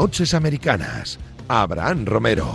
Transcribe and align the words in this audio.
Noches 0.00 0.32
Americanas. 0.32 1.18
Abraham 1.48 2.06
Romero. 2.06 2.46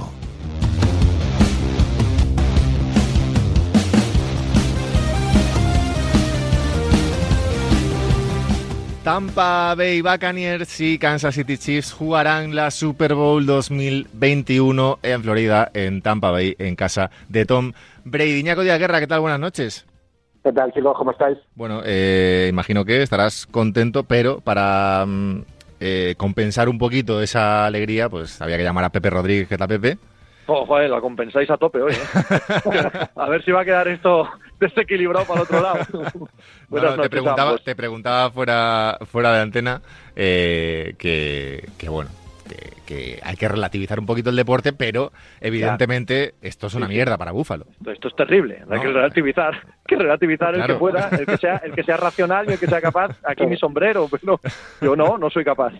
Tampa 9.03 9.75
Bay 9.75 10.01
Buccaneers 10.01 10.79
y 10.79 10.97
Kansas 10.97 11.35
City 11.35 11.57
Chiefs 11.57 11.91
jugarán 11.91 12.55
la 12.55 12.71
Super 12.71 13.13
Bowl 13.13 13.45
2021 13.45 14.99
en 15.03 15.21
Florida, 15.21 15.69
en 15.73 16.01
Tampa 16.01 16.31
Bay, 16.31 16.55
en 16.59 16.77
casa 16.77 17.11
de 17.27 17.45
Tom 17.45 17.73
Brady. 18.05 18.39
Iñaco 18.39 18.61
Díaz 18.61 18.79
Guerra, 18.79 19.01
¿qué 19.01 19.07
tal? 19.07 19.19
Buenas 19.19 19.41
noches. 19.41 19.85
¿Qué 20.43 20.53
tal, 20.53 20.71
chicos? 20.73 20.95
¿Cómo 20.97 21.11
estáis? 21.11 21.37
Bueno, 21.55 21.81
eh, 21.85 22.47
imagino 22.49 22.83
que 22.83 23.01
estarás 23.01 23.45
contento, 23.45 24.03
pero 24.03 24.39
para 24.39 25.05
mm, 25.05 25.41
eh, 25.85 26.15
compensar 26.15 26.69
un 26.69 26.77
poquito 26.77 27.21
esa 27.21 27.65
alegría, 27.65 28.07
pues 28.07 28.41
había 28.41 28.55
que 28.55 28.63
llamar 28.63 28.85
a 28.85 28.89
Pepe 28.89 29.09
Rodríguez, 29.09 29.49
¿qué 29.49 29.57
tal, 29.57 29.67
Pepe? 29.67 29.97
Oh, 30.45 30.65
joder, 30.65 30.89
la 30.89 31.01
compensáis 31.01 31.49
a 31.49 31.57
tope 31.57 31.81
hoy. 31.81 31.91
¿eh? 31.91 31.97
a 33.17 33.27
ver 33.27 33.43
si 33.43 33.51
va 33.51 33.61
a 33.61 33.65
quedar 33.65 33.89
esto 33.89 34.29
desequilibrado 34.61 35.25
para 35.25 35.41
el 35.41 35.43
otro 35.43 35.61
lado. 35.61 35.85
Bueno, 36.69 37.01
te, 37.01 37.09
preguntaba, 37.09 37.57
te 37.57 37.75
preguntaba 37.75 38.31
fuera, 38.31 38.97
fuera 39.11 39.33
de 39.33 39.41
antena 39.41 39.81
eh, 40.15 40.95
que, 40.97 41.67
que, 41.77 41.89
bueno, 41.89 42.11
que, 42.85 43.19
hay 43.21 43.35
que 43.35 43.47
relativizar 43.47 43.99
un 43.99 44.05
poquito 44.05 44.29
el 44.29 44.35
deporte, 44.35 44.73
pero 44.73 45.11
evidentemente 45.41 46.35
esto 46.41 46.67
es 46.67 46.75
una 46.75 46.87
mierda 46.87 47.17
para 47.17 47.31
Búfalo. 47.31 47.65
Esto, 47.85 48.07
es 48.07 48.15
terrible, 48.15 48.63
hay 48.69 48.79
que 48.79 48.87
relativizar, 48.87 49.53
que 49.85 49.95
relativizar 49.95 50.55
el 50.55 50.65
que 50.65 50.75
pueda, 50.75 51.09
el 51.09 51.25
que 51.25 51.37
sea, 51.37 51.57
el 51.57 51.73
que 51.73 51.83
sea 51.83 51.97
racional 51.97 52.49
y 52.49 52.53
el 52.53 52.59
que 52.59 52.67
sea 52.67 52.81
capaz. 52.81 53.17
Aquí 53.23 53.45
mi 53.45 53.57
sombrero, 53.57 54.07
pero 54.09 54.39
yo 54.81 54.95
no, 54.95 55.17
no 55.17 55.29
soy 55.29 55.43
capaz. 55.43 55.73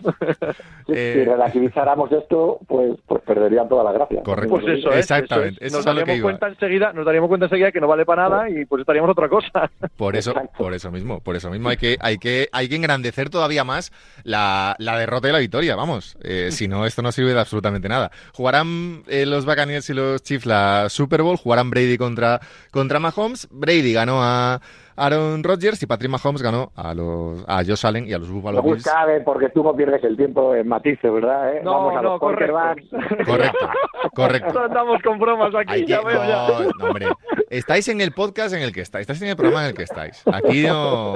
si, 0.86 0.92
eh, 0.92 1.24
relativizáramos 1.26 2.12
esto, 2.12 2.58
pues, 2.66 2.92
pues 3.06 3.22
perderían 3.22 3.68
toda 3.68 3.84
la 3.84 3.92
gracia. 3.92 4.22
Correcto. 4.22 4.50
Pues 4.60 4.78
eso 4.78 4.92
Exactamente. 4.92 5.64
nos 5.70 5.84
daríamos 5.84 6.20
cuenta 6.20 6.48
enseguida, 6.48 6.92
nos 6.92 7.06
daríamos 7.06 7.28
cuenta 7.28 7.46
enseguida 7.46 7.72
que 7.72 7.80
no 7.80 7.88
vale 7.88 8.04
para 8.04 8.28
nada 8.28 8.50
y 8.50 8.64
pues 8.66 8.80
estaríamos 8.80 9.10
otra 9.10 9.28
cosa. 9.28 9.70
Por 9.96 10.16
eso, 10.16 10.34
por 10.58 10.74
eso 10.74 10.90
mismo, 10.90 11.20
por 11.20 11.36
eso 11.36 11.50
mismo 11.50 11.68
hay 11.68 11.76
que, 11.76 11.96
hay 12.00 12.18
que, 12.18 12.48
hay 12.52 12.68
que 12.68 12.76
engrandecer 12.76 13.30
todavía 13.30 13.64
más 13.64 13.92
la, 14.22 14.76
la 14.78 14.98
derrota 14.98 15.28
y 15.28 15.32
la 15.32 15.38
victoria, 15.38 15.76
vamos. 15.76 16.16
Eh, 16.22 16.48
si 16.50 16.68
no, 16.68 16.84
esto 16.84 17.00
no 17.00 17.12
sirve 17.12 17.32
de 17.32 17.40
absolutamente 17.40 17.88
nada. 17.88 18.10
Jugarán 18.32 19.02
eh, 19.06 19.24
los 19.24 19.46
Buccaneers 19.46 19.88
y 19.90 19.94
los 19.94 20.22
Chiefs 20.22 20.46
la 20.46 20.88
Super 20.88 21.22
Bowl, 21.22 21.36
jugarán 21.36 21.70
Brady 21.70 21.96
contra, 21.96 22.40
contra 22.70 22.98
Mahomes. 22.98 23.48
Brady 23.50 23.93
ganó 23.94 24.22
a 24.22 24.60
Aaron 24.96 25.42
Rodgers 25.42 25.82
y 25.82 25.86
Patrick 25.86 26.10
Mahomes 26.10 26.40
ganó 26.42 26.70
a 26.76 26.94
los 26.94 27.44
a 27.48 27.64
Josh 27.64 27.84
Allen 27.84 28.06
y 28.06 28.12
a 28.12 28.18
los 28.18 28.30
Buffalo 28.30 28.62
Bills. 28.62 28.82
sabe 28.82 29.20
porque 29.22 29.48
tú 29.48 29.64
no 29.64 29.74
pierdes 29.74 30.04
el 30.04 30.16
tiempo 30.16 30.54
en 30.54 30.68
matices, 30.68 31.12
¿verdad? 31.12 31.56
¿Eh? 31.56 31.60
No, 31.64 31.72
Vamos 31.72 31.96
a 31.96 32.02
no, 32.02 32.10
los 32.10 32.20
correcto. 32.20 32.96
correcto, 33.24 33.68
correcto. 34.14 34.58
andamos 34.60 35.02
con 35.02 35.18
bromas 35.18 35.52
aquí, 35.54 35.84
ya 35.86 36.00
veo 36.02 36.22
ya. 36.24 36.46
No, 36.78 36.86
hombre, 36.86 37.06
estáis 37.50 37.88
en 37.88 38.00
el 38.00 38.12
podcast 38.12 38.54
en 38.54 38.62
el 38.62 38.72
que 38.72 38.82
estáis, 38.82 39.02
estáis 39.02 39.22
en 39.22 39.28
el 39.28 39.36
programa 39.36 39.62
en 39.64 39.70
el 39.70 39.74
que 39.74 39.82
estáis. 39.82 40.22
Aquí 40.32 40.62
no, 40.64 41.14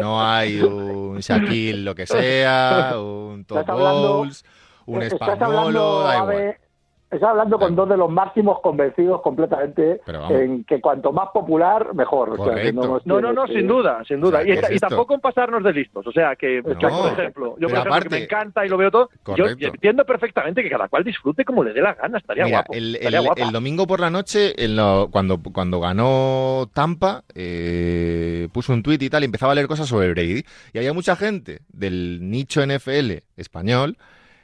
no 0.00 0.22
hay 0.22 0.60
un 0.60 1.18
Shaquille 1.20 1.82
lo 1.84 1.94
que 1.94 2.06
sea, 2.06 2.92
un 2.98 3.44
Top 3.46 3.66
Bowls 3.66 4.44
un 4.88 5.02
españolo, 5.02 6.02
da 6.02 6.16
igual. 6.16 6.56
Estás 7.10 7.30
hablando 7.30 7.58
con 7.58 7.74
dos 7.74 7.88
de 7.88 7.96
los 7.96 8.10
máximos 8.10 8.60
convencidos 8.60 9.22
completamente 9.22 10.02
en 10.28 10.64
que 10.64 10.78
cuanto 10.78 11.10
más 11.10 11.30
popular, 11.32 11.94
mejor. 11.94 12.38
no, 13.06 13.20
no, 13.20 13.32
no, 13.32 13.46
sin 13.46 13.66
duda, 13.66 14.02
sin 14.06 14.20
duda. 14.20 14.42
y, 14.44 14.78
tampoco 14.78 15.14
en 15.14 15.20
pasarnos 15.20 15.64
de 15.64 15.72
listos. 15.72 16.06
O 16.06 16.12
sea, 16.12 16.36
que, 16.36 16.62
por 16.62 16.72
ejemplo, 16.72 17.56
yo 17.58 17.68
por 17.68 17.78
ejemplo, 17.78 18.00
que 18.02 18.08
me 18.10 18.24
encanta 18.24 18.66
y 18.66 18.68
lo 18.68 18.76
veo 18.76 18.90
todo, 18.90 19.08
yo 19.36 19.46
entiendo 19.46 20.04
perfectamente 20.04 20.62
que 20.62 20.68
cada 20.68 20.88
cual 20.88 21.02
disfrute 21.02 21.46
como 21.46 21.64
le 21.64 21.72
dé 21.72 21.80
la 21.80 21.94
gana. 21.94 22.18
Estaría 22.18 22.46
guapo. 22.46 22.74
El, 22.74 22.96
el, 22.96 23.52
domingo 23.52 23.86
por 23.86 24.00
la 24.00 24.10
noche, 24.10 24.54
cuando, 25.10 25.40
cuando 25.42 25.80
ganó 25.80 26.68
Tampa, 26.74 27.24
eh, 27.34 28.48
puso 28.52 28.74
un 28.74 28.82
tuit 28.82 29.00
y 29.02 29.08
tal, 29.08 29.22
y 29.22 29.26
empezaba 29.26 29.52
a 29.52 29.54
leer 29.54 29.66
cosas 29.66 29.88
sobre 29.88 30.10
Brady. 30.10 30.44
Y 30.74 30.78
había 30.78 30.92
mucha 30.92 31.16
gente 31.16 31.60
del 31.72 32.18
nicho 32.20 32.64
NFL 32.66 33.22
español 33.36 33.96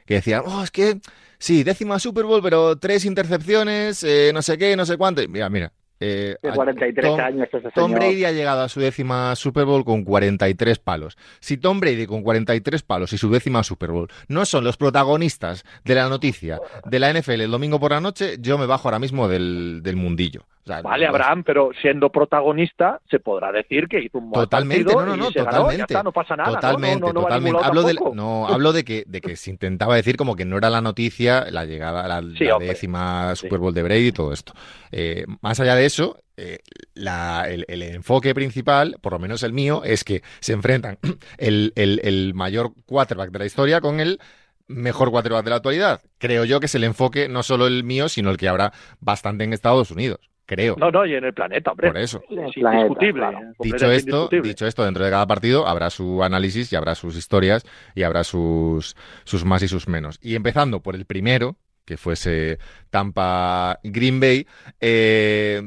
que 0.06 0.14
decían, 0.14 0.42
oh, 0.47 0.62
es 0.62 0.70
que 0.70 1.00
sí, 1.44 1.62
décima 1.62 1.99
Super 1.99 2.25
Bowl, 2.25 2.43
pero 2.43 2.77
tres 2.77 3.05
intercepciones, 3.05 4.03
eh, 4.03 4.31
no 4.32 4.41
sé 4.41 4.56
qué, 4.56 4.77
no 4.77 4.87
sé 4.87 4.97
cuánto. 4.97 5.22
mira, 5.28 5.50
mira. 5.50 5.72
Eh, 6.00 6.37
43 6.43 7.06
Tom, 7.06 7.21
años 7.21 7.49
Tom 7.72 7.93
Brady 7.93 8.25
ha 8.25 8.32
llegado 8.32 8.62
a 8.62 8.69
su 8.69 8.81
décima 8.81 9.37
Super 9.37 9.65
Bowl 9.65 9.84
con 9.84 10.04
43 10.04 10.78
palos. 10.78 11.16
Si 11.41 11.56
Tom 11.56 11.78
Brady 11.78 12.06
con 12.06 12.22
43 12.22 12.83
palos 12.83 13.12
y 13.12 13.19
su 13.19 13.31
décima 13.31 13.62
Super 13.62 13.91
Bowl 13.91 14.09
no 14.27 14.44
son 14.44 14.65
los 14.65 14.77
protagonistas 14.77 15.65
de 15.84 15.94
la 15.94 16.09
noticia 16.09 16.60
de 16.84 16.99
la 16.99 17.12
NFL 17.12 17.43
el 17.43 17.50
domingo 17.50 17.78
por 17.78 17.93
la 17.93 18.00
noche, 18.00 18.37
yo 18.41 18.59
me 18.59 18.66
bajo 18.66 18.88
ahora 18.88 18.99
mismo 18.99 19.28
del, 19.28 19.81
del 19.83 19.97
mundillo 19.97 20.47
vale, 20.64 21.06
Abraham, 21.06 21.42
pero 21.44 21.70
siendo 21.80 22.10
protagonista 22.10 23.00
se 23.10 23.20
podrá 23.20 23.52
decir 23.52 23.88
que 23.88 24.00
hizo 24.00 24.19
un 24.19 24.30
buen 24.30 24.42
totalmente, 24.44 24.92
no, 24.92 25.04
no, 25.04 25.16
no, 25.16 25.30
totalmente, 25.30 26.02
no 26.02 26.12
pasa 26.12 26.36
nada, 26.36 26.54
totalmente, 26.54 27.12
totalmente. 27.12 27.60
Hablo 27.62 27.82
de, 27.82 27.94
no, 28.14 28.47
hablo 28.47 28.72
de 28.72 28.84
que 28.84 29.04
de 29.06 29.20
que 29.20 29.36
se 29.36 29.50
intentaba 29.50 29.97
decir 29.97 30.16
como 30.16 30.36
que 30.36 30.44
no 30.44 30.56
era 30.56 30.70
la 30.70 30.80
noticia 30.80 31.47
la 31.50 31.64
llegada 31.64 32.04
a 32.04 32.08
la, 32.08 32.22
décima 32.58 33.34
Super 33.36 33.58
Bowl 33.58 33.74
de 33.74 33.82
Brady 33.82 34.08
y 34.08 34.12
todo 34.12 34.32
esto. 34.32 34.53
Eh, 34.91 35.24
más 35.41 35.60
allá 35.60 35.74
de 35.74 35.86
eso, 35.86 36.19
eh, 36.36 36.58
el, 36.94 37.82
enfoque 37.82 38.34
principal, 38.34 38.97
por 39.00 39.12
lo 39.12 39.19
menos 39.19 39.42
el 39.42 39.53
mío, 39.53 39.82
es 39.84 40.04
que 40.04 40.22
se 40.41 40.53
enfrentan 40.53 40.98
el, 41.38 41.72
el 41.76 42.32
mayor 42.34 42.72
quarterback 42.86 43.30
de 43.30 43.38
la 43.38 43.47
historia 43.47 43.80
con 43.80 44.00
el 44.00 44.19
mejor 44.66 45.10
quarterback 45.10 45.44
de 45.44 45.50
la 45.50 45.56
actualidad. 45.56 46.00
Creo 46.19 46.44
yo 46.44 46.60
que 46.60 46.66
es 46.66 46.74
el 46.74 46.84
enfoque 46.84 47.28
no 47.28 47.42
solo 47.42 47.66
el 47.66 47.84
mío, 47.84 48.08
sino 48.08 48.30
el 48.30 48.36
que 48.36 48.48
habrá 48.48 48.72
bastante 49.00 49.44
en 49.44 49.53
Estados 49.53 49.91
Unidos 49.91 50.20
creo. 50.47 50.77
No, 50.78 50.91
no, 50.91 51.06
y 51.06 51.15
en 51.15 51.25
el 51.25 51.34
planeta, 51.34 51.71
hombre. 51.71 51.88
Por 51.88 51.99
eso. 51.99 52.22
Es 52.28 52.56
indiscutible. 52.56 53.27
Dicho 53.60 53.91
esto, 53.91 54.28
dicho 54.28 54.66
esto, 54.66 54.84
dentro 54.84 55.05
de 55.05 55.10
cada 55.10 55.27
partido 55.27 55.66
habrá 55.66 55.91
su 55.91 56.22
análisis 56.22 56.72
y 56.72 56.77
habrá 56.77 56.94
sus 56.94 57.16
historias 57.16 57.65
y 57.94 58.03
habrá 58.03 58.25
sus, 58.25 58.97
sus 59.25 59.44
más 59.44 59.62
y 59.62 59.69
sus 59.69 59.88
menos. 59.88 60.19
Y 60.22 60.34
empezando 60.34 60.81
por 60.81 60.94
el 60.94 61.04
primero, 61.04 61.56
que 61.84 61.97
fuese 61.97 62.59
Tampa 62.91 63.78
Green 63.83 64.21
Bay, 64.21 64.47
eh, 64.81 65.62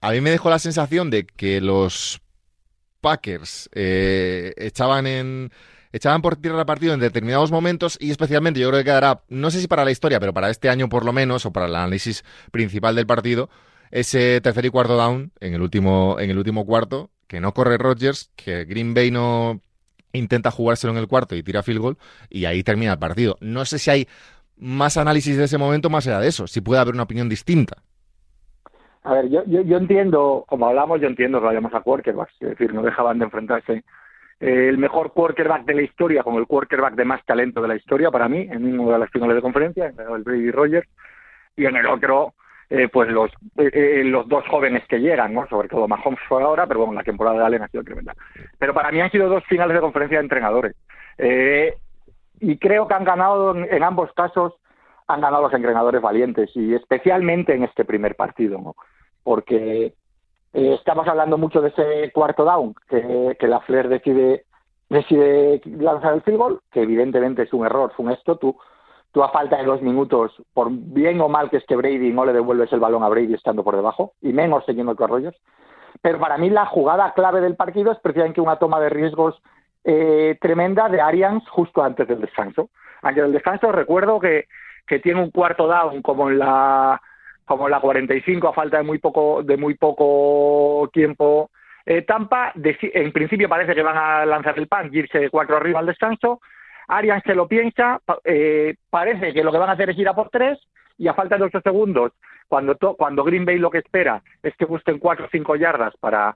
a 0.00 0.10
mí 0.12 0.20
me 0.20 0.30
dejó 0.30 0.50
la 0.50 0.58
sensación 0.58 1.10
de 1.10 1.26
que 1.26 1.60
los 1.60 2.20
Packers 3.00 3.68
eh, 3.74 4.54
echaban 4.56 5.06
en 5.06 5.50
echaban 5.92 6.20
por 6.20 6.36
tierra 6.36 6.60
el 6.60 6.66
partido 6.66 6.94
en 6.94 7.00
determinados 7.00 7.50
momentos 7.50 7.96
y 8.00 8.10
especialmente 8.10 8.60
yo 8.60 8.68
creo 8.68 8.80
que 8.80 8.84
quedará, 8.84 9.22
no 9.28 9.50
sé 9.50 9.60
si 9.60 9.68
para 9.68 9.84
la 9.84 9.90
historia, 9.90 10.20
pero 10.20 10.34
para 10.34 10.50
este 10.50 10.68
año 10.68 10.88
por 10.88 11.04
lo 11.04 11.12
menos, 11.12 11.46
o 11.46 11.52
para 11.52 11.66
el 11.66 11.74
análisis 11.74 12.24
principal 12.50 12.94
del 12.94 13.06
partido, 13.06 13.48
ese 13.90 14.40
tercer 14.40 14.66
y 14.66 14.70
cuarto 14.70 14.96
down 14.96 15.32
en 15.40 15.54
el 15.54 15.62
último, 15.62 16.16
en 16.18 16.30
el 16.30 16.38
último 16.38 16.64
cuarto, 16.66 17.10
que 17.26 17.40
no 17.40 17.52
corre 17.52 17.78
Rodgers, 17.78 18.30
que 18.36 18.64
Green 18.64 18.94
Bay 18.94 19.10
no 19.10 19.60
intenta 20.12 20.50
jugárselo 20.50 20.92
en 20.92 20.98
el 20.98 21.08
cuarto 21.08 21.36
y 21.36 21.42
tira 21.42 21.62
field 21.62 21.80
goal, 21.80 21.98
y 22.30 22.46
ahí 22.46 22.62
termina 22.62 22.92
el 22.92 22.98
partido. 22.98 23.36
No 23.40 23.64
sé 23.64 23.78
si 23.78 23.90
hay 23.90 24.08
más 24.56 24.96
análisis 24.96 25.36
de 25.36 25.44
ese 25.44 25.58
momento 25.58 25.90
más 25.90 26.06
allá 26.06 26.20
de 26.20 26.28
eso, 26.28 26.46
si 26.46 26.60
puede 26.60 26.80
haber 26.80 26.94
una 26.94 27.04
opinión 27.04 27.28
distinta. 27.28 27.76
A 29.04 29.14
ver, 29.14 29.28
yo, 29.30 29.42
yo, 29.46 29.76
entiendo, 29.76 30.44
como 30.48 30.66
hablamos, 30.66 31.00
yo 31.00 31.06
entiendo 31.06 31.40
que 31.40 31.46
vayamos 31.46 31.72
a 31.72 31.80
quarterbacks, 31.80 32.34
es 32.40 32.50
decir, 32.50 32.74
no 32.74 32.82
dejaban 32.82 33.18
de 33.18 33.24
enfrentarse 33.24 33.84
eh, 34.40 34.68
el 34.68 34.76
mejor 34.76 35.12
quarterback 35.12 35.64
de 35.64 35.74
la 35.74 35.82
historia 35.82 36.22
como 36.22 36.38
el 36.38 36.46
quarterback 36.46 36.94
de 36.94 37.04
más 37.04 37.24
talento 37.24 37.62
de 37.62 37.68
la 37.68 37.76
historia 37.76 38.10
para 38.10 38.28
mí, 38.28 38.40
en 38.50 38.78
uno 38.78 38.92
de 38.92 38.98
las 38.98 39.10
finales 39.10 39.36
de 39.36 39.42
conferencia, 39.42 39.86
el 39.86 40.22
Brady 40.24 40.50
Rogers, 40.50 40.88
y 41.56 41.64
en 41.66 41.76
el 41.76 41.86
otro 41.86 42.34
eh, 42.70 42.88
pues 42.88 43.08
los, 43.08 43.30
eh, 43.56 43.70
eh, 43.72 44.02
los 44.04 44.28
dos 44.28 44.46
jóvenes 44.48 44.82
que 44.88 44.98
llegan, 44.98 45.32
¿no? 45.32 45.48
sobre 45.48 45.68
todo 45.68 45.88
Mahomes 45.88 46.20
fue 46.28 46.42
ahora, 46.42 46.66
pero 46.66 46.80
bueno, 46.80 46.94
la 46.94 47.02
temporada 47.02 47.38
de 47.38 47.44
Allen 47.44 47.62
ha 47.62 47.68
sido 47.68 47.82
tremenda. 47.82 48.14
Pero 48.58 48.74
para 48.74 48.92
mí 48.92 49.00
han 49.00 49.10
sido 49.10 49.28
dos 49.28 49.42
finales 49.44 49.74
de 49.74 49.80
conferencia 49.80 50.18
de 50.18 50.24
entrenadores. 50.24 50.76
y 52.40 52.58
creo 52.58 52.86
que 52.86 52.94
han 52.94 53.04
ganado 53.04 53.56
en, 53.56 53.82
ambos 53.82 54.12
casos, 54.12 54.54
han 55.06 55.22
ganado 55.22 55.44
los 55.44 55.54
entrenadores 55.54 56.02
valientes 56.02 56.50
y 56.54 56.74
especialmente 56.74 57.54
en 57.54 57.64
este 57.64 57.84
primer 57.84 58.14
partido, 58.16 58.74
porque 59.22 59.94
estamos 60.52 61.08
hablando 61.08 61.38
mucho 61.38 61.62
de 61.62 61.68
ese 61.70 62.12
cuarto 62.12 62.44
down 62.44 62.74
que, 62.88 63.36
que 63.40 63.48
la 63.48 63.60
Flair 63.60 63.88
decide 63.88 64.44
decide 64.90 65.60
lanzar 65.64 66.14
el 66.14 66.22
field 66.22 66.38
goal, 66.38 66.60
que 66.70 66.82
evidentemente 66.82 67.42
es 67.42 67.52
un 67.52 67.66
error 67.66 67.92
funesto, 67.94 68.36
tú 68.36 68.56
tú 69.12 69.22
a 69.22 69.30
falta 69.30 69.56
de 69.56 69.64
dos 69.64 69.82
minutos, 69.82 70.32
por 70.52 70.68
bien 70.70 71.20
o 71.20 71.28
mal 71.28 71.50
que 71.50 71.56
esté 71.56 71.76
Brady, 71.76 72.12
no 72.12 72.24
le 72.24 72.32
devuelves 72.32 72.72
el 72.72 72.80
balón 72.80 73.02
a 73.02 73.08
Brady 73.08 73.34
estando 73.34 73.64
por 73.64 73.76
debajo, 73.76 74.12
y 74.20 74.32
menos 74.32 74.66
teniendo 74.66 74.94
que 74.94 75.04
arroyos. 75.04 75.34
Pero 76.02 76.18
para 76.18 76.38
mí 76.38 76.50
la 76.50 76.66
jugada 76.66 77.12
clave 77.14 77.40
del 77.40 77.56
partido 77.56 77.92
es 77.92 77.98
precisamente 77.98 78.40
una 78.40 78.58
toma 78.58 78.80
de 78.80 78.90
riesgos 78.90 79.40
eh, 79.84 80.36
tremenda 80.40 80.88
de 80.88 81.00
Arians 81.00 81.48
justo 81.48 81.82
antes 81.82 82.06
del 82.06 82.20
descanso. 82.20 82.70
Antes 83.02 83.22
del 83.22 83.32
descanso 83.32 83.72
recuerdo 83.72 84.20
que, 84.20 84.46
que 84.86 84.98
tiene 84.98 85.22
un 85.22 85.30
cuarto 85.30 85.66
down 85.66 86.02
como 86.02 86.28
en 86.28 86.38
la 86.38 87.00
como 87.44 87.66
en 87.66 87.70
la 87.70 87.80
45 87.80 88.48
a 88.48 88.52
falta 88.52 88.76
de 88.76 88.82
muy 88.82 88.98
poco 88.98 89.42
de 89.42 89.56
muy 89.56 89.74
poco 89.74 90.90
tiempo 90.92 91.50
eh, 91.86 92.02
Tampa 92.02 92.52
en 92.54 93.12
principio 93.12 93.48
parece 93.48 93.74
que 93.74 93.82
van 93.82 93.96
a 93.96 94.26
lanzar 94.26 94.58
el 94.58 94.68
pan 94.68 94.90
irse 94.92 95.30
cuatro 95.30 95.56
arriba 95.56 95.78
al 95.78 95.86
descanso 95.86 96.42
Arians 96.88 97.22
se 97.24 97.34
lo 97.34 97.46
piensa, 97.46 98.00
eh, 98.24 98.74
parece 98.90 99.32
que 99.32 99.44
lo 99.44 99.52
que 99.52 99.58
van 99.58 99.68
a 99.68 99.74
hacer 99.74 99.90
es 99.90 99.98
ir 99.98 100.08
a 100.08 100.14
por 100.14 100.30
tres 100.30 100.58
y 100.96 101.06
a 101.06 101.14
falta 101.14 101.36
de 101.36 101.44
ocho 101.44 101.60
segundos, 101.60 102.12
cuando, 102.48 102.76
cuando 102.96 103.24
Green 103.24 103.44
Bay 103.44 103.58
lo 103.58 103.70
que 103.70 103.78
espera 103.78 104.22
es 104.42 104.56
que 104.56 104.64
busquen 104.64 104.98
cuatro 104.98 105.26
o 105.26 105.28
cinco 105.30 105.54
yardas 105.54 105.94
para, 105.98 106.34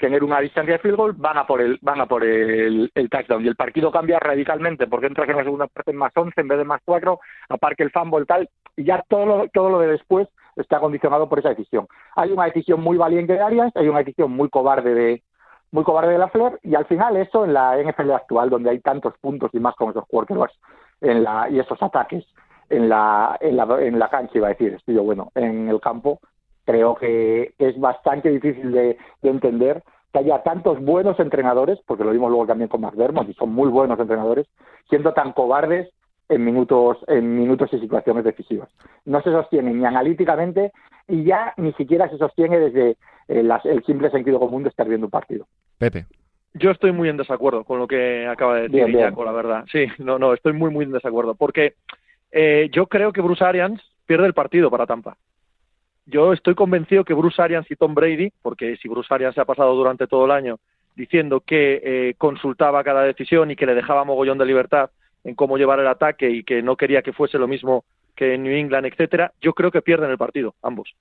tener 0.00 0.24
una 0.24 0.40
distancia 0.40 0.74
de 0.74 0.78
field 0.80 0.96
goal, 0.96 1.12
van 1.12 1.38
a 1.38 1.46
por 1.46 1.60
el, 1.60 1.78
van 1.82 2.00
a 2.00 2.06
por 2.06 2.24
el, 2.24 2.90
touchdown. 3.10 3.44
Y 3.44 3.48
el 3.48 3.56
partido 3.56 3.90
cambia 3.90 4.18
radicalmente, 4.18 4.86
porque 4.86 5.06
entras 5.06 5.28
en 5.28 5.36
la 5.36 5.44
segunda 5.44 5.66
parte 5.66 5.92
más 5.92 6.12
11 6.14 6.40
en 6.40 6.48
vez 6.48 6.58
de 6.58 6.64
más 6.64 6.80
4, 6.84 7.20
aparque 7.50 7.82
el 7.82 7.90
fumble 7.90 8.26
tal, 8.26 8.48
y 8.76 8.84
ya 8.84 9.02
todo 9.08 9.26
lo, 9.26 9.48
todo 9.48 9.70
lo 9.70 9.78
de 9.80 9.88
después 9.88 10.28
está 10.56 10.80
condicionado 10.80 11.28
por 11.28 11.38
esa 11.38 11.50
decisión. 11.50 11.86
Hay 12.16 12.32
una 12.32 12.46
decisión 12.46 12.80
muy 12.80 12.96
valiente 12.96 13.34
de 13.34 13.40
Arias, 13.40 13.72
hay 13.74 13.88
una 13.88 14.00
decisión 14.00 14.32
muy 14.32 14.48
cobarde 14.48 14.94
de 14.94 15.22
muy 15.70 15.84
cobarde 15.84 16.12
de 16.12 16.18
la 16.18 16.28
Flair, 16.28 16.58
y 16.62 16.74
al 16.74 16.86
final 16.86 17.16
eso 17.16 17.44
en 17.44 17.52
la 17.52 17.76
NFL 17.76 18.10
actual, 18.12 18.50
donde 18.50 18.70
hay 18.70 18.80
tantos 18.80 19.14
puntos 19.20 19.50
y 19.52 19.60
más 19.60 19.74
con 19.74 19.90
esos 19.90 20.06
quarterbacks 20.06 20.58
en 21.00 21.22
la, 21.22 21.48
y 21.50 21.58
esos 21.58 21.82
ataques 21.82 22.24
en 22.70 22.88
la, 22.88 23.36
en 23.40 23.56
la, 23.56 23.64
en 23.80 23.98
la 23.98 24.08
cancha, 24.08 24.38
iba 24.38 24.48
a 24.48 24.50
decir, 24.50 24.74
estoy 24.74 24.94
yo, 24.94 25.02
bueno, 25.02 25.30
en 25.34 25.68
el 25.68 25.80
campo, 25.80 26.20
creo 26.64 26.94
que 26.96 27.54
es 27.58 27.78
bastante 27.80 28.30
difícil 28.30 28.72
de, 28.72 28.98
entender 29.22 29.82
que 30.12 30.20
haya 30.20 30.42
tantos 30.42 30.80
buenos 30.82 31.18
entrenadores, 31.20 31.78
porque 31.86 32.04
lo 32.04 32.12
vimos 32.12 32.30
luego 32.30 32.46
también 32.46 32.68
con 32.68 32.80
McDermott, 32.80 33.28
y 33.28 33.34
son 33.34 33.52
muy 33.52 33.68
buenos 33.68 33.98
entrenadores, 33.98 34.46
siendo 34.88 35.12
tan 35.12 35.32
cobardes 35.32 35.90
en 36.28 36.44
minutos, 36.44 36.98
en 37.06 37.36
minutos 37.36 37.70
y 37.72 37.78
situaciones 37.78 38.24
decisivas. 38.24 38.68
No 39.04 39.22
se 39.22 39.30
sostiene 39.30 39.72
ni 39.72 39.84
analíticamente 39.84 40.72
y 41.06 41.24
ya 41.24 41.54
ni 41.56 41.72
siquiera 41.74 42.08
se 42.08 42.18
sostiene 42.18 42.58
desde 42.58 42.96
eh, 43.28 43.48
el 43.64 43.84
simple 43.84 44.10
sentido 44.10 44.38
común 44.38 44.62
de 44.62 44.68
estar 44.68 44.88
viendo 44.88 45.06
un 45.06 45.10
partido. 45.10 45.46
Pepe. 45.78 46.06
Yo 46.54 46.70
estoy 46.70 46.92
muy 46.92 47.08
en 47.08 47.16
desacuerdo 47.16 47.64
con 47.64 47.78
lo 47.78 47.86
que 47.86 48.26
acaba 48.26 48.56
de 48.56 48.68
decir 48.68 48.88
Iñaco, 48.88 49.24
la 49.24 49.32
verdad. 49.32 49.64
Sí, 49.70 49.86
no, 49.98 50.18
no, 50.18 50.32
estoy 50.32 50.52
muy, 50.52 50.70
muy 50.70 50.84
en 50.84 50.92
desacuerdo. 50.92 51.34
Porque 51.34 51.74
eh, 52.32 52.68
yo 52.72 52.86
creo 52.86 53.12
que 53.12 53.20
Bruce 53.20 53.44
Arians 53.44 53.80
pierde 54.06 54.26
el 54.26 54.34
partido 54.34 54.70
para 54.70 54.86
Tampa 54.86 55.16
yo 56.08 56.32
estoy 56.32 56.54
convencido 56.54 57.04
que 57.04 57.14
Bruce 57.14 57.40
Arians 57.40 57.70
y 57.70 57.76
Tom 57.76 57.94
Brady, 57.94 58.32
porque 58.42 58.76
si 58.78 58.88
Bruce 58.88 59.12
Arians 59.12 59.34
se 59.34 59.42
ha 59.42 59.44
pasado 59.44 59.74
durante 59.74 60.06
todo 60.06 60.24
el 60.24 60.30
año 60.30 60.58
diciendo 60.96 61.40
que 61.40 61.80
eh, 61.84 62.14
consultaba 62.18 62.82
cada 62.82 63.02
decisión 63.02 63.50
y 63.50 63.56
que 63.56 63.66
le 63.66 63.74
dejaba 63.74 64.04
mogollón 64.04 64.38
de 64.38 64.46
libertad 64.46 64.90
en 65.28 65.34
cómo 65.34 65.58
llevar 65.58 65.78
el 65.80 65.86
ataque 65.86 66.30
y 66.30 66.42
que 66.42 66.62
no 66.62 66.76
quería 66.76 67.02
que 67.02 67.12
fuese 67.12 67.38
lo 67.38 67.46
mismo 67.46 67.84
que 68.16 68.34
en 68.34 68.42
New 68.42 68.56
England, 68.56 68.86
etcétera, 68.86 69.32
yo 69.40 69.52
creo 69.52 69.70
que 69.70 69.82
pierden 69.82 70.10
el 70.10 70.18
partido, 70.18 70.54
ambos. 70.62 70.94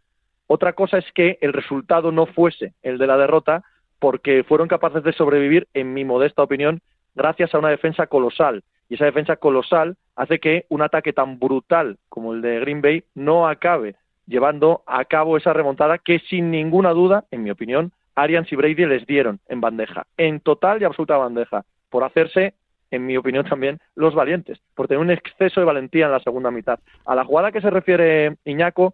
Otra 0.47 0.73
cosa 0.73 0.97
es 0.97 1.05
que 1.13 1.37
el 1.41 1.53
resultado 1.53 2.11
no 2.11 2.25
fuese 2.25 2.73
el 2.83 2.97
de 2.97 3.07
la 3.07 3.17
derrota, 3.17 3.63
porque 3.99 4.43
fueron 4.43 4.67
capaces 4.67 5.03
de 5.03 5.13
sobrevivir, 5.13 5.67
en 5.73 5.93
mi 5.93 6.05
modesta 6.05 6.43
opinión, 6.43 6.81
gracias 7.15 7.53
a 7.53 7.59
una 7.59 7.69
defensa 7.69 8.07
colosal. 8.07 8.63
Y 8.89 8.95
esa 8.95 9.05
defensa 9.05 9.37
colosal 9.37 9.97
hace 10.15 10.39
que 10.39 10.65
un 10.69 10.81
ataque 10.81 11.13
tan 11.13 11.39
brutal 11.39 11.97
como 12.09 12.33
el 12.33 12.41
de 12.41 12.59
Green 12.59 12.81
Bay 12.81 13.03
no 13.15 13.47
acabe 13.47 13.95
llevando 14.27 14.83
a 14.85 15.05
cabo 15.05 15.37
esa 15.37 15.53
remontada 15.53 15.97
que 15.97 16.19
sin 16.19 16.51
ninguna 16.51 16.91
duda, 16.91 17.23
en 17.31 17.43
mi 17.43 17.49
opinión, 17.49 17.91
Arians 18.15 18.51
y 18.51 18.55
Brady 18.55 18.85
les 18.85 19.05
dieron 19.07 19.39
en 19.47 19.61
bandeja, 19.61 20.05
en 20.17 20.41
total 20.41 20.81
y 20.81 20.85
absoluta 20.85 21.17
bandeja, 21.17 21.63
por 21.89 22.03
hacerse, 22.03 22.53
en 22.91 23.05
mi 23.05 23.17
opinión 23.17 23.45
también, 23.45 23.79
los 23.95 24.15
valientes, 24.15 24.59
por 24.75 24.87
tener 24.87 25.01
un 25.01 25.11
exceso 25.11 25.59
de 25.59 25.65
valentía 25.65 26.05
en 26.05 26.11
la 26.11 26.19
segunda 26.19 26.51
mitad. 26.51 26.79
A 27.05 27.15
la 27.15 27.25
jugada 27.25 27.51
que 27.51 27.61
se 27.61 27.69
refiere 27.69 28.37
Iñaco, 28.45 28.93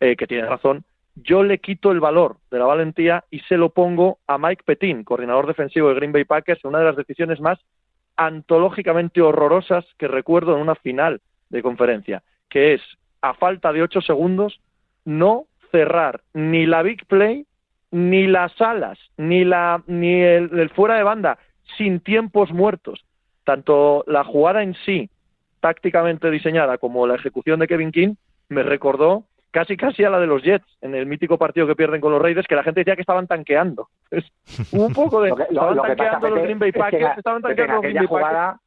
eh, 0.00 0.16
que 0.16 0.26
tiene 0.26 0.46
razón, 0.46 0.84
yo 1.16 1.42
le 1.44 1.58
quito 1.58 1.92
el 1.92 2.00
valor 2.00 2.38
de 2.50 2.58
la 2.58 2.64
valentía 2.64 3.24
y 3.30 3.40
se 3.40 3.56
lo 3.56 3.70
pongo 3.70 4.18
a 4.26 4.38
Mike 4.38 4.64
Petin, 4.64 5.04
coordinador 5.04 5.46
defensivo 5.46 5.88
de 5.88 5.94
Green 5.94 6.12
Bay 6.12 6.24
Packers, 6.24 6.64
en 6.64 6.70
una 6.70 6.80
de 6.80 6.86
las 6.86 6.96
decisiones 6.96 7.40
más 7.40 7.58
antológicamente 8.16 9.20
horrorosas 9.20 9.84
que 9.98 10.08
recuerdo 10.08 10.54
en 10.54 10.62
una 10.62 10.74
final 10.74 11.20
de 11.50 11.62
conferencia, 11.62 12.22
que 12.48 12.74
es, 12.74 12.82
a 13.22 13.34
falta 13.34 13.72
de 13.72 13.82
ocho 13.82 14.00
segundos, 14.00 14.60
no 15.04 15.46
cerrar 15.70 16.22
ni 16.32 16.66
la 16.66 16.82
big 16.82 17.06
play, 17.06 17.46
ni 17.90 18.26
las 18.26 18.60
alas, 18.60 18.98
ni, 19.16 19.44
la, 19.44 19.82
ni 19.86 20.20
el, 20.20 20.70
fuera 20.70 20.96
de 20.96 21.04
banda, 21.04 21.38
sin 21.76 22.00
tiempos 22.00 22.52
muertos. 22.52 23.04
Tanto 23.44 24.04
la 24.06 24.24
jugada 24.24 24.62
en 24.62 24.74
sí, 24.84 25.10
tácticamente 25.60 26.30
diseñada, 26.30 26.78
como 26.78 27.06
la 27.06 27.14
ejecución 27.14 27.60
de 27.60 27.68
Kevin 27.68 27.92
King, 27.92 28.14
me 28.48 28.62
recordó 28.62 29.24
casi 29.50 29.76
casi 29.76 30.02
a 30.04 30.10
la 30.10 30.18
de 30.18 30.26
los 30.26 30.42
Jets 30.42 30.66
en 30.80 30.94
el 30.94 31.06
mítico 31.06 31.38
partido 31.38 31.66
que 31.66 31.76
pierden 31.76 32.00
con 32.00 32.12
los 32.12 32.20
Raiders, 32.20 32.48
que 32.48 32.56
la 32.56 32.64
gente 32.64 32.80
decía 32.80 32.96
que 32.96 33.02
estaban 33.02 33.26
tanqueando. 33.26 33.88
un 34.72 34.92
poco 34.92 35.22
de... 35.22 35.30
estaban 35.50 35.76
tanqueando 35.76 36.30
los 36.30 36.42
Green 36.42 36.58
Bay 36.58 36.72
Packers, 36.72 37.18
estaban 37.18 37.42
tanqueando 37.42 37.74
los 37.74 37.82
Green 37.82 37.96
Bay 37.96 38.08
Packers 38.08 38.60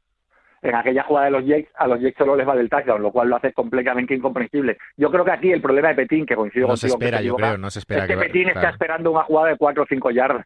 en 0.62 0.76
aquella 0.76 1.04
jugada 1.04 1.26
de 1.26 1.32
los 1.32 1.46
Jets, 1.46 1.70
a 1.76 1.88
los 1.88 2.00
Jets 2.00 2.18
solo 2.18 2.36
les 2.36 2.46
vale 2.46 2.62
el 2.62 2.70
touchdown, 2.70 3.02
lo 3.02 3.12
cual 3.12 3.30
lo 3.30 3.36
hace 3.36 3.54
completamente 3.54 4.16
incomprensible. 4.16 4.78
Yo 4.98 5.12
creo 5.12 5.24
que 5.24 5.32
aquí 5.32 5.52
el 5.52 5.62
problema 5.62 5.90
de 5.90 5.96
Petín, 5.96 6.26
que 6.26 6.36
coincido 6.36 6.68
no 6.68 6.74
contigo... 6.74 6.90
Se 6.90 7.06
espera, 7.06 7.22
yo 7.22 7.36
creo, 7.36 7.58
no 7.58 7.70
se 7.70 7.80
espera. 7.80 8.04
Es 8.04 8.08
que, 8.08 8.18
Petín 8.18 8.50
está 8.50 8.70
esperando 8.70 9.12
una 9.12 9.24
jugada 9.24 9.50
de 9.50 9.58
4 9.58 9.84
o 9.84 9.86
5 9.88 10.12
yardas. 10.12 10.46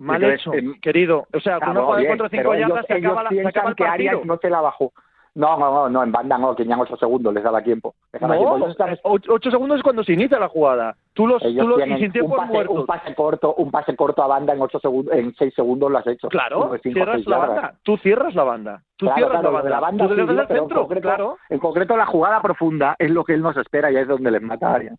Mal 0.00 0.24
hecho, 0.24 0.50
querido. 0.80 1.26
O 1.32 1.40
sea, 1.40 1.60
con 1.60 1.70
una 1.70 1.82
jugada 1.82 2.00
de 2.00 2.06
4 2.06 2.26
o 2.26 2.28
5 2.30 2.54
yardas 2.54 2.86
se 2.86 2.94
acaba, 2.94 3.22
la, 3.22 3.28
se 3.28 3.46
acaba 3.46 3.68
el 3.68 3.76
partido. 3.76 3.76
que 3.76 3.84
Arias 3.84 4.24
no 4.24 4.38
se 4.38 4.48
la 4.48 4.62
bajó. 4.62 4.92
No, 5.34 5.58
no, 5.58 5.70
no, 5.72 5.88
no, 5.90 6.02
en 6.02 6.10
banda 6.10 6.38
no, 6.38 6.56
que 6.56 6.62
tenían 6.62 6.80
8 6.80 6.96
segundos, 6.96 7.32
les 7.32 7.44
daba 7.44 7.62
tiempo. 7.62 7.94
no, 8.20 8.74
8 9.04 9.50
segundos 9.50 9.76
es 9.76 9.82
cuando 9.82 10.02
se 10.02 10.14
inicia 10.14 10.40
la 10.40 10.48
jugada. 10.48 10.96
Tú 11.12 11.26
los, 11.26 11.42
tú 11.42 11.68
los 11.68 11.86
y 11.86 11.98
sin 11.98 12.12
tiempo 12.12 12.32
un 12.32 12.36
pase, 12.36 12.68
un 12.68 12.86
pase 12.86 13.14
corto, 13.14 13.54
un 13.54 13.70
pase 13.70 13.94
corto 13.94 14.22
a 14.22 14.26
banda 14.26 14.54
en 14.54 14.62
8 14.62 14.80
segundos, 14.80 15.14
en 15.14 15.34
6 15.34 15.54
segundos 15.54 15.90
lo 15.90 15.98
has 15.98 16.06
hecho. 16.06 16.28
Claro, 16.28 16.72
cierras 16.82 17.26
la 17.26 17.38
banda. 17.38 17.74
Tú 17.82 17.96
cierras 17.98 18.34
la 18.34 18.44
banda. 18.44 18.82
Tú 18.96 19.06
cierras 19.14 19.42
la 19.42 19.50
banda. 19.50 19.70
La 19.70 19.80
banda 19.80 20.08
tú 20.08 20.14
desde 20.14 20.32
el 20.32 20.48
centro, 20.48 20.62
en 20.62 20.68
concreto, 20.68 21.08
claro. 21.08 21.36
En 21.50 21.58
concreto 21.58 21.96
la 21.96 22.06
jugada 22.06 22.40
profunda 22.40 22.96
es 22.98 23.10
lo 23.10 23.22
que 23.22 23.34
él 23.34 23.42
nos 23.42 23.56
espera 23.56 23.92
y 23.92 23.96
es 23.96 24.08
donde 24.08 24.30
les 24.30 24.42
mata 24.42 24.70
a 24.70 24.74
Arias. 24.76 24.98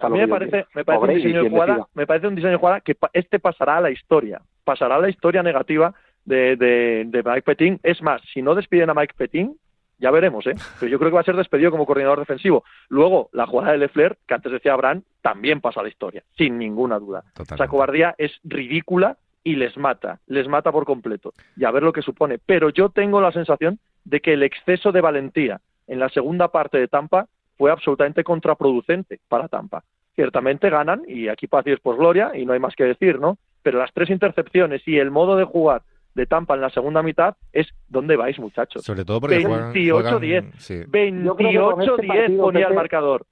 A 0.00 0.08
mí 0.08 0.18
me 0.18 0.28
parece, 0.28 0.66
me 0.74 0.84
parece, 0.84 1.04
un 1.04 1.14
diseño 1.14 1.42
de 1.44 1.50
jugada, 1.50 1.86
me 1.94 2.06
parece 2.06 2.26
un 2.26 2.34
diseño 2.34 2.52
de 2.52 2.58
jugada 2.58 2.80
que 2.80 2.96
este 3.12 3.38
pasará 3.38 3.78
a 3.78 3.80
la 3.80 3.90
historia, 3.90 4.40
pasará 4.64 4.96
a 4.96 5.00
la 5.00 5.08
historia 5.08 5.42
negativa 5.42 5.94
de, 6.24 6.56
de, 6.56 7.04
de 7.06 7.22
Mike 7.22 7.42
Petin. 7.42 7.80
Es 7.82 8.02
más, 8.02 8.22
si 8.32 8.42
no 8.42 8.54
despiden 8.54 8.90
a 8.90 8.94
Mike 8.94 9.14
Petin, 9.16 9.56
ya 9.98 10.10
veremos, 10.10 10.46
¿eh? 10.46 10.54
Pero 10.80 10.90
yo 10.90 10.98
creo 10.98 11.10
que 11.10 11.14
va 11.14 11.20
a 11.20 11.24
ser 11.24 11.36
despedido 11.36 11.70
como 11.70 11.86
coordinador 11.86 12.18
defensivo. 12.18 12.64
Luego, 12.88 13.28
la 13.32 13.46
jugada 13.46 13.72
de 13.72 13.78
Lefler, 13.78 14.18
que 14.26 14.34
antes 14.34 14.52
decía 14.52 14.72
Abraham, 14.72 15.02
también 15.22 15.60
pasa 15.60 15.80
a 15.80 15.82
la 15.82 15.88
historia, 15.88 16.22
sin 16.36 16.58
ninguna 16.58 16.98
duda. 16.98 17.22
Esa 17.40 17.68
cobardía 17.68 18.14
es 18.18 18.32
ridícula 18.44 19.16
y 19.44 19.56
les 19.56 19.76
mata, 19.76 20.20
les 20.26 20.48
mata 20.48 20.72
por 20.72 20.84
completo. 20.84 21.32
Y 21.56 21.64
a 21.64 21.70
ver 21.70 21.82
lo 21.82 21.92
que 21.92 22.02
supone. 22.02 22.38
Pero 22.44 22.70
yo 22.70 22.88
tengo 22.88 23.20
la 23.20 23.32
sensación 23.32 23.78
de 24.04 24.20
que 24.20 24.32
el 24.32 24.42
exceso 24.42 24.90
de 24.90 25.00
valentía 25.00 25.60
en 25.86 26.00
la 26.00 26.08
segunda 26.08 26.48
parte 26.48 26.78
de 26.78 26.88
Tampa 26.88 27.28
fue 27.56 27.70
absolutamente 27.70 28.24
contraproducente 28.24 29.20
para 29.28 29.48
Tampa. 29.48 29.84
Ciertamente 30.14 30.70
ganan, 30.70 31.02
y 31.06 31.28
aquí 31.28 31.46
paz 31.46 31.66
y 31.66 31.72
es 31.72 31.80
por 31.80 31.96
gloria, 31.96 32.32
y 32.34 32.46
no 32.46 32.52
hay 32.52 32.60
más 32.60 32.74
que 32.76 32.84
decir, 32.84 33.18
¿no? 33.18 33.38
Pero 33.62 33.78
las 33.78 33.92
tres 33.92 34.10
intercepciones 34.10 34.86
y 34.86 34.98
el 34.98 35.10
modo 35.10 35.36
de 35.36 35.44
jugar 35.44 35.82
de 36.14 36.26
Tampa 36.26 36.54
en 36.54 36.60
la 36.60 36.70
segunda 36.70 37.02
mitad 37.02 37.34
es 37.52 37.66
¿dónde 37.88 38.16
vais, 38.16 38.38
muchachos? 38.38 38.84
Sobre 38.84 39.04
todo 39.04 39.20
porque 39.20 39.38
28-10. 39.38 40.88
28-10 40.88 42.40
ponía 42.40 42.68
el 42.68 42.74
marcador. 42.74 43.26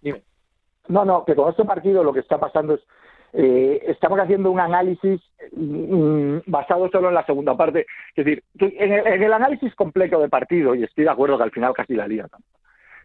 Dime. 0.00 0.22
No, 0.88 1.04
no, 1.04 1.24
que 1.24 1.36
con 1.36 1.50
este 1.50 1.64
partido 1.64 2.02
lo 2.02 2.12
que 2.12 2.20
está 2.20 2.38
pasando 2.38 2.74
es 2.74 2.80
eh, 3.32 3.82
estamos 3.86 4.18
haciendo 4.18 4.50
un 4.50 4.58
análisis 4.58 5.20
mm, 5.52 6.38
basado 6.46 6.90
solo 6.90 7.08
en 7.08 7.14
la 7.14 7.24
segunda 7.24 7.56
parte. 7.56 7.86
Es 8.14 8.24
decir, 8.24 8.42
en, 8.58 9.22
el, 9.22 9.32
análisis 9.32 9.74
completo 9.74 10.20
del 10.20 10.30
partido, 10.30 10.74
y 10.74 10.82
estoy 10.82 11.04
de 11.04 11.10
acuerdo 11.10 11.36
que 11.36 11.44
al 11.44 11.52
final 11.52 11.72
casi 11.72 11.94
la 11.94 12.08
lía, 12.08 12.26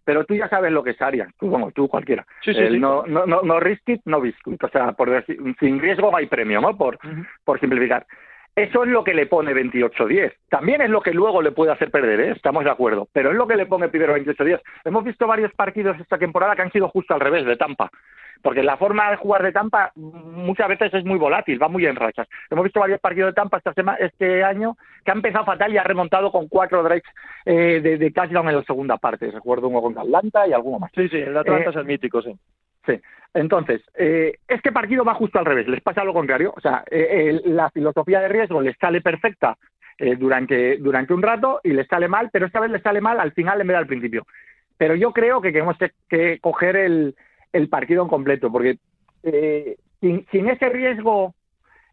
pero 0.06 0.24
tú 0.24 0.36
ya 0.36 0.48
sabes 0.48 0.72
lo 0.72 0.84
que 0.84 0.92
es 0.92 1.02
Arias, 1.02 1.30
tú 1.40 1.52
como 1.52 1.72
tú 1.72 1.88
cualquiera. 1.90 2.26
Sí, 2.44 2.54
sí, 2.54 2.68
sí. 2.70 2.80
No, 2.80 3.04
no, 3.08 3.26
no, 3.26 3.42
no 3.42 3.60
risk 3.60 3.90
it, 3.90 4.02
no 4.06 4.22
biscuit. 4.22 4.64
O 4.64 4.70
sea, 4.70 4.94
por 4.94 5.10
decir, 5.10 5.38
sin 5.60 5.82
riesgo 5.82 6.12
no 6.12 6.18
hay 6.18 6.28
premio, 6.28 6.62
¿no? 6.62 6.78
Por, 6.78 7.00
por 7.44 7.60
simplificar. 7.60 8.06
Eso 8.56 8.86
es 8.86 8.90
lo 8.90 9.04
que 9.04 9.14
le 9.14 9.26
pone 9.26 9.54
28-10. 9.54 10.34
También 10.50 10.80
es 10.80 10.90
lo 10.90 11.02
que 11.02 11.12
luego 11.12 11.42
le 11.42 11.52
puede 11.52 11.74
hacer 11.74 11.92
perder, 11.92 12.22
¿eh? 12.22 12.32
estamos 12.32 12.64
de 12.64 12.70
acuerdo. 12.70 13.10
Pero 13.12 13.32
es 13.32 13.36
lo 13.36 13.48
que 13.48 13.58
le 13.58 13.66
pone 13.66 13.90
primero 13.90 14.16
28-10. 14.16 14.62
Hemos 14.86 15.04
visto 15.04 15.28
varios 15.28 15.52
partidos 15.54 16.00
esta 16.00 16.18
temporada 16.18 16.56
que 16.56 16.62
han 16.62 16.72
sido 16.72 16.88
justo 16.88 17.14
al 17.14 17.20
revés 17.20 17.46
de 17.46 17.58
Tampa. 17.58 17.92
Porque 18.42 18.64
la 18.64 18.78
forma 18.78 19.10
de 19.12 19.18
jugar 19.18 19.44
de 19.44 19.52
Tampa 19.52 19.92
muchas 19.96 20.68
veces 20.68 20.94
es 20.94 21.06
muy 21.06 21.18
volátil, 21.18 21.62
va 21.62 21.68
muy 21.68 21.86
en 21.86 21.96
rachas. 21.96 22.28
Hemos 22.50 22.64
visto 22.64 22.80
varios 22.80 23.00
partidos 23.00 23.30
de 23.30 23.34
Tampa 23.34 23.58
esta 23.58 23.74
semana, 23.74 23.98
este 24.00 24.44
año 24.44 24.78
que 25.04 25.12
ha 25.12 25.16
empezado 25.16 25.46
fatal 25.46 25.74
y 25.74 25.78
ha 25.78 25.84
remontado 25.84 26.32
con 26.32 26.48
cuatro 26.48 26.84
drives 26.84 27.04
eh, 27.46 27.80
de, 27.82 27.98
de 27.98 28.12
touchdown 28.12 28.50
en 28.50 28.58
la 28.58 28.64
segunda 28.64 28.98
parte. 28.98 29.32
Recuerdo 29.32 29.68
uno 29.68 29.82
con 29.82 29.98
Atlanta 29.98 30.48
y 30.48 30.54
alguno 30.54 30.80
más. 30.80 30.92
Sí, 30.94 31.08
sí, 31.10 31.18
el 31.18 31.38
Atlanta 31.38 31.70
eh, 31.70 31.72
es 31.72 31.76
el 31.76 31.86
mítico, 31.86 32.22
sí. 32.22 32.34
Sí. 32.86 33.00
Entonces, 33.36 33.82
eh, 33.96 34.38
este 34.48 34.72
partido 34.72 35.04
va 35.04 35.14
justo 35.14 35.38
al 35.40 35.46
revés, 35.46 35.68
les 35.68 35.82
pasa 35.82 36.06
lo 36.06 36.14
contrario. 36.14 36.54
O 36.56 36.62
sea, 36.62 36.86
eh, 36.90 37.42
la 37.44 37.70
filosofía 37.70 38.22
de 38.22 38.30
riesgo 38.30 38.62
les 38.62 38.78
sale 38.78 39.02
perfecta 39.02 39.58
eh, 39.98 40.16
durante, 40.16 40.78
durante 40.78 41.14
un 41.14 41.22
rato 41.22 41.60
y 41.62 41.72
les 41.72 41.88
sale 41.88 42.08
mal, 42.08 42.30
pero 42.32 42.46
esta 42.46 42.62
vez 42.62 42.72
les 42.72 42.82
sale 42.82 43.02
mal 43.02 43.20
al 43.20 43.34
final 43.34 43.60
en 43.60 43.68
vez 43.68 43.78
del 43.78 43.88
principio. 43.88 44.26
Pero 44.78 44.96
yo 44.96 45.12
creo 45.12 45.42
que 45.42 45.52
tenemos 45.52 45.76
que, 46.10 46.40
coger 46.40 46.78
el, 46.78 47.16
el, 47.56 47.70
partido 47.70 48.04
en 48.04 48.10
completo, 48.10 48.52
porque 48.52 48.78
sin, 50.02 50.26
sin, 50.32 50.50
ese 50.50 50.70
riesgo 50.70 51.34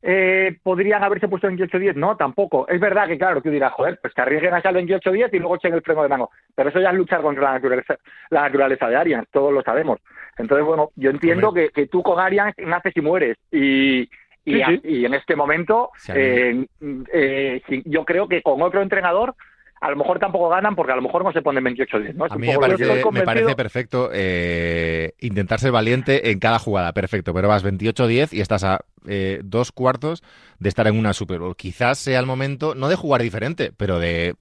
eh, 0.04 0.58
podrían 0.64 1.04
haberse 1.04 1.28
puesto 1.28 1.48
en 1.48 1.56
28-10. 1.56 1.94
No, 1.94 2.16
tampoco. 2.16 2.66
Es 2.68 2.80
verdad 2.80 3.06
que, 3.06 3.16
claro, 3.16 3.40
tú 3.40 3.50
dirás, 3.50 3.72
joder, 3.72 3.98
pues 4.02 4.12
que 4.12 4.20
arriesguen 4.20 4.54
a 4.54 4.58
estar 4.58 4.74
28-10 4.74 5.30
y 5.32 5.38
luego 5.38 5.56
echen 5.56 5.74
el 5.74 5.82
freno 5.82 6.02
de 6.02 6.08
mano. 6.08 6.30
Pero 6.54 6.70
eso 6.70 6.80
ya 6.80 6.90
es 6.90 6.96
luchar 6.96 7.22
contra 7.22 7.44
la 7.44 7.52
naturaleza, 7.54 7.96
la 8.30 8.42
naturaleza 8.42 8.88
de 8.88 8.96
Arians, 8.96 9.28
todos 9.30 9.52
lo 9.52 9.62
sabemos. 9.62 10.00
Entonces, 10.36 10.66
bueno, 10.66 10.90
yo 10.96 11.10
entiendo 11.10 11.52
que, 11.52 11.68
que, 11.68 11.86
tú 11.86 12.02
con 12.02 12.18
Arians 12.18 12.54
naces 12.58 12.96
y 12.96 13.00
mueres. 13.00 13.38
Y, 13.52 14.10
y, 14.44 15.04
en 15.04 15.14
este 15.14 15.36
momento, 15.36 15.90
eh, 16.12 16.66
eh, 17.12 17.62
yo 17.84 18.04
creo 18.04 18.26
que 18.26 18.42
con 18.42 18.60
otro 18.60 18.82
entrenador 18.82 19.36
a 19.82 19.90
lo 19.90 19.96
mejor 19.96 20.20
tampoco 20.20 20.48
ganan 20.48 20.76
porque 20.76 20.92
a 20.92 20.96
lo 20.96 21.02
mejor 21.02 21.24
no 21.24 21.32
se 21.32 21.42
ponen 21.42 21.64
28-10. 21.64 22.14
¿no? 22.14 22.26
A 22.26 22.38
mí 22.38 22.46
me 22.46 23.24
parece, 23.24 23.56
perfecto 23.56 24.10
eh, 24.12 25.14
intentar 25.18 25.58
ser 25.58 25.72
valiente 25.72 26.30
en 26.30 26.38
cada 26.38 26.60
jugada, 26.60 26.92
perfecto, 26.92 27.34
pero 27.34 27.48
vas 27.48 27.64
28-10 27.64 28.32
y 28.32 28.40
estás 28.40 28.62
a 28.62 28.84
eh, 29.08 29.40
dos 29.42 29.72
cuartos 29.72 30.22
de 30.60 30.68
estar 30.68 30.86
en 30.86 30.96
una 30.96 31.12
Super 31.12 31.40
Bowl. 31.40 31.56
Quizás 31.56 31.98
sea 31.98 32.20
el 32.20 32.26
momento, 32.26 32.76
no 32.76 32.88
de 32.88 32.94
jugar 32.94 33.22
diferente, 33.22 33.72
pero 33.76 33.98
de 33.98 34.36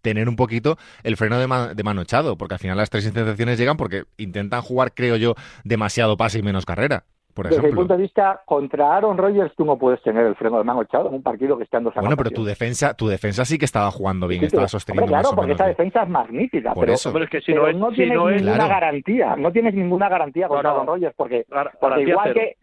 tener 0.00 0.28
un 0.28 0.34
poquito 0.34 0.78
el 1.04 1.16
freno 1.16 1.38
de, 1.38 1.74
de 1.76 1.82
mano 1.84 2.02
echado, 2.02 2.36
porque 2.36 2.54
al 2.54 2.60
final 2.60 2.76
las 2.76 2.90
tres 2.90 3.06
intercepciones 3.06 3.60
llegan 3.60 3.76
porque 3.76 4.02
intentan 4.16 4.62
jugar, 4.62 4.94
creo 4.94 5.14
yo, 5.14 5.36
demasiado 5.62 6.16
pase 6.16 6.40
y 6.40 6.42
menos 6.42 6.66
carrera. 6.66 7.04
Desde 7.34 7.68
el 7.68 7.74
punto 7.74 7.96
de 7.96 8.02
vista 8.02 8.42
contra 8.44 8.94
Aaron 8.94 9.16
Rodgers, 9.16 9.54
tú 9.56 9.64
no 9.64 9.78
puedes 9.78 10.02
tener 10.02 10.26
el 10.26 10.34
freno 10.34 10.58
de 10.58 10.64
mano 10.64 10.82
echado 10.82 11.08
en 11.08 11.14
un 11.14 11.22
partido 11.22 11.56
que 11.56 11.64
esté 11.64 11.78
en 11.78 11.84
dos 11.84 11.94
Bueno, 11.94 12.16
pero 12.16 12.30
tu 12.30 12.44
defensa, 12.44 12.94
tu 12.94 13.08
defensa 13.08 13.44
sí 13.44 13.58
que 13.58 13.64
estaba 13.64 13.90
jugando 13.90 14.28
bien, 14.28 14.44
estaba 14.44 14.68
sosteniendo. 14.68 15.08
claro, 15.08 15.30
porque 15.34 15.52
esa 15.52 15.66
defensa 15.66 16.02
es 16.02 16.08
magnífica. 16.08 16.74
pero, 16.74 16.92
eso. 16.92 17.16
es 17.18 17.30
que 17.30 17.40
si 17.40 17.54
no, 17.54 17.72
no 17.72 17.90
tienes 17.90 18.18
ninguna 18.18 18.68
garantía, 18.68 19.36
no 19.36 19.50
tienes 19.50 19.74
ninguna 19.74 20.08
garantía 20.08 20.48
contra 20.48 20.70
Aaron 20.70 20.86
Rodgers, 20.86 21.14
porque, 21.16 21.46
porque 21.80 22.02
igual 22.02 22.34
que, 22.34 22.56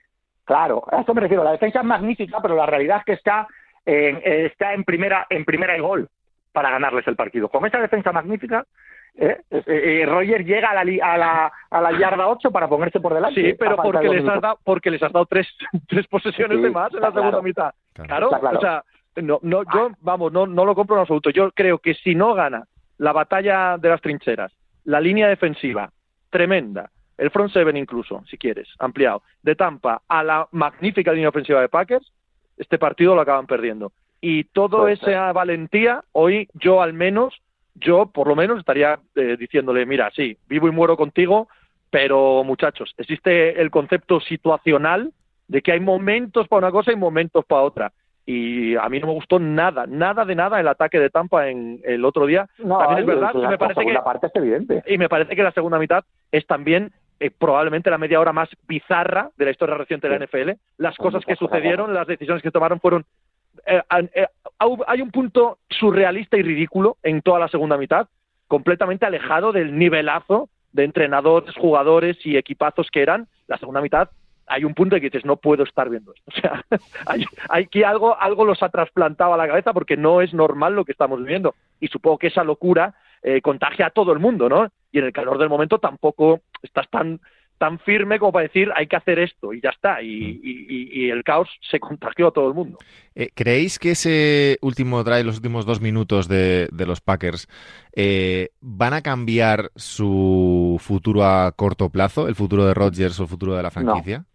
claro, 0.44 0.84
a 0.92 1.02
eso 1.02 1.14
me 1.14 1.22
refiero. 1.22 1.44
La 1.44 1.52
defensa 1.52 1.80
es 1.80 1.86
magnífica, 1.86 2.40
pero 2.42 2.56
la 2.56 2.66
realidad 2.66 2.98
es 3.00 3.06
que 3.06 3.14
está 3.14 3.48
en, 3.86 4.22
está 4.24 4.74
en 4.74 4.84
primera, 4.84 5.26
en 5.30 5.46
primera 5.46 5.76
y 5.76 5.82
gol 5.82 6.10
para 6.52 6.70
ganarles 6.70 7.08
el 7.08 7.16
partido. 7.16 7.50
Con 7.50 7.66
esa 7.66 7.80
defensa 7.80 8.12
magnífica, 8.12 8.66
¿Eh? 9.22 9.38
Eh, 9.52 9.64
eh, 9.68 10.06
Roger 10.06 10.46
llega 10.46 10.70
a 10.70 10.74
la, 10.74 10.82
a, 10.82 11.18
la, 11.18 11.52
a 11.70 11.82
la 11.82 12.00
yarda 12.00 12.30
8 12.30 12.52
para 12.52 12.70
ponerse 12.70 13.02
por 13.02 13.14
delante. 13.14 13.42
Sí, 13.42 13.54
pero 13.60 13.76
porque 13.76 14.08
les, 14.08 14.26
has 14.26 14.42
dado, 14.42 14.60
porque 14.64 14.90
les 14.90 15.04
has 15.04 15.12
dado 15.12 15.26
tres, 15.26 15.46
tres 15.90 16.08
posesiones 16.08 16.62
de 16.62 16.70
más 16.70 16.94
en 16.94 17.02
la 17.02 17.12
segunda 17.12 17.42
mitad. 17.42 17.74
Claro, 17.94 18.30
o 18.30 18.62
sea, 18.62 18.84
no, 19.18 19.40
no, 19.42 19.64
yo, 19.64 19.90
ah. 19.92 19.96
vamos, 20.00 20.32
no, 20.32 20.48
no 20.48 20.64
lo 20.64 20.74
compro 20.74 20.96
en 20.96 21.02
absoluto. 21.02 21.32
Yo 21.32 21.52
creo 21.52 21.80
que 21.80 21.96
si 21.96 22.16
no 22.16 22.34
gana 22.34 22.64
la 22.98 23.12
batalla 23.12 23.78
de 23.78 23.90
las 23.90 24.02
trincheras, 24.02 24.54
la 24.86 25.02
línea 25.02 25.28
defensiva, 25.28 25.92
tremenda, 26.30 26.90
el 27.18 27.30
front 27.30 27.52
seven 27.52 27.76
incluso, 27.76 28.24
si 28.30 28.38
quieres, 28.38 28.70
ampliado, 28.80 29.24
de 29.44 29.56
Tampa 29.56 30.02
a 30.08 30.24
la 30.24 30.48
magnífica 30.52 31.12
línea 31.12 31.28
ofensiva 31.28 31.60
de 31.60 31.68
Packers, 31.68 32.14
este 32.56 32.78
partido 32.78 33.16
lo 33.16 33.22
acaban 33.22 33.48
perdiendo. 33.48 33.92
Y 34.22 34.46
toda 34.46 34.90
esa 34.92 35.34
valentía, 35.34 36.04
hoy 36.14 36.48
yo 36.54 36.82
al 36.82 36.94
menos 36.94 37.42
yo 37.80 38.08
por 38.08 38.28
lo 38.28 38.36
menos 38.36 38.60
estaría 38.60 39.00
eh, 39.16 39.36
diciéndole, 39.38 39.86
mira, 39.86 40.12
sí, 40.16 40.38
vivo 40.48 40.68
y 40.68 40.72
muero 40.72 40.98
contigo, 40.98 41.48
pero 41.90 42.44
muchachos, 42.44 42.94
existe 42.98 43.60
el 43.62 43.72
concepto 43.72 44.20
situacional 44.20 45.12
de 45.48 45.62
que 45.62 45.72
hay 45.72 45.80
momentos 45.80 46.48
para 46.48 46.68
una 46.68 46.72
cosa 46.72 46.92
y 46.92 46.96
momentos 46.96 47.46
para 47.46 47.62
otra. 47.62 47.92
Y 48.26 48.76
a 48.76 48.88
mí 48.90 49.00
no 49.00 49.08
me 49.08 49.14
gustó 49.14 49.40
nada, 49.40 49.88
nada 49.88 50.24
de 50.24 50.36
nada 50.36 50.60
el 50.60 50.68
ataque 50.68 51.00
de 51.00 51.10
Tampa 51.10 51.50
en 51.50 51.82
el 51.84 52.06
otro 52.06 52.28
día. 52.28 52.48
también 52.58 53.00
es 53.00 53.06
verdad, 53.08 53.32
y 53.34 53.48
me 53.48 53.58
parece 53.58 53.86
que 53.86 53.94
parte 54.04 54.28
es 54.28 54.36
evidente. 54.36 54.84
y 54.86 54.98
me 55.00 55.10
parece 55.10 55.36
que 55.36 55.42
la 55.42 55.52
segunda 55.52 55.80
mitad 55.80 56.04
es 56.32 56.46
también 56.46 56.92
eh, 57.20 57.32
probablemente 57.32 57.90
la 57.90 57.98
media 57.98 58.20
hora 58.20 58.32
más 58.32 58.48
bizarra 58.68 59.32
de 59.36 59.46
la 59.46 59.52
historia 59.52 59.76
reciente 59.76 60.08
de 60.08 60.20
la 60.20 60.26
NFL. 60.26 60.52
Las 60.78 60.96
cosas 60.96 61.26
que 61.26 61.36
sucedieron, 61.36 61.94
las 61.94 62.06
decisiones 62.06 62.44
que 62.44 62.52
tomaron 62.52 62.80
fueron 62.80 63.04
eh, 63.66 63.82
eh, 64.14 64.28
hay 64.88 65.02
un 65.02 65.12
punto 65.12 65.60
surrealista 65.70 66.38
y 66.38 66.44
ridículo 66.44 66.98
en 67.04 67.22
toda 67.22 67.40
la 67.40 67.48
segunda 67.48 67.78
mitad, 67.78 68.08
completamente 68.48 69.06
alejado 69.06 69.52
del 69.52 69.78
nivelazo 69.78 70.50
de 70.72 70.84
entrenadores, 70.84 71.56
jugadores 71.56 72.18
y 72.26 72.38
equipazos 72.38 72.90
que 72.92 73.02
eran. 73.02 73.28
La 73.48 73.58
segunda 73.58 73.82
mitad 73.82 74.10
hay 74.50 74.66
un 74.66 74.74
punto 74.74 74.96
en 74.96 75.02
que 75.02 75.10
dices, 75.10 75.26
no 75.26 75.38
puedo 75.38 75.64
estar 75.64 75.90
viendo 75.90 76.14
esto. 76.14 76.32
O 76.38 76.42
sea, 76.42 76.66
hay, 77.50 77.68
que 77.68 77.86
algo, 77.86 78.20
algo 78.20 78.46
los 78.46 78.62
ha 78.64 78.70
trasplantado 78.70 79.34
a 79.34 79.38
la 79.38 79.48
cabeza 79.48 79.74
porque 79.74 79.96
no 79.96 80.22
es 80.22 80.34
normal 80.34 80.76
lo 80.76 80.86
que 80.86 80.92
estamos 80.92 81.20
viviendo. 81.20 81.56
Y 81.80 81.88
supongo 81.88 82.18
que 82.18 82.28
esa 82.28 82.44
locura 82.44 82.96
eh, 83.22 83.42
contagia 83.42 83.88
a 83.88 83.92
todo 83.92 84.12
el 84.12 84.20
mundo, 84.20 84.50
¿no? 84.50 84.70
Y 84.92 85.00
en 85.00 85.06
el 85.06 85.14
calor 85.14 85.38
del 85.38 85.50
momento 85.50 85.78
tampoco 85.78 86.42
estás 86.64 86.90
tan 86.90 87.20
tan 87.60 87.78
firme 87.80 88.18
como 88.18 88.32
para 88.32 88.44
decir 88.44 88.70
hay 88.76 88.88
que 88.88 88.96
hacer 88.96 89.20
esto 89.20 89.54
y 89.54 89.62
ya 89.62 89.70
está. 89.70 90.02
Y, 90.02 90.90
mm. 90.96 91.12
el 91.12 91.24
caos 91.24 91.50
se 91.70 91.80
contagió 91.80 92.30
a 92.30 92.32
todo 92.32 92.48
el 92.48 92.56
mundo. 92.56 92.80
Eh, 93.14 93.30
¿Creéis 93.36 93.78
que 93.78 93.92
ese 93.92 94.58
último 94.62 95.04
drive, 95.04 95.26
los 95.26 95.36
últimos 95.36 95.66
dos 95.66 95.82
minutos 95.82 96.28
de, 96.28 96.70
los 96.72 97.02
Packers, 97.02 97.48
eh, 97.94 98.50
van 98.62 98.94
a 98.94 99.02
cambiar 99.02 99.70
su 99.76 100.78
futuro 100.80 101.24
a 101.24 101.52
corto 101.52 101.90
plazo, 101.90 102.28
el 102.28 102.36
futuro 102.36 102.66
de 102.66 102.74
Rodgers 102.74 103.20
o 103.20 103.24
el 103.24 103.30
futuro 103.30 103.56
de 103.56 103.62
la 103.62 103.72
franquicia? 103.72 104.26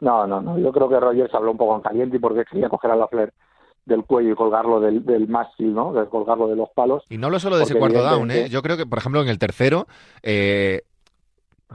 No, 0.00 0.26
no, 0.26 0.40
no. 0.40 0.58
Yo 0.58 0.72
creo 0.72 0.88
que 0.88 0.98
Rodgers 0.98 1.34
habló 1.34 1.50
un 1.50 1.58
poco 1.58 1.76
en 1.76 1.82
caliente 1.82 2.16
y 2.16 2.20
porque 2.20 2.44
quería 2.44 2.70
coger 2.70 2.92
a 2.92 2.96
la 2.96 3.08
Flair 3.08 3.32
del 3.84 4.04
cuello 4.04 4.32
y 4.32 4.34
colgarlo 4.34 4.80
del, 4.80 5.04
del 5.04 5.26
mástil, 5.28 5.74
¿no? 5.74 5.92
De 5.92 6.06
colgarlo 6.06 6.46
de 6.48 6.56
los 6.56 6.68
palos. 6.70 7.02
Y 7.10 7.18
no 7.18 7.26
hablo 7.26 7.40
solo 7.40 7.56
de 7.56 7.64
ese 7.64 7.74
cuarto 7.74 8.02
down, 8.02 8.30
¿eh? 8.30 8.48
Yo 8.48 8.62
creo 8.62 8.76
que, 8.76 8.86
por 8.86 8.98
ejemplo, 8.98 9.20
en 9.20 9.28
el 9.28 9.38
tercero, 9.38 9.86
eh, 10.22 10.82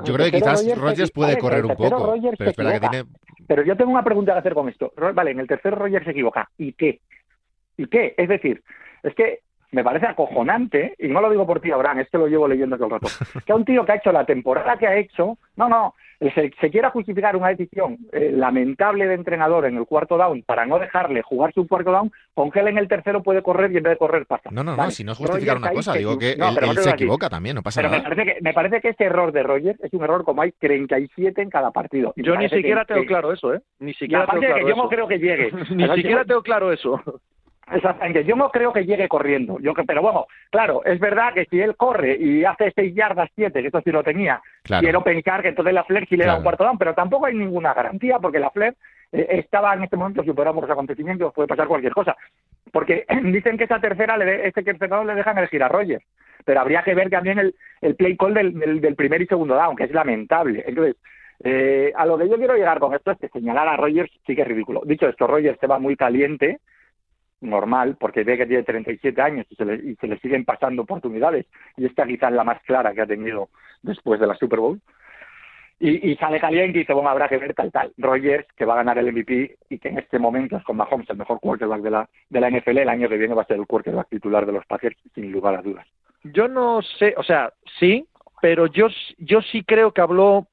yo 0.04 0.14
creo 0.14 0.25
que 0.25 0.38
quizás 0.38 0.78
Rogers, 0.78 1.12
puede 1.12 1.38
correr 1.38 1.66
un 1.66 1.75
poco. 1.75 2.16
Pero, 2.38 2.50
espera, 2.50 2.80
que 2.80 2.88
tiene... 2.88 3.06
pero 3.48 3.64
yo 3.64 3.78
tengo 3.78 3.92
una 3.92 4.04
pregunta 4.04 4.34
que 4.34 4.40
hacer 4.40 4.54
con 4.54 4.70
esto. 4.70 4.94
Vale, 5.14 5.32
en 5.32 5.40
el 5.40 5.48
tercero 5.48 5.78
Rogers 5.78 6.06
se 6.06 6.12
equivoca. 6.12 6.50
¿Y 6.58 6.74
qué? 6.74 7.02
¿Y 7.78 7.88
qué? 7.88 8.14
Es 8.18 8.30
decir, 8.30 8.64
es 9.04 9.14
que 9.16 9.40
me 9.75 9.84
parece 9.84 10.08
acojonante, 10.08 10.96
y 10.98 11.10
no 11.10 11.20
lo 11.20 11.29
digo 11.29 11.46
por 11.46 11.60
ti, 11.60 11.70
Abraham, 11.70 12.00
es 12.00 12.10
que 12.10 12.17
lo 12.17 12.27
llevo 12.27 12.48
leyendo 12.48 12.77
todo 12.77 12.86
el 12.86 12.91
rato, 12.91 13.08
que 13.46 13.51
a 13.51 13.55
un 13.55 13.65
tío 13.65 13.86
que 13.86 13.91
ha 13.91 13.96
hecho 13.96 14.13
la 14.13 14.25
temporada 14.25 14.77
que 14.77 14.88
ha 14.88 14.96
hecho, 14.96 15.38
no, 15.58 15.67
no, 15.67 15.94
se, 16.34 16.72
quiera 16.72 16.91
justificar 16.91 17.36
una 17.36 17.50
decisión 17.50 17.98
eh, 18.13 18.32
lamentable 18.34 19.05
de 19.05 19.15
entrenador 19.15 19.65
en 19.65 19.75
el 19.75 19.86
cuarto 19.86 20.17
down 20.17 20.44
para 20.44 20.65
no 20.65 20.79
dejarle 20.79 21.22
jugar 21.24 21.53
su 21.53 21.67
cuarto 21.67 21.91
down, 21.91 22.10
con 22.34 22.51
que 22.51 22.62
él 22.62 22.70
en 22.70 22.77
el 22.77 22.88
tercero 22.88 23.22
puede 23.22 23.41
correr 23.41 23.70
y 23.74 23.77
en 23.77 23.84
vez 23.84 23.91
de 23.91 23.98
correr 23.98 24.25
pasa. 24.25 24.50
No, 24.50 24.63
no, 24.63 24.77
no, 24.77 24.91
si 24.91 25.03
no 25.03 25.12
es 25.12 25.17
justificar 25.17 25.58
una 25.58 25.72
cosa, 25.72 25.94
digo 25.94 26.17
que 26.17 26.32
él, 26.32 26.77
se 26.77 26.91
equivoca 26.91 27.29
también, 27.29 27.55
no 27.55 27.63
pasa 27.63 27.82
nada. 27.82 27.98
Me 27.98 28.03
parece, 28.03 28.24
que, 28.24 28.41
me 28.41 28.53
parece 28.53 28.79
que 28.79 28.89
este 28.89 29.03
error 29.03 29.34
de 29.34 29.44
Rogers 29.44 29.84
es 29.84 29.91
un 29.91 30.03
error 30.03 30.24
como 30.24 30.41
hay 30.41 30.53
37 30.53 31.41
en 31.41 31.50
cada 31.50 31.72
partido. 31.72 32.13
Yo 32.15 32.38
ni 32.38 32.48
siquiera 32.48 32.86
tengo 32.86 33.05
claro 33.05 33.34
eso, 33.34 33.53
¿eh? 33.53 33.60
Ni 33.79 33.94
siquiera 33.94 34.25
tengo 34.25 34.41
claro 34.41 34.70
Yo 34.70 34.75
no 34.75 34.88
creo 34.88 35.08
que 35.08 35.20
llegue. 35.20 35.51
ni 35.72 35.88
siquiera 35.96 36.24
tengo 36.24 36.41
claro 36.41 36.72
eso. 36.72 37.01
Exactamente, 37.72 38.24
yo 38.24 38.36
no 38.36 38.52
creo 38.52 38.72
que 38.72 38.86
llegue 38.86 39.08
corriendo, 39.08 39.58
yo 39.60 39.74
pero 39.74 40.02
bueno, 40.02 40.28
claro, 40.52 40.86
es 40.86 41.00
verdad 41.00 41.34
que 41.34 41.46
si 41.46 41.60
él 41.60 41.76
corre 41.76 42.16
y 42.16 42.46
hace 42.46 42.72
seis 42.76 42.94
yardas 42.94 43.30
siete, 43.34 43.62
que 43.62 43.68
esto 43.68 43.82
sí 43.84 43.92
lo 43.92 44.04
tenía, 44.04 44.40
quiero 44.80 45.04
pensar 45.04 45.42
que 45.42 45.48
entonces 45.48 45.74
la 45.74 45.84
Flair 45.84 46.08
sí 46.08 46.16
le 46.16 46.26
da 46.26 46.38
un 46.38 46.44
cuarto 46.44 46.64
down, 46.64 46.78
pero 46.78 46.94
tampoco 46.94 47.26
hay 47.26 47.34
ninguna 47.34 47.74
garantía 47.74 48.20
porque 48.20 48.38
la 48.38 48.52
Flair 48.52 48.76
eh, 49.12 49.28
estaba 49.32 49.74
en 49.74 49.84
este 49.84 49.98
momento, 49.98 50.22
si 50.22 50.28
superamos 50.28 50.62
los 50.62 50.70
acontecimientos, 50.70 51.34
puede 51.34 51.48
pasar 51.48 51.68
cualquier 51.68 51.94
cosa, 51.94 52.16
porque 52.72 53.06
dicen 53.24 53.58
que 53.58 53.64
esa 53.64 53.80
tercera, 53.80 54.16
le, 54.16 54.48
este 54.48 54.62
tercero 54.62 55.04
le 55.04 55.16
dejan 55.16 55.38
elegir 55.40 55.64
a 55.64 55.68
Rogers, 55.68 56.06
pero 56.46 56.62
habría 56.62 56.84
que 56.84 56.94
ver 56.94 57.10
también 57.10 57.40
el, 57.40 57.56
el 57.82 57.96
play 57.96 58.16
call 58.16 58.36
del, 58.36 58.80
del, 58.80 58.96
primer 58.96 59.24
y 59.24 59.26
segundo 59.26 59.56
down, 59.56 59.76
que 59.76 59.86
es 59.86 59.92
lamentable, 59.92 60.64
entonces 60.68 60.98
eh, 61.44 61.92
a 61.96 62.06
lo 62.06 62.18
que 62.18 62.30
yo 62.30 62.38
quiero 62.38 62.56
llegar 62.56 62.80
con 62.80 62.94
esto 62.94 63.12
es 63.12 63.18
que 63.18 63.30
señalar 63.30 63.68
a 63.68 63.76
Rogers 63.76 64.12
sí 64.26 64.36
que 64.36 64.44
es 64.44 64.48
ridículo. 64.48 64.82
Dicho 64.86 65.10
esto, 65.10 65.28
Rogers 65.28 65.60
se 65.60 65.68
va 65.68 65.80
muy 65.80 65.96
caliente, 65.96 66.60
normal, 67.46 67.98
porque 68.00 68.24
ve 68.24 68.38
que 68.38 68.46
tiene 68.46 68.64
37 68.64 69.22
años 69.22 69.46
y 69.50 69.56
se, 69.56 69.66
le, 69.66 69.75
y 69.75 69.96
se 69.96 70.08
le 70.08 70.18
siguen 70.20 70.46
pasando 70.46 70.82
oportunidades, 70.82 71.46
y 71.78 71.86
esta 71.86 72.06
quizás 72.06 72.32
la 72.32 72.44
más 72.44 72.62
clara 72.64 72.94
que 72.94 73.02
ha 73.02 73.08
tenido 73.08 73.50
después 73.82 74.20
de 74.20 74.28
la 74.28 74.36
Super 74.36 74.60
Bowl. 74.60 74.80
Y, 75.78 76.12
y, 76.12 76.16
sale 76.16 76.40
caliente 76.40 76.78
y 76.78 76.82
dice, 76.82 76.94
bueno, 76.94 77.10
habrá 77.10 77.28
que 77.28 77.38
ver 77.38 77.54
tal, 77.54 77.70
tal. 77.70 77.92
Rogers, 77.98 78.48
que 78.56 78.64
va 78.64 78.75
a 78.75 78.78
ganar 78.78 78.98
el 78.98 79.12
MVP 79.12 79.58
y 79.70 79.78
que 79.78 79.90
en 79.90 80.00
este 80.00 80.18
momento 80.18 80.56
es 80.56 80.64
con 80.64 80.78
Mahomes 80.78 81.10
el 81.10 81.18
mejor 81.18 81.42
quarterback 81.42 81.82
de 81.82 81.92
la, 81.92 82.10
de 82.30 82.40
la 82.40 82.50
NFL, 82.50 82.78
el 82.78 82.90
año 82.90 83.10
que 83.10 83.18
viene 83.18 83.36
va 83.36 83.42
a 83.42 83.46
ser 83.46 83.58
el 83.58 83.68
quarterback 83.68 84.08
titular 84.08 84.46
de 84.46 84.54
los 84.54 84.66
Packers, 84.68 84.96
sin 85.14 85.34
lugar 85.34 85.56
a 85.56 85.62
dudas. 85.62 85.86
Yo 86.24 86.48
no 86.48 86.82
sé, 86.82 87.14
o 87.18 87.24
sea, 87.24 87.52
sí, 87.78 88.08
pero 88.42 88.68
yo, 88.68 88.88
yo 89.18 89.42
sí 89.42 89.64
creo 89.64 89.92
que 89.92 90.00
habló 90.00 90.48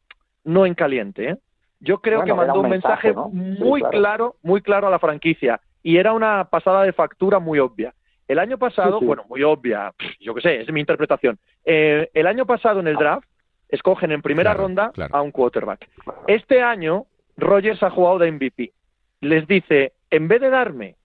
no 0.44 0.66
en 0.66 0.74
caliente, 0.74 1.30
¿eh? 1.30 1.36
Yo 1.78 1.98
creo 2.00 2.24
que 2.24 2.32
mandó 2.32 2.60
un 2.60 2.70
mensaje, 2.70 3.12
muy 3.12 3.82
claro, 3.82 4.36
muy 4.42 4.60
claro 4.60 4.86
a 4.86 4.90
la 4.90 5.00
franquicia 5.00 5.60
y 5.82 5.96
era 5.96 6.12
una 6.12 6.44
pasada 6.44 6.84
de 6.84 6.92
factura 6.92 7.38
muy 7.38 7.58
obvia. 7.58 7.94
El 8.28 8.38
año 8.38 8.56
pasado, 8.56 9.00
bueno, 9.00 9.24
muy 9.28 9.42
obvia, 9.42 9.92
yo 10.20 10.34
qué 10.34 10.40
sé, 10.40 10.60
es 10.62 10.72
mi 10.72 10.80
interpretación. 10.80 11.38
Eh, 11.64 12.08
el 12.14 12.26
año 12.26 12.46
pasado 12.46 12.80
en 12.80 12.86
el 12.86 12.96
draft 12.96 13.28
escogen 13.68 14.12
en 14.12 14.22
primera 14.22 14.54
ronda 14.54 14.92
a 15.10 15.22
un 15.22 15.32
quarterback. 15.32 15.88
Este 16.26 16.62
año 16.62 17.06
Rogers 17.36 17.82
ha 17.82 17.90
jugado 17.90 18.18
de 18.18 18.30
MVP. 18.30 18.72
Les 19.20 19.46
dice, 19.46 19.92
en 20.10 20.28
vez 20.28 20.40
de 20.40 20.50
darme 20.50 20.96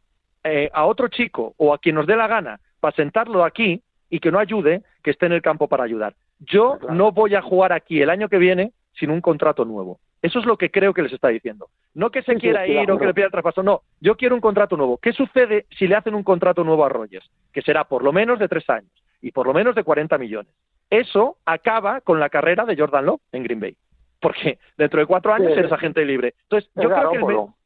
eh, 0.44 0.70
a 0.74 0.86
otro 0.86 1.08
chico 1.08 1.54
o 1.58 1.74
a 1.74 1.80
quien 1.80 1.96
nos 1.96 2.08
dé 2.08 2.16
la 2.16 2.28
gana 2.28 2.60
para 2.80 2.96
sentarlo 2.96 3.44
aquí 3.44 3.82
y 4.10 4.20
que 4.20 4.32
no 4.32 4.40
ayude, 4.40 4.84
que 5.04 5.12
esté 5.12 5.26
en 5.26 5.34
el 5.34 5.42
campo 5.42 5.68
para 5.68 5.84
ayudar. 5.84 6.16
Yo 6.40 6.78
no 6.90 7.12
voy 7.12 7.36
a 7.36 7.42
jugar 7.42 7.74
aquí 7.74 8.02
el 8.02 8.10
año 8.10 8.30
que 8.30 8.38
viene 8.38 8.72
sin 8.94 9.10
un 9.10 9.22
contrato 9.22 9.66
nuevo. 9.66 10.00
Eso 10.22 10.40
es 10.40 10.46
lo 10.46 10.58
que 10.58 10.72
creo 10.72 10.94
que 10.94 11.04
les 11.04 11.14
está 11.14 11.28
diciendo. 11.30 11.70
No 11.94 12.10
que 12.10 12.24
se 12.24 12.36
quiera 12.36 12.68
ir 12.68 12.90
o 12.92 12.98
que 12.98 13.06
le 13.06 13.14
pida 13.14 13.26
el 13.26 13.32
traspaso, 13.32 13.64
no. 13.64 13.82
Yo 14.02 14.18
quiero 14.18 14.36
un 14.36 14.42
contrato 14.42 14.76
nuevo. 14.76 14.98
¿Qué 14.98 15.14
sucede 15.14 15.66
si 15.78 15.88
le 15.88 15.96
hacen 15.96 16.16
un 16.16 16.24
contrato 16.24 16.64
nuevo 16.64 16.84
a 16.86 16.90
Rogers? 16.90 17.30
Que 17.54 17.62
será 17.62 17.84
por 17.84 18.04
lo 18.04 18.12
menos 18.12 18.40
de 18.40 18.48
tres 18.48 18.70
años 18.70 18.92
y 19.22 19.32
por 19.32 19.48
lo 19.48 19.54
menos 19.54 19.76
de 19.76 19.84
40 19.84 20.18
millones. 20.18 20.52
Eso 20.90 21.38
acaba 21.46 22.02
con 22.02 22.20
la 22.20 22.30
carrera 22.30 22.66
de 22.66 22.76
Jordan 22.76 23.06
Love 23.06 23.22
en 23.32 23.44
Green 23.44 23.60
Bay. 23.60 23.76
Porque 24.20 24.58
dentro 24.78 25.00
de 25.00 25.06
cuatro 25.06 25.34
años 25.34 25.56
eres 25.56 25.72
agente 25.72 26.04
libre. 26.04 26.34
Entonces, 26.44 26.70
yo 26.76 26.90
creo 26.90 27.12
que 27.12 27.58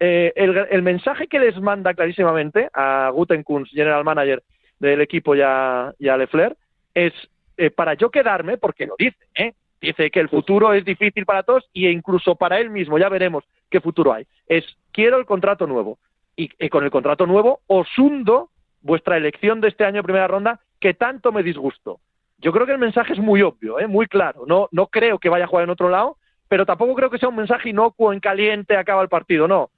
eh, 0.00 0.32
el, 0.34 0.82
mensaje 0.82 1.28
que 1.28 1.38
les 1.38 1.60
manda 1.60 1.92
clarísimamente 1.92 2.70
a 2.72 3.10
Gutenkunz, 3.12 3.68
general 3.70 4.02
manager 4.02 4.42
del 4.78 5.02
equipo 5.02 5.34
y 5.34 5.42
a, 5.42 5.92
y 5.98 6.06
Lefler, 6.06 6.56
es 6.94 7.12
eh, 7.58 7.70
para 7.70 7.94
yo 7.94 8.10
quedarme, 8.10 8.56
porque 8.56 8.86
lo 8.86 8.94
dice, 8.98 9.18
¿eh? 9.34 9.52
Dice 9.80 10.10
que 10.10 10.20
el 10.20 10.28
futuro 10.28 10.72
es 10.72 10.84
difícil 10.84 11.24
para 11.24 11.42
todos 11.42 11.68
e 11.74 11.90
incluso 11.90 12.34
para 12.36 12.58
él 12.58 12.70
mismo, 12.70 12.98
ya 12.98 13.08
veremos 13.08 13.44
qué 13.70 13.80
futuro 13.80 14.12
hay. 14.12 14.26
Es 14.46 14.64
quiero 14.92 15.18
el 15.18 15.26
contrato 15.26 15.66
nuevo 15.66 15.98
y, 16.36 16.48
con 16.68 16.84
el 16.84 16.90
contrato 16.90 17.26
nuevo 17.26 17.60
os 17.66 17.86
hundo 17.98 18.50
vuestra 18.82 19.16
elección 19.16 19.60
de 19.60 19.68
este 19.68 19.84
año 19.84 20.02
primera 20.02 20.28
ronda 20.28 20.60
que 20.78 20.94
tanto 20.94 21.32
me 21.32 21.42
disgustó. 21.42 22.00
Yo 22.38 22.52
creo 22.52 22.64
que 22.64 22.72
el 22.72 22.78
mensaje 22.78 23.12
es 23.12 23.18
muy 23.18 23.42
obvio, 23.42 23.78
¿eh? 23.78 23.86
muy 23.86 24.06
claro. 24.06 24.44
No, 24.46 24.68
no 24.72 24.86
creo 24.86 25.18
que 25.18 25.28
vaya 25.28 25.44
a 25.44 25.48
jugar 25.48 25.64
en 25.64 25.70
otro 25.70 25.90
lado, 25.90 26.16
pero 26.48 26.64
tampoco 26.64 26.94
creo 26.94 27.10
que 27.10 27.18
sea 27.18 27.28
un 27.28 27.36
mensaje 27.36 27.68
inocuo, 27.68 28.12
en 28.12 28.20
caliente, 28.20 28.76
acaba 28.76 29.02
el 29.02 29.10
partido. 29.10 29.46
No, 29.46 29.70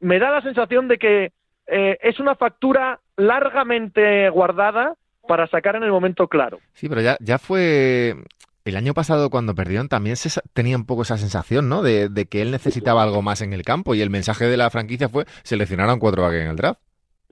me 0.00 0.18
da 0.18 0.30
la 0.30 0.42
sensación 0.42 0.86
de 0.86 0.98
que 0.98 1.32
eh, 1.66 1.98
es 2.02 2.20
una 2.20 2.34
factura 2.34 3.00
largamente 3.16 4.28
guardada 4.28 4.94
para 5.26 5.46
sacar 5.46 5.76
en 5.76 5.84
el 5.84 5.90
momento 5.90 6.28
claro. 6.28 6.58
Sí, 6.74 6.88
pero 6.88 7.00
ya, 7.00 7.16
ya 7.20 7.38
fue 7.38 8.16
el 8.64 8.76
año 8.76 8.94
pasado 8.94 9.30
cuando 9.30 9.54
perdieron 9.54 9.88
también 9.88 10.16
se 10.16 10.40
tenía 10.52 10.76
un 10.76 10.86
poco 10.86 11.02
esa 11.02 11.16
sensación, 11.16 11.68
¿no? 11.68 11.82
De, 11.82 12.10
que 12.30 12.42
él 12.42 12.50
necesitaba 12.50 13.02
algo 13.02 13.22
más 13.22 13.42
en 13.42 13.52
el 13.52 13.62
campo 13.62 13.94
y 13.94 14.02
el 14.02 14.10
mensaje 14.10 14.46
de 14.46 14.56
la 14.56 14.70
franquicia 14.70 15.08
fue 15.08 15.24
seleccionar 15.42 15.88
a 15.88 15.94
un 15.94 16.00
cuatro 16.00 16.30
en 16.32 16.48
el 16.48 16.56
draft. 16.56 16.80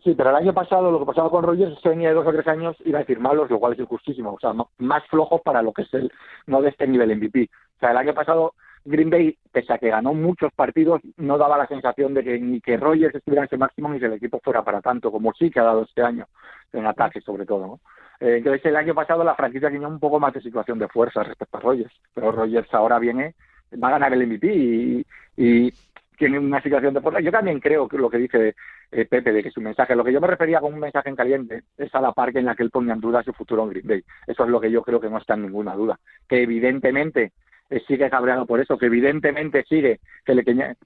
Sí, 0.03 0.15
pero 0.15 0.31
el 0.31 0.37
año 0.37 0.55
pasado 0.55 0.91
lo 0.91 1.01
que 1.01 1.07
pasaba 1.07 1.29
con 1.29 1.43
Rogers 1.43 1.73
es 1.73 1.83
que 1.83 1.89
venía 1.89 2.09
de 2.09 2.15
dos 2.15 2.27
o 2.27 2.33
tres 2.33 2.47
años 2.47 2.77
iba 2.85 2.99
a 2.99 3.03
decir 3.03 3.19
malos, 3.19 3.51
lo 3.51 3.59
cual 3.59 3.73
es 3.73 3.81
injustísimo. 3.81 4.33
O 4.33 4.41
sea, 4.41 4.55
más 4.79 5.05
flojos 5.09 5.41
para 5.43 5.61
lo 5.61 5.73
que 5.73 5.83
es 5.83 5.93
el 5.93 6.11
no 6.47 6.63
de 6.63 6.71
este 6.71 6.87
nivel 6.87 7.15
MVP. 7.17 7.51
O 7.77 7.81
sea, 7.81 7.91
el 7.91 7.97
año 7.97 8.15
pasado 8.15 8.55
Green 8.85 9.11
Bay, 9.11 9.37
pese 9.53 9.73
a 9.73 9.79
que 9.79 9.91
ganó 9.91 10.15
muchos 10.15 10.53
partidos, 10.55 11.03
no 11.17 11.37
daba 11.37 11.59
la 11.59 11.67
sensación 11.67 12.15
de 12.15 12.25
que 12.25 12.39
ni 12.39 12.61
que 12.61 12.77
Rogers 12.77 13.15
estuviera 13.15 13.43
en 13.43 13.47
ese 13.47 13.59
máximo 13.59 13.91
ni 13.91 13.99
que 13.99 14.07
el 14.07 14.15
equipo 14.15 14.41
fuera 14.43 14.63
para 14.63 14.81
tanto, 14.81 15.11
como 15.11 15.33
sí 15.35 15.51
que 15.51 15.61
ha 15.61 15.65
dado 15.65 15.83
este 15.83 16.03
año, 16.03 16.27
en 16.73 16.87
ataque 16.87 17.21
sobre 17.21 17.45
todo. 17.45 17.67
¿no? 17.67 17.81
Eh, 18.21 18.37
entonces, 18.39 18.65
el 18.67 18.77
año 18.77 18.95
pasado 18.95 19.23
la 19.25 19.35
franquicia 19.35 19.71
tenía 19.71 19.89
un 19.89 20.01
poco 20.01 20.19
más 20.19 20.33
de 20.35 20.41
situación 20.41 20.79
de 20.79 20.89
fuerza 20.89 21.23
respecto 21.23 21.57
a 21.57 21.61
Rogers, 21.61 21.95
pero 22.15 22.33
Rogers 22.33 22.73
ahora 22.75 22.99
viene, 22.99 23.35
va 23.83 23.89
a 23.89 23.93
ganar 23.93 24.13
el 24.13 24.27
MVP 24.27 24.47
y, 24.55 25.07
y 25.37 25.73
tiene 26.17 26.39
una 26.39 26.61
situación 26.61 26.95
de 26.95 27.01
fuerza. 27.01 27.21
Yo 27.21 27.31
también 27.31 27.61
creo 27.61 27.89
que 27.89 27.97
lo 27.97 28.11
que 28.11 28.19
dice 28.19 28.55
eh, 28.91 29.05
Pepe 29.05 29.33
de 29.33 29.43
que 29.43 29.51
su 29.51 29.61
mensaje, 29.61 29.95
lo 29.95 30.05
que 30.05 30.13
yo 30.13 30.21
me 30.21 30.27
refería 30.27 30.61
con 30.61 30.75
un 30.75 30.81
mensaje 30.81 31.09
en 31.09 31.17
caliente, 31.17 31.63
es 31.77 31.95
a 31.95 32.01
la 32.01 32.13
par 32.13 32.33
que 32.33 32.39
en 32.39 32.47
la 32.47 32.55
que 32.55 32.63
él 32.63 32.71
ponga 32.71 32.95
en 32.95 33.01
duda 33.01 33.23
su 33.23 33.33
futuro 33.33 33.65
en 33.65 33.71
Green 33.71 33.87
Bay. 33.87 34.03
Eso 34.27 34.45
es 34.45 34.51
lo 34.51 34.61
que 34.61 34.71
yo 34.71 34.83
creo 34.83 35.01
que 35.01 35.11
no 35.11 35.19
está 35.19 35.35
en 35.35 35.43
ninguna 35.43 35.75
duda. 35.75 35.99
Que 36.27 36.43
evidentemente 36.43 37.33
eh, 37.71 37.83
sigue 37.87 38.09
cabreado 38.09 38.47
por 38.47 38.61
eso, 38.61 38.79
que 38.79 38.87
evidentemente 38.87 39.65
sigue 39.65 40.01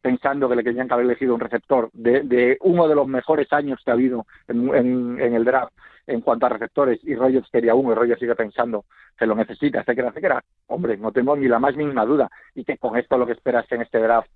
pensando 0.00 0.48
que 0.48 0.56
le 0.56 0.64
querían 0.64 0.88
que 0.88 0.94
haber 0.94 1.06
elegido 1.06 1.34
un 1.34 1.40
receptor 1.40 1.90
de, 1.92 2.58
uno 2.60 2.88
de 2.88 2.94
los 2.94 3.06
mejores 3.06 3.52
años 3.52 3.80
que 3.84 3.90
ha 3.90 3.94
habido 3.94 4.26
en, 4.48 5.20
el 5.20 5.44
draft 5.44 5.72
en 6.06 6.20
cuanto 6.20 6.46
a 6.46 6.50
receptores 6.50 7.00
y 7.02 7.14
Rogers 7.14 7.48
quería 7.50 7.74
uno 7.74 7.92
y 7.92 7.94
Rogers 7.94 8.20
sigue 8.20 8.34
pensando 8.34 8.84
que 9.16 9.26
lo 9.26 9.34
necesita, 9.34 9.80
etcétera, 9.80 10.08
etcétera. 10.08 10.44
Hombre, 10.66 10.96
no 10.96 11.12
tengo 11.12 11.36
ni 11.36 11.48
la 11.48 11.58
más 11.58 11.76
mínima 11.76 12.04
duda 12.04 12.30
y 12.54 12.64
que 12.64 12.78
con 12.78 12.96
esto 12.96 13.18
lo 13.18 13.26
que 13.26 13.32
esperas 13.32 13.70
en 13.70 13.82
este 13.82 13.98
draft 13.98 14.30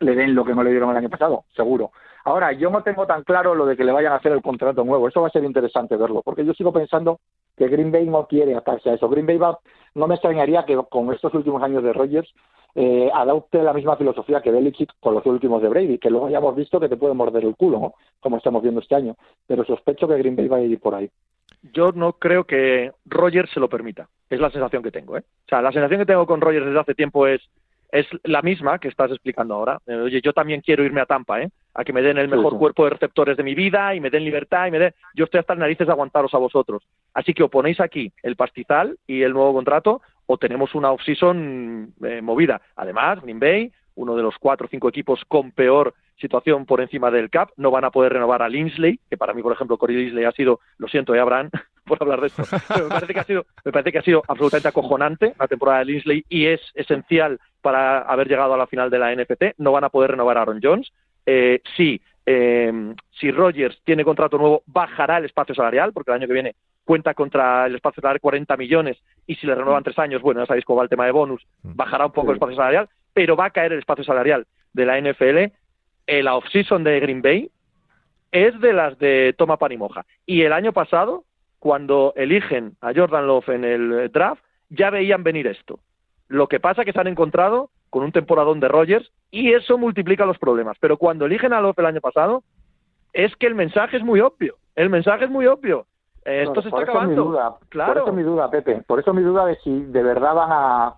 le 0.00 0.14
den 0.14 0.34
lo 0.34 0.44
que 0.44 0.54
no 0.54 0.62
le 0.62 0.70
dieron 0.70 0.90
el 0.90 0.96
año 0.96 1.08
pasado, 1.08 1.44
seguro. 1.54 1.92
Ahora, 2.24 2.52
yo 2.52 2.70
no 2.70 2.82
tengo 2.82 3.06
tan 3.06 3.24
claro 3.24 3.54
lo 3.54 3.64
de 3.64 3.76
que 3.76 3.84
le 3.84 3.92
vayan 3.92 4.12
a 4.12 4.16
hacer 4.16 4.32
el 4.32 4.42
contrato 4.42 4.84
nuevo. 4.84 5.08
Eso 5.08 5.22
va 5.22 5.28
a 5.28 5.30
ser 5.30 5.44
interesante 5.44 5.96
verlo, 5.96 6.22
porque 6.22 6.44
yo 6.44 6.52
sigo 6.52 6.72
pensando 6.72 7.20
que 7.56 7.68
Green 7.68 7.90
Bay 7.90 8.06
no 8.06 8.26
quiere 8.26 8.54
atarse 8.54 8.90
a 8.90 8.94
eso. 8.94 9.08
Green 9.08 9.26
Bay 9.26 9.38
va, 9.38 9.58
no 9.94 10.06
me 10.06 10.14
extrañaría 10.14 10.64
que 10.64 10.78
con 10.90 11.12
estos 11.12 11.32
últimos 11.34 11.62
años 11.62 11.82
de 11.82 11.92
Rodgers 11.92 12.32
eh, 12.74 13.10
adopte 13.12 13.62
la 13.62 13.72
misma 13.72 13.96
filosofía 13.96 14.40
que 14.40 14.50
Belichick 14.50 14.92
con 15.00 15.14
los 15.14 15.26
últimos 15.26 15.62
de 15.62 15.68
Brady, 15.68 15.98
que 15.98 16.10
luego 16.10 16.28
ya 16.28 16.38
hemos 16.38 16.54
visto 16.54 16.78
que 16.78 16.88
te 16.88 16.96
puede 16.96 17.14
morder 17.14 17.44
el 17.44 17.56
culo, 17.56 17.94
como 18.20 18.36
estamos 18.36 18.62
viendo 18.62 18.80
este 18.80 18.94
año. 18.94 19.16
Pero 19.46 19.64
sospecho 19.64 20.06
que 20.06 20.18
Green 20.18 20.36
Bay 20.36 20.48
va 20.48 20.58
a 20.58 20.62
ir 20.62 20.78
por 20.78 20.94
ahí. 20.94 21.10
Yo 21.72 21.92
no 21.92 22.14
creo 22.14 22.44
que 22.44 22.92
Rodgers 23.06 23.50
se 23.52 23.60
lo 23.60 23.68
permita. 23.68 24.08
Es 24.28 24.40
la 24.40 24.50
sensación 24.50 24.82
que 24.82 24.92
tengo. 24.92 25.16
¿eh? 25.16 25.20
O 25.20 25.48
sea, 25.48 25.60
la 25.60 25.72
sensación 25.72 26.00
que 26.00 26.06
tengo 26.06 26.26
con 26.26 26.40
Rodgers 26.40 26.66
desde 26.66 26.80
hace 26.80 26.94
tiempo 26.94 27.26
es 27.26 27.42
es 27.92 28.06
la 28.24 28.42
misma 28.42 28.78
que 28.78 28.88
estás 28.88 29.10
explicando 29.10 29.54
ahora. 29.54 29.80
Eh, 29.86 29.94
oye, 29.94 30.20
yo 30.22 30.32
también 30.32 30.60
quiero 30.60 30.84
irme 30.84 31.00
a 31.00 31.06
Tampa, 31.06 31.40
¿eh? 31.40 31.50
A 31.74 31.84
que 31.84 31.92
me 31.92 32.02
den 32.02 32.18
el 32.18 32.28
mejor 32.28 32.58
cuerpo 32.58 32.84
de 32.84 32.90
receptores 32.90 33.36
de 33.36 33.42
mi 33.42 33.54
vida 33.54 33.94
y 33.94 34.00
me 34.00 34.10
den 34.10 34.24
libertad 34.24 34.66
y 34.66 34.70
me 34.70 34.78
den... 34.78 34.94
Yo 35.14 35.24
estoy 35.24 35.40
hasta 35.40 35.54
las 35.54 35.60
narices 35.60 35.86
de 35.86 35.92
aguantaros 35.92 36.34
a 36.34 36.38
vosotros. 36.38 36.82
Así 37.14 37.34
que 37.34 37.42
o 37.42 37.48
ponéis 37.48 37.80
aquí 37.80 38.12
el 38.22 38.36
pastizal 38.36 38.98
y 39.06 39.22
el 39.22 39.32
nuevo 39.32 39.54
contrato 39.54 40.02
o 40.26 40.38
tenemos 40.38 40.74
una 40.74 40.92
off-season 40.92 41.94
eh, 42.04 42.22
movida. 42.22 42.60
Además, 42.76 43.20
Green 43.22 43.40
Bay, 43.40 43.72
uno 43.96 44.14
de 44.16 44.22
los 44.22 44.36
cuatro 44.38 44.66
o 44.66 44.70
cinco 44.70 44.88
equipos 44.88 45.24
con 45.26 45.50
peor 45.50 45.94
situación 46.20 46.66
por 46.66 46.80
encima 46.80 47.10
del 47.10 47.30
cap, 47.30 47.50
no 47.56 47.70
van 47.70 47.84
a 47.84 47.90
poder 47.90 48.12
renovar 48.12 48.42
a 48.42 48.48
Linsley, 48.48 49.00
que 49.08 49.16
para 49.16 49.34
mí, 49.34 49.42
por 49.42 49.52
ejemplo, 49.52 49.78
Corey 49.78 49.96
Linsley 49.96 50.24
ha 50.24 50.32
sido, 50.32 50.60
lo 50.78 50.86
siento, 50.86 51.14
¿eh, 51.14 51.20
Abraham, 51.20 51.50
por 51.86 51.98
hablar 52.00 52.20
de 52.20 52.28
esto, 52.28 52.42
pero 52.68 52.84
me 52.84 52.90
parece 52.90 53.14
que 53.14 53.20
ha 53.20 53.24
sido, 53.24 53.46
me 53.64 53.72
parece 53.72 53.92
que 53.92 53.98
ha 53.98 54.02
sido 54.02 54.22
absolutamente 54.28 54.68
acojonante 54.68 55.34
la 55.38 55.48
temporada 55.48 55.80
de 55.80 55.86
Linsley 55.86 56.24
y 56.28 56.46
es 56.46 56.60
esencial 56.74 57.40
para 57.60 58.00
haber 58.00 58.28
llegado 58.28 58.54
a 58.54 58.58
la 58.58 58.66
final 58.66 58.90
de 58.90 58.98
la 58.98 59.14
NFT. 59.14 59.58
No 59.58 59.72
van 59.72 59.84
a 59.84 59.90
poder 59.90 60.12
renovar 60.12 60.38
a 60.38 60.42
Aaron 60.42 60.60
Jones. 60.62 60.92
Eh, 61.26 61.60
sí, 61.76 62.00
eh, 62.26 62.94
si 63.18 63.30
Rogers 63.30 63.80
tiene 63.84 64.04
contrato 64.04 64.38
nuevo, 64.38 64.62
bajará 64.66 65.18
el 65.18 65.26
espacio 65.26 65.54
salarial, 65.54 65.92
porque 65.92 66.10
el 66.10 66.16
año 66.16 66.26
que 66.26 66.32
viene 66.32 66.54
cuenta 66.84 67.14
contra 67.14 67.66
el 67.66 67.76
espacio 67.76 68.00
salarial 68.00 68.20
40 68.20 68.56
millones 68.56 68.98
y 69.26 69.36
si 69.36 69.46
le 69.46 69.54
renuevan 69.54 69.84
tres 69.84 69.98
años, 69.98 70.22
bueno, 70.22 70.40
ya 70.40 70.46
sabéis 70.46 70.64
cómo 70.64 70.78
va 70.78 70.84
el 70.84 70.90
tema 70.90 71.06
de 71.06 71.12
bonus, 71.12 71.46
mm. 71.62 71.76
bajará 71.76 72.06
un 72.06 72.12
poco 72.12 72.30
el 72.30 72.36
espacio 72.36 72.56
salarial, 72.56 72.88
pero 73.12 73.36
va 73.36 73.46
a 73.46 73.50
caer 73.50 73.72
el 73.72 73.78
espacio 73.78 74.04
salarial 74.04 74.46
de 74.72 74.86
la 74.86 75.00
NFL. 75.00 75.52
La 76.06 76.34
off-season 76.34 76.82
de 76.82 76.98
Green 76.98 77.22
Bay 77.22 77.50
es 78.32 78.58
de 78.60 78.72
las 78.72 78.98
de 78.98 79.34
toma 79.38 79.56
pan 79.56 79.72
y 79.72 79.76
moja. 79.76 80.04
Y 80.26 80.42
el 80.42 80.52
año 80.52 80.72
pasado, 80.72 81.24
cuando 81.60 82.12
eligen 82.16 82.76
a 82.80 82.92
Jordan 82.92 83.26
Love 83.26 83.50
en 83.50 83.64
el 83.64 84.10
draft, 84.10 84.42
ya 84.70 84.90
veían 84.90 85.22
venir 85.22 85.46
esto. 85.46 85.78
Lo 86.30 86.46
que 86.46 86.60
pasa 86.60 86.82
es 86.82 86.86
que 86.86 86.92
se 86.92 87.00
han 87.00 87.08
encontrado 87.08 87.70
con 87.90 88.04
un 88.04 88.12
temporadón 88.12 88.60
de 88.60 88.68
Rogers 88.68 89.10
y 89.32 89.52
eso 89.52 89.76
multiplica 89.76 90.24
los 90.24 90.38
problemas. 90.38 90.76
Pero 90.80 90.96
cuando 90.96 91.26
eligen 91.26 91.52
a 91.52 91.60
Love 91.60 91.80
el 91.80 91.86
año 91.86 92.00
pasado, 92.00 92.44
es 93.12 93.34
que 93.34 93.48
el 93.48 93.56
mensaje 93.56 93.96
es 93.96 94.04
muy 94.04 94.20
obvio. 94.20 94.54
El 94.76 94.90
mensaje 94.90 95.24
es 95.24 95.30
muy 95.30 95.48
obvio. 95.48 95.86
Esto 96.24 96.62
se 96.62 96.68
está 96.68 96.82
acabando. 96.82 97.24
duda, 97.24 97.56
claro. 97.68 97.94
Por 97.94 98.02
eso 98.02 98.12
mi 98.12 98.22
duda, 98.22 98.48
Pepe. 98.48 98.80
Por 98.86 99.00
eso 99.00 99.12
mi 99.12 99.22
duda 99.22 99.44
de 99.44 99.56
si 99.56 99.82
de 99.86 100.02
verdad 100.04 100.34
van 100.36 100.50
a, 100.52 100.96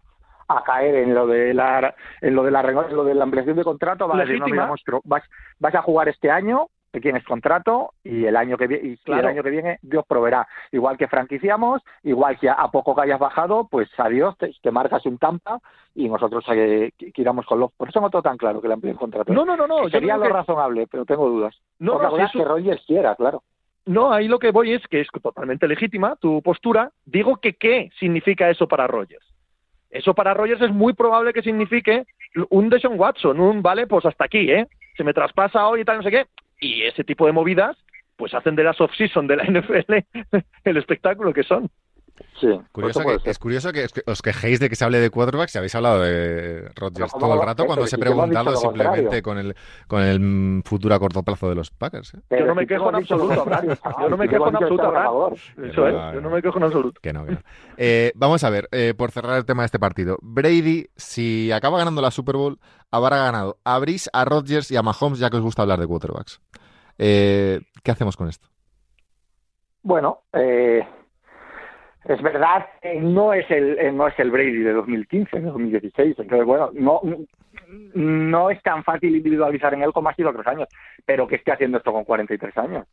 caer 0.66 0.96
en 0.96 1.14
lo 1.14 1.26
de 1.26 1.54
la 1.54 1.94
en 2.20 2.34
lo 2.34 2.42
de 2.42 2.50
la 2.50 2.62
lo 2.62 3.04
de 3.04 3.14
la 3.14 3.24
ampliación 3.24 3.56
de 3.56 3.64
contrato. 3.64 4.06
Va 4.06 4.16
a 4.16 4.26
decir, 4.26 4.38
no, 4.38 4.74
vas, 5.04 5.22
vas 5.58 5.74
a 5.74 5.80
jugar 5.80 6.10
este 6.10 6.30
año 6.30 6.68
tienes 7.00 7.24
contrato 7.24 7.94
y 8.04 8.24
el 8.26 8.36
año 8.36 8.56
que 8.56 8.66
viene 8.66 8.98
y 9.04 9.12
el 9.12 9.26
año 9.26 9.42
que 9.42 9.50
viene 9.50 9.78
Dios 9.82 10.04
proveerá 10.06 10.46
igual 10.70 10.98
que 10.98 11.08
franquiciamos 11.08 11.82
igual 12.02 12.38
que 12.38 12.48
a, 12.50 12.68
poco 12.70 12.94
que 12.94 13.02
hayas 13.02 13.18
bajado 13.18 13.66
pues 13.70 13.88
adiós 13.96 14.36
te, 14.36 14.52
te 14.60 14.70
marcas 14.70 15.04
un 15.06 15.18
tampa 15.18 15.58
y 15.94 16.08
nosotros 16.08 16.44
eh, 16.52 16.92
que, 16.96 17.12
iramos 17.16 17.46
con 17.46 17.60
los 17.60 17.72
por 17.72 17.88
eso 17.88 18.00
no 18.00 18.10
todo 18.10 18.22
tan 18.22 18.36
claro 18.36 18.60
que 18.60 18.68
le 18.68 18.74
amplíe 18.74 18.92
el 18.92 18.98
contrato 18.98 19.32
no 19.32 19.44
no 19.44 19.56
no 19.56 19.66
no 19.66 19.88
sería 19.88 20.16
lo 20.16 20.28
razonable 20.28 20.86
pero 20.86 21.04
tengo 21.04 21.28
dudas 21.28 21.56
no, 21.78 22.00
no 22.00 22.18
es 22.18 22.30
que 22.30 22.44
Rogers 22.44 22.84
quiera 22.86 23.14
claro 23.14 23.42
no, 23.84 24.12
ahí 24.12 24.28
lo 24.28 24.38
que 24.38 24.52
voy 24.52 24.74
es 24.74 24.86
que 24.86 25.00
es 25.00 25.08
totalmente 25.20 25.66
legítima 25.66 26.14
tu 26.14 26.40
postura. 26.40 26.92
Digo 27.04 27.38
que 27.38 27.54
qué 27.54 27.90
significa 27.98 28.48
eso 28.48 28.68
para 28.68 28.86
Rogers. 28.86 29.26
Eso 29.90 30.14
para 30.14 30.34
Rogers 30.34 30.62
es 30.62 30.70
muy 30.70 30.92
probable 30.92 31.32
que 31.32 31.42
signifique 31.42 32.04
un 32.50 32.70
Deshaun 32.70 32.96
Watson, 32.96 33.40
un 33.40 33.60
vale, 33.60 33.88
pues 33.88 34.06
hasta 34.06 34.24
aquí, 34.24 34.52
¿eh? 34.52 34.68
Se 34.96 35.02
me 35.02 35.12
traspasa 35.12 35.66
hoy 35.66 35.80
y 35.80 35.84
tal, 35.84 35.96
no 35.96 36.02
sé 36.04 36.12
qué 36.12 36.26
y 36.62 36.84
ese 36.84 37.04
tipo 37.04 37.26
de 37.26 37.32
movidas 37.32 37.76
pues 38.16 38.32
hacen 38.34 38.54
de 38.54 38.64
las 38.64 38.80
off-season 38.80 39.26
de 39.26 39.36
la 39.36 39.44
NFL 39.48 39.94
el 40.64 40.76
espectáculo 40.76 41.34
que 41.34 41.42
son. 41.42 41.68
Sí, 42.34 42.48
es 43.24 43.38
curioso 43.38 43.72
que 43.72 43.86
os 44.06 44.20
quejéis 44.20 44.60
de 44.60 44.68
que 44.68 44.76
se 44.76 44.84
hable 44.84 44.98
de 45.00 45.10
quarterbacks 45.10 45.52
si 45.52 45.58
habéis 45.58 45.74
hablado 45.74 46.00
de 46.00 46.68
Rodgers 46.74 47.12
todo 47.12 47.34
el 47.34 47.40
rato 47.40 47.64
cuando 47.64 47.86
se 47.86 47.96
he 47.96 47.98
preguntado 47.98 48.54
simplemente 48.56 49.22
con 49.22 49.38
el, 49.38 49.54
con 49.86 50.02
el 50.02 50.62
futuro 50.64 50.94
a 50.94 50.98
corto 50.98 51.22
plazo 51.22 51.48
de 51.48 51.54
los 51.54 51.70
Packers. 51.70 52.14
¿eh? 52.14 52.38
Yo 52.38 52.46
no 52.46 52.54
me 52.54 52.66
quejo 52.66 52.88
en 52.90 52.96
absoluto, 52.96 53.46
Yo 54.00 54.08
no 54.08 54.16
me 54.16 54.28
quejo 54.28 54.48
en 54.48 54.56
absoluto, 54.56 55.34
Eso 55.62 55.88
es, 55.88 56.14
yo 56.14 56.20
no 56.20 56.30
me 56.30 56.42
quejo 56.42 56.58
en 56.58 56.64
absoluto. 56.64 57.00
Que 57.00 57.12
no, 57.12 57.24
que 57.24 57.32
no. 57.32 57.38
Eh, 57.76 58.12
vamos 58.14 58.44
a 58.44 58.50
ver, 58.50 58.68
eh, 58.72 58.94
por 58.96 59.10
cerrar 59.10 59.38
el 59.38 59.44
tema 59.44 59.62
de 59.62 59.66
este 59.66 59.78
partido. 59.78 60.18
Brady, 60.20 60.88
si 60.96 61.50
acaba 61.50 61.78
ganando 61.78 62.02
la 62.02 62.10
Super 62.10 62.36
Bowl, 62.36 62.58
habrá 62.90 63.16
ganado 63.18 63.58
a 63.64 63.78
Brice, 63.78 64.10
a 64.12 64.24
Rodgers 64.24 64.70
y 64.70 64.76
a 64.76 64.82
Mahomes, 64.82 65.18
ya 65.18 65.30
que 65.30 65.36
os 65.36 65.42
gusta 65.42 65.62
hablar 65.62 65.80
de 65.80 65.86
quarterbacks. 65.86 66.40
¿Qué 66.98 67.90
hacemos 67.90 68.16
con 68.16 68.28
esto? 68.28 68.48
Bueno, 69.82 70.22
eh 70.32 70.86
es 72.04 72.20
verdad 72.22 72.66
que 72.80 72.94
no 73.00 73.32
es 73.32 73.50
el 73.50 73.96
no 73.96 74.08
es 74.08 74.18
el 74.18 74.30
Brady 74.30 74.62
de 74.62 74.72
2015, 74.72 75.40
de 75.40 75.46
2016. 75.46 76.16
Entonces, 76.18 76.46
bueno, 76.46 76.70
no, 76.74 77.00
no 77.94 78.50
es 78.50 78.62
tan 78.62 78.82
fácil 78.84 79.14
individualizar 79.16 79.72
en 79.74 79.82
él 79.82 79.92
como 79.92 80.08
ha 80.08 80.14
sido 80.14 80.30
otros 80.30 80.46
años, 80.46 80.68
pero 81.04 81.26
que 81.26 81.36
esté 81.36 81.52
haciendo 81.52 81.78
esto 81.78 81.92
con 81.92 82.04
43 82.04 82.56
años. 82.58 82.86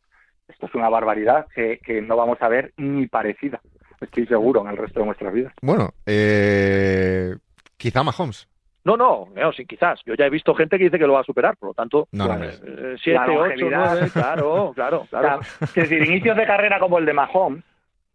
Esto 0.48 0.66
es 0.66 0.74
una 0.74 0.88
barbaridad 0.88 1.46
que, 1.54 1.78
que 1.78 2.02
no 2.02 2.16
vamos 2.16 2.38
a 2.40 2.48
ver 2.48 2.72
ni 2.76 3.06
parecida, 3.06 3.60
estoy 4.00 4.26
seguro, 4.26 4.62
en 4.62 4.68
el 4.68 4.76
resto 4.76 5.00
de 5.00 5.06
nuestras 5.06 5.32
vidas. 5.32 5.52
Bueno, 5.62 5.90
eh, 6.06 7.34
quizá 7.76 8.02
Mahomes. 8.02 8.48
No, 8.82 8.96
no, 8.96 9.28
no, 9.34 9.52
sí, 9.52 9.66
quizás. 9.66 10.00
Yo 10.06 10.14
ya 10.14 10.24
he 10.24 10.30
visto 10.30 10.54
gente 10.54 10.78
que 10.78 10.84
dice 10.84 10.98
que 10.98 11.06
lo 11.06 11.12
va 11.12 11.20
a 11.20 11.24
superar, 11.24 11.54
por 11.58 11.68
lo 11.68 11.74
tanto, 11.74 12.08
No, 12.12 12.26
no, 12.26 12.38
pues, 12.38 12.62
eh, 12.66 12.96
siete, 13.02 13.18
La 13.18 13.24
ocho, 13.26 13.34
longevidad. 13.44 13.90
nueve, 13.92 14.10
claro, 14.12 14.72
claro, 14.74 15.06
claro. 15.10 15.40
O 15.60 15.66
sea, 15.66 15.82
es 15.82 15.90
decir, 15.90 16.02
inicios 16.02 16.36
de 16.36 16.46
carrera 16.46 16.78
como 16.80 16.98
el 16.98 17.04
de 17.04 17.12
Mahomes, 17.12 17.62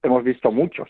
hemos 0.06 0.24
visto 0.24 0.52
muchos, 0.52 0.89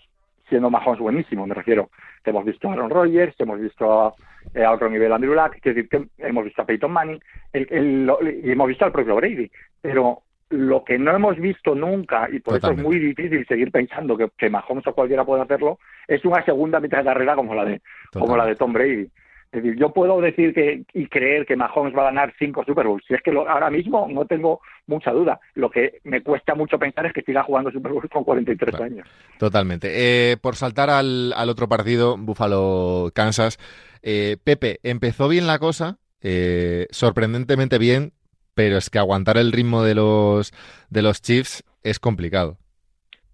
siendo 0.49 0.69
Mahomes 0.69 0.99
buenísimo, 0.99 1.47
me 1.47 1.55
refiero. 1.55 1.89
Hemos 2.23 2.45
visto 2.45 2.69
a 2.69 2.73
Aaron 2.73 2.89
Rodgers, 2.89 3.35
hemos 3.39 3.59
visto 3.59 3.91
a, 3.91 4.13
eh, 4.53 4.63
a 4.63 4.71
otro 4.71 4.89
nivel 4.89 5.11
a 5.11 5.15
Andrew 5.15 5.33
Luck, 5.33 5.55
es 5.55 5.61
decir, 5.63 5.89
que 5.89 6.07
hemos 6.19 6.43
visto 6.45 6.61
a 6.61 6.65
Peyton 6.65 6.91
Manning, 6.91 7.19
el- 7.53 7.67
el- 7.71 8.05
lo- 8.05 8.19
y 8.21 8.51
hemos 8.51 8.67
visto 8.67 8.85
al 8.85 8.91
propio 8.91 9.15
Brady. 9.15 9.49
Pero 9.81 10.21
lo 10.49 10.83
que 10.83 10.97
no 10.99 11.11
hemos 11.15 11.37
visto 11.37 11.73
nunca, 11.73 12.27
y 12.31 12.39
por 12.39 12.53
eso 12.57 12.67
es 12.71 12.77
muy 12.83 12.99
difícil 12.99 13.45
seguir 13.47 13.71
pensando 13.71 14.15
que, 14.15 14.29
que 14.37 14.49
Mahomes 14.49 14.85
o 14.87 14.93
cualquiera 14.93 15.25
puede 15.25 15.41
hacerlo, 15.41 15.79
es 16.07 16.23
una 16.25 16.43
segunda 16.45 16.79
mitad 16.79 16.99
de 16.99 17.05
carrera 17.05 17.35
como 17.35 17.55
la 17.55 17.65
de, 17.65 17.81
como 18.11 18.37
la 18.37 18.45
de 18.45 18.55
Tom 18.55 18.71
Brady. 18.73 19.09
Es 19.51 19.63
decir, 19.63 19.79
yo 19.79 19.93
puedo 19.93 20.19
decir 20.19 20.53
que 20.53 20.83
y 20.93 21.07
creer 21.07 21.45
que 21.45 21.55
Mahomes 21.55 21.95
va 21.95 22.01
a 22.01 22.05
ganar 22.11 22.33
cinco 22.37 22.63
Super 22.65 22.87
Bowls. 22.87 23.05
Si 23.07 23.13
es 23.13 23.21
que 23.21 23.31
lo- 23.31 23.47
ahora 23.49 23.69
mismo 23.69 24.05
no 24.09 24.25
tengo 24.25 24.59
mucha 24.87 25.11
duda. 25.11 25.39
Lo 25.53 25.69
que 25.69 25.99
me 26.03 26.21
cuesta 26.21 26.55
mucho 26.55 26.77
pensar 26.77 27.05
es 27.05 27.13
que 27.13 27.21
siga 27.21 27.43
jugando 27.43 27.71
Super 27.71 27.93
Bowls 27.93 28.09
con 28.11 28.23
43 28.25 28.75
Claro. 28.75 28.85
años. 28.85 29.07
Totalmente. 29.39 29.89
Eh, 30.31 30.37
por 30.37 30.55
saltar 30.55 30.89
al, 30.89 31.31
al 31.33 31.49
otro 31.49 31.69
partido, 31.69 32.17
Buffalo-Kansas, 32.17 33.57
eh, 34.03 34.37
Pepe, 34.43 34.79
empezó 34.83 35.27
bien 35.27 35.47
la 35.47 35.59
cosa, 35.59 35.97
eh, 36.21 36.87
sorprendentemente 36.91 37.77
bien, 37.77 38.11
pero 38.53 38.77
es 38.77 38.89
que 38.89 38.99
aguantar 38.99 39.37
el 39.37 39.51
ritmo 39.51 39.83
de 39.83 39.95
los, 39.95 40.51
de 40.89 41.01
los 41.01 41.21
Chiefs 41.21 41.63
es 41.83 41.99
complicado. 41.99 42.57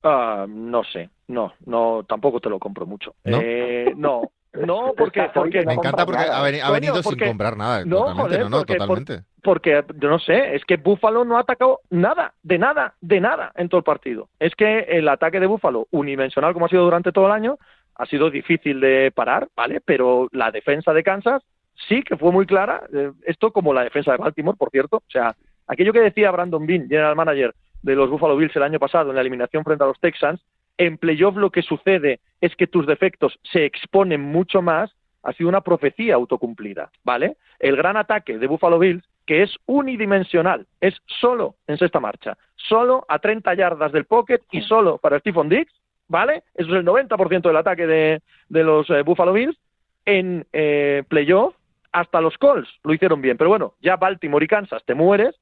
Ah, 0.04 0.45
no 0.50 0.84
sé, 0.84 1.10
no, 1.28 1.54
no, 1.65 2.04
tampoco 2.08 2.39
te 2.39 2.50
lo 2.50 2.58
compro 2.60 2.86
mucho. 2.86 3.13
¿No? 3.24 3.39
Eh, 3.41 3.93
no, 3.95 4.32
no, 4.54 4.94
porque, 4.98 5.30
porque, 5.34 5.64
Me 5.66 5.74
encanta 5.74 6.06
porque 6.06 6.22
nada. 6.22 6.40
ha, 6.40 6.72
venido 6.72 7.02
sin 7.04 7.18
comprar 7.18 7.56
nada. 7.56 7.86
No, 7.86 7.98
totalmente, 8.00 8.22
joder, 8.24 8.40
no, 8.42 8.50
no, 8.50 8.58
porque- 8.58 8.74
totalmente. 8.76 9.20
porque, 9.44 9.84
yo 9.98 10.10
no 10.10 10.20
sé, 10.20 10.56
es 10.56 10.66
que 10.66 10.78
Buffalo 10.78 11.24
no 11.24 11.38
ha 11.38 11.42
atacado 11.42 11.80
nada, 11.90 12.34
de 12.44 12.58
nada, 12.58 12.94
de 13.02 13.22
nada 13.22 13.52
en 13.56 13.70
todo 13.70 13.80
el 13.80 13.84
partido. 13.86 14.28
Es 14.40 14.54
que 14.56 14.80
el 14.90 15.08
ataque 15.08 15.40
de 15.40 15.48
Buffalo, 15.48 15.88
unidimensional 15.92 16.54
como 16.54 16.66
ha 16.66 16.70
sido 16.70 16.84
durante 16.84 17.12
todo 17.12 17.28
el 17.28 17.32
año, 17.32 17.58
ha 17.96 18.06
sido 18.08 18.30
difícil 18.30 18.80
de 18.82 19.12
parar, 19.16 19.48
¿vale? 19.56 19.82
Pero 19.84 20.28
la 20.32 20.52
defensa 20.52 20.92
de 20.94 21.04
Kansas 21.04 21.44
sí 21.88 22.04
que 22.04 22.18
fue 22.18 22.32
muy 22.32 22.46
clara. 22.46 22.84
eh, 22.94 23.12
Esto 23.26 23.52
como 23.52 23.74
la 23.74 23.84
defensa 23.84 24.12
de 24.12 24.18
Baltimore, 24.18 24.58
por 24.58 24.70
cierto. 24.70 24.98
O 24.98 25.10
sea, 25.12 25.36
aquello 25.68 25.94
que 25.94 26.00
decía 26.02 26.32
Brandon 26.32 26.66
Bean, 26.66 26.88
general 26.90 27.16
manager 27.16 27.54
de 27.84 27.96
los 27.96 28.10
Buffalo 28.10 28.36
Bills 28.38 28.56
el 28.56 28.64
año 28.64 28.80
pasado 28.80 29.10
en 29.10 29.16
la 29.16 29.22
eliminación 29.22 29.64
frente 29.64 29.84
a 29.84 29.88
los 29.88 30.00
Texans, 30.00 30.42
en 30.78 30.98
playoff 30.98 31.36
lo 31.36 31.52
que 31.52 31.62
sucede 31.62 32.20
es 32.42 32.56
que 32.56 32.68
tus 32.68 32.88
defectos 32.88 33.40
se 33.44 33.66
exponen 33.66 34.22
mucho 34.22 34.62
más, 34.62 34.92
ha 35.24 35.34
sido 35.34 35.50
una 35.50 35.62
profecía 35.62 36.16
autocumplida, 36.16 36.90
¿vale? 37.04 37.38
El 37.60 37.76
gran 37.78 37.98
ataque 37.98 38.38
de 38.38 38.48
Buffalo 38.48 38.80
Bills, 38.80 39.04
que 39.26 39.44
es 39.44 39.56
unidimensional, 39.68 40.66
es 40.80 40.96
solo 41.06 41.56
en 41.68 41.78
sexta 41.78 42.00
marcha, 42.00 42.38
solo 42.56 43.06
a 43.08 43.20
30 43.20 43.54
yardas 43.54 43.92
del 43.92 44.06
pocket 44.06 44.40
y 44.52 44.62
solo 44.62 44.98
para 44.98 45.20
Stephen 45.20 45.50
Diggs, 45.50 45.74
¿vale? 46.08 46.44
Eso 46.56 46.70
es 46.70 46.76
el 46.76 46.86
90% 46.86 47.42
del 47.42 47.58
ataque 47.58 47.86
de, 47.86 48.22
de 48.50 48.64
los 48.64 48.90
eh, 48.90 49.02
Buffalo 49.04 49.34
Bills. 49.34 49.58
En 50.04 50.48
eh, 50.52 51.04
playoff, 51.08 51.54
hasta 51.92 52.22
los 52.22 52.38
Colts 52.38 52.70
lo 52.84 52.94
hicieron 52.94 53.22
bien, 53.22 53.38
pero 53.38 53.50
bueno, 53.50 53.76
ya 53.82 53.98
Baltimore 53.98 54.44
y 54.44 54.48
Kansas 54.48 54.84
te 54.86 54.96
mueres, 54.96 55.36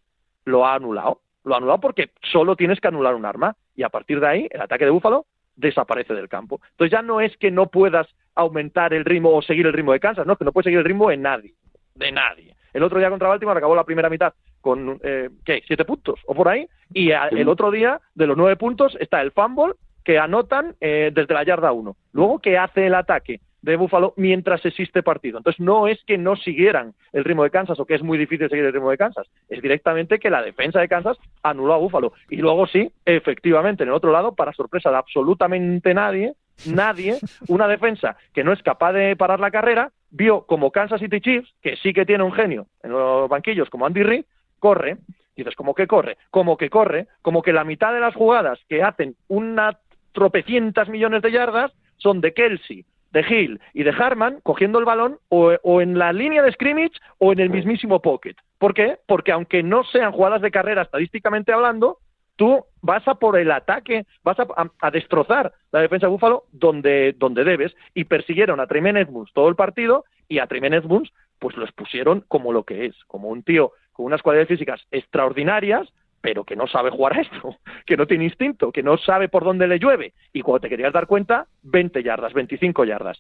lo 0.46 0.66
ha 0.66 0.76
anulado. 0.76 1.22
Lo 1.46 1.54
ha 1.54 1.58
anulado 1.58 1.80
porque 1.80 2.12
solo 2.32 2.56
tienes 2.56 2.82
que 2.82 2.90
anular 2.90 3.16
un 3.16 3.26
arma 3.26 3.56
y 3.80 3.84
a 3.84 3.90
partir 3.90 4.20
de 4.20 4.28
ahí 4.28 4.48
el 4.52 4.60
ataque 4.62 4.84
de 4.84 4.92
Búfalo 4.92 5.26
desaparece 5.56 6.14
del 6.14 6.28
campo. 6.28 6.60
Entonces 6.72 6.92
ya 6.92 7.02
no 7.02 7.22
es 7.22 7.36
que 7.38 7.50
no 7.50 7.68
puedas 7.68 8.08
aumentar 8.36 8.94
el 8.94 9.06
ritmo 9.06 9.30
o 9.34 9.42
seguir 9.42 9.66
el 9.68 9.74
ritmo 9.74 9.94
de 9.94 10.00
Kansas, 10.02 10.28
no, 10.28 10.36
que 10.36 10.44
no 10.44 10.52
puedes 10.52 10.66
seguir 10.66 10.80
el 10.80 10.86
ritmo 10.86 11.10
de 11.10 11.18
nadie, 11.18 11.54
de 11.96 12.12
nadie. 12.12 12.56
El 12.74 12.84
otro 12.84 13.00
día 13.00 13.10
contra 13.10 13.30
Baltimore 13.30 13.58
acabó 13.58 13.76
la 13.76 13.86
primera 13.86 14.10
mitad 14.10 14.34
con, 14.62 15.00
eh, 15.02 15.30
¿qué? 15.46 15.64
¿Siete 15.66 15.86
puntos 15.86 16.20
o 16.28 16.36
por 16.36 16.50
ahí? 16.50 16.68
Y 16.94 17.12
a- 17.14 17.30
el 17.30 17.48
otro 17.48 17.72
día, 17.72 18.02
de 18.16 18.28
los 18.28 18.36
nueve 18.38 18.58
puntos, 18.58 18.98
está 19.00 19.22
el 19.22 19.32
fumble 19.32 19.74
que 20.04 20.20
anotan 20.20 20.76
eh, 20.82 21.12
desde 21.14 21.34
la 21.34 21.44
yarda 21.44 21.72
uno. 21.72 21.96
Luego, 22.12 22.40
¿qué 22.40 22.58
hace 22.58 22.88
el 22.88 22.96
ataque? 22.96 23.40
De 23.62 23.76
Búfalo 23.76 24.14
mientras 24.18 24.66
existe 24.66 25.04
partido. 25.04 25.38
Entonces 25.38 25.60
no 25.60 25.88
es 25.88 26.04
que 26.06 26.18
no 26.18 26.36
siguieran 26.36 26.94
el 27.12 27.24
ritmo 27.24 27.44
de 27.44 27.50
Kansas 27.50 27.80
o 27.80 27.86
que 27.86 27.96
es 27.96 28.04
muy 28.04 28.18
difícil 28.18 28.50
seguir 28.50 28.66
el 28.66 28.74
ritmo 28.74 28.90
de 28.90 28.98
Kansas, 28.98 29.28
es 29.50 29.62
directamente 29.62 30.20
que 30.20 30.30
la 30.30 30.42
defensa 30.42 30.80
de 30.80 30.88
Kansas 30.88 31.18
anuló 31.44 31.74
a 31.74 31.78
Búfalo. 31.78 32.14
Y 32.30 32.38
luego 32.38 32.68
sí, 32.68 32.92
efectivamente, 33.06 33.84
en 33.84 33.90
el 33.90 33.96
otro 33.96 34.12
lado, 34.12 34.36
para 34.36 34.54
sorpresa 34.54 34.90
de 34.90 34.98
absolutamente 34.98 35.94
nadie, 35.94 36.34
nadie, 36.66 37.18
una 37.48 37.68
defensa 37.68 38.18
que 38.34 38.44
no 38.44 38.54
es 38.54 38.62
capaz 38.64 38.94
de 38.94 39.16
parar 39.16 39.40
la 39.40 39.52
carrera, 39.52 39.92
vio 40.12 40.46
como 40.46 40.72
Kansas 40.72 41.00
City 41.00 41.22
Chiefs, 41.22 41.54
que 41.62 41.76
sí 41.78 41.94
que 41.94 42.06
tiene 42.06 42.24
un 42.24 42.34
genio 42.34 42.68
en 42.84 42.92
los 42.92 43.30
banquillos 43.30 43.70
como 43.70 43.86
Andy 43.86 44.04
Reid, 44.04 44.26
corre, 44.60 44.98
dices, 45.36 45.56
como 45.56 45.74
que 45.74 45.88
corre, 45.88 46.18
como 46.32 46.58
que 46.58 46.70
corre, 46.70 47.08
como 47.22 47.42
que 47.42 47.54
la 47.54 47.64
mitad 47.64 47.94
de 47.94 48.00
las 48.00 48.16
jugadas 48.16 48.60
que 48.68 48.84
hacen 48.84 49.16
una 49.28 49.80
tropecientas 50.12 50.90
millones 50.90 51.22
de 51.22 51.32
yardas 51.32 51.72
son 51.98 52.22
de 52.22 52.34
Kelsey, 52.34 52.86
de 53.12 53.22
Hill 53.22 53.62
y 53.74 53.84
de 53.84 53.92
Harman 53.92 54.40
cogiendo 54.44 54.80
el 54.80 54.86
balón 54.86 55.20
o, 55.30 55.52
o, 55.64 55.82
en 55.82 55.98
la 55.98 56.14
línea 56.14 56.42
de 56.44 56.52
scrimmage 56.52 57.00
o 57.18 57.32
en 57.32 57.40
el 57.40 57.50
mismísimo 57.50 58.02
pocket. 58.02 58.36
¿Por 58.58 58.74
qué? 58.74 58.98
Porque 59.08 59.32
aunque 59.32 59.64
no 59.64 59.84
sean 59.84 60.12
jugadas 60.12 60.42
de 60.42 60.52
carrera 60.52 60.84
estadísticamente 60.84 61.52
hablando, 61.52 62.00
tú 62.36 62.64
vas 62.82 63.08
a 63.08 63.16
por 63.16 63.38
el 63.38 63.52
ataque, 63.52 64.06
vas 64.24 64.40
a, 64.40 64.44
a, 64.56 64.70
a 64.80 64.92
destrozar 64.92 65.54
la 65.72 65.82
defensa 65.82 66.08
de 66.08 66.12
Búfalo 66.12 66.46
donde, 66.52 67.14
donde 67.18 67.44
debes 67.44 67.76
y 67.94 68.06
persiguieron 68.06 68.60
a 68.60 68.68
Tremaine 68.68 69.02
Edmunds 69.02 69.34
todo 69.34 69.50
el 69.50 69.56
partido 69.56 70.06
y 70.28 70.40
a 70.40 70.48
Tremaine 70.48 70.78
Edmunds 70.78 71.12
pues 71.40 71.56
lo 71.58 71.66
expusieron 71.66 72.24
como 72.28 72.54
lo 72.54 72.64
que 72.64 72.86
es, 72.86 72.96
como 73.08 73.30
un 73.30 73.44
tío 73.44 73.72
con 73.92 74.06
unas 74.06 74.22
cualidades 74.22 74.48
físicas 74.48 74.82
extraordinarias 74.92 75.90
pero 76.22 76.44
que 76.44 76.56
no 76.56 76.68
sabe 76.68 76.90
jugar 76.92 77.18
a 77.18 77.22
esto, 77.22 77.56
que 77.86 77.98
no 77.98 78.06
tiene 78.08 78.26
instinto, 78.26 78.72
que 78.72 78.84
no 78.84 78.98
sabe 78.98 79.30
por 79.30 79.44
dónde 79.44 79.68
le 79.68 79.80
llueve. 79.80 80.14
Y 80.34 80.42
cuando 80.42 80.62
te 80.62 80.70
querías 80.70 80.94
dar 80.94 81.08
cuenta, 81.08 81.48
20 81.64 82.04
yardas, 82.04 82.34
25 82.34 82.86
yardas. 82.86 83.18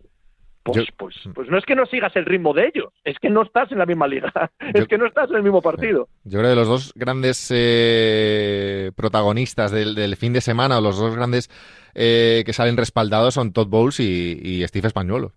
Pues, 0.61 0.77
Yo- 0.77 0.83
pues, 0.97 1.15
pues 1.33 1.49
no 1.49 1.57
es 1.57 1.65
que 1.65 1.73
no 1.75 1.85
sigas 1.85 2.13
el 2.17 2.25
ritmo 2.25 2.53
de 2.53 2.67
ellos, 2.67 2.91
es 3.05 3.17
que 3.19 3.29
no 3.29 3.43
estás 3.43 3.71
en 3.71 3.77
la 3.79 3.85
misma 3.85 4.07
liga, 4.07 4.31
Yo- 4.59 4.81
es 4.83 4.87
que 4.87 4.97
no 4.97 5.05
estás 5.07 5.29
en 5.29 5.37
el 5.37 5.43
mismo 5.43 5.61
partido. 5.61 6.09
Yo 6.25 6.39
creo 6.39 6.51
que 6.51 6.55
los 6.55 6.67
dos 6.67 6.93
grandes 6.95 7.49
eh, 7.55 8.91
protagonistas 8.95 9.71
del, 9.71 9.95
del 9.95 10.15
fin 10.17 10.33
de 10.33 10.41
semana, 10.41 10.77
o 10.77 10.81
los 10.81 10.97
dos 10.99 11.15
grandes 11.15 11.49
eh, 11.95 12.43
que 12.45 12.53
salen 12.53 12.77
respaldados 12.77 13.33
son 13.33 13.53
Todd 13.53 13.67
Bowles 13.67 13.99
y, 13.99 14.37
y 14.43 14.67
Steve 14.67 14.87
Españolo. 14.87 15.31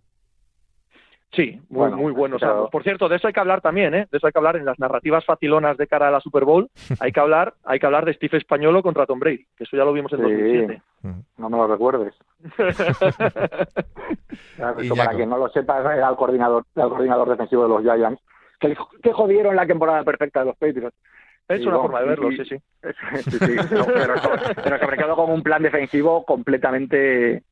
Sí, 1.34 1.52
muy, 1.70 1.78
Bueno, 1.78 1.96
muy 1.96 2.12
buenos 2.12 2.40
claro. 2.40 2.54
ambos. 2.56 2.70
Por 2.70 2.82
cierto, 2.82 3.08
de 3.08 3.16
eso 3.16 3.26
hay 3.26 3.32
que 3.32 3.40
hablar 3.40 3.62
también, 3.62 3.94
¿eh? 3.94 4.06
De 4.10 4.18
eso 4.18 4.26
hay 4.26 4.32
que 4.32 4.38
hablar 4.38 4.56
en 4.56 4.66
las 4.66 4.78
narrativas 4.78 5.24
facilonas 5.24 5.78
de 5.78 5.86
cara 5.86 6.08
a 6.08 6.10
la 6.10 6.20
Super 6.20 6.44
Bowl. 6.44 6.68
Hay 7.00 7.10
que 7.10 7.20
hablar, 7.20 7.54
hay 7.64 7.78
que 7.80 7.86
hablar 7.86 8.04
de 8.04 8.12
Steve 8.12 8.36
Españolo 8.36 8.82
contra 8.82 9.06
Tom 9.06 9.18
Brady, 9.18 9.46
que 9.56 9.64
eso 9.64 9.76
ya 9.76 9.84
lo 9.84 9.94
vimos 9.94 10.12
en 10.12 10.18
Sí. 10.18 10.22
2007. 10.24 10.82
No 11.38 11.48
me 11.48 11.56
lo 11.56 11.66
recuerdes. 11.68 12.14
Para 14.58 15.10
quien 15.14 15.28
no 15.30 15.38
lo 15.38 15.48
sepa, 15.48 15.80
era 15.80 16.08
el 16.08 16.16
coordinador, 16.16 16.64
el 16.76 16.88
coordinador 16.88 17.28
defensivo 17.30 17.62
de 17.64 17.68
los 17.68 17.82
Giants, 17.82 18.20
que, 18.60 18.76
que 19.02 19.12
jodieron 19.12 19.56
la 19.56 19.66
temporada 19.66 20.04
perfecta 20.04 20.40
de 20.40 20.46
los 20.46 20.56
Patriots. 20.56 20.96
Es 21.48 21.60
Sí, 21.60 21.66
una 21.66 21.78
forma 21.78 22.00
de 22.00 22.06
verlo, 22.06 22.30
y- 22.30 22.36
sí, 22.36 22.44
sí. 22.44 22.56
Sí, 23.30 23.38
sí, 23.38 23.74
no, 23.74 23.84
pero, 23.86 24.16
sobre, 24.18 24.54
pero 24.62 24.78
sobre 24.78 24.96
todo 24.96 25.16
con 25.16 25.30
un 25.32 25.42
plan 25.42 25.62
defensivo 25.62 26.24
completamente 26.24 27.42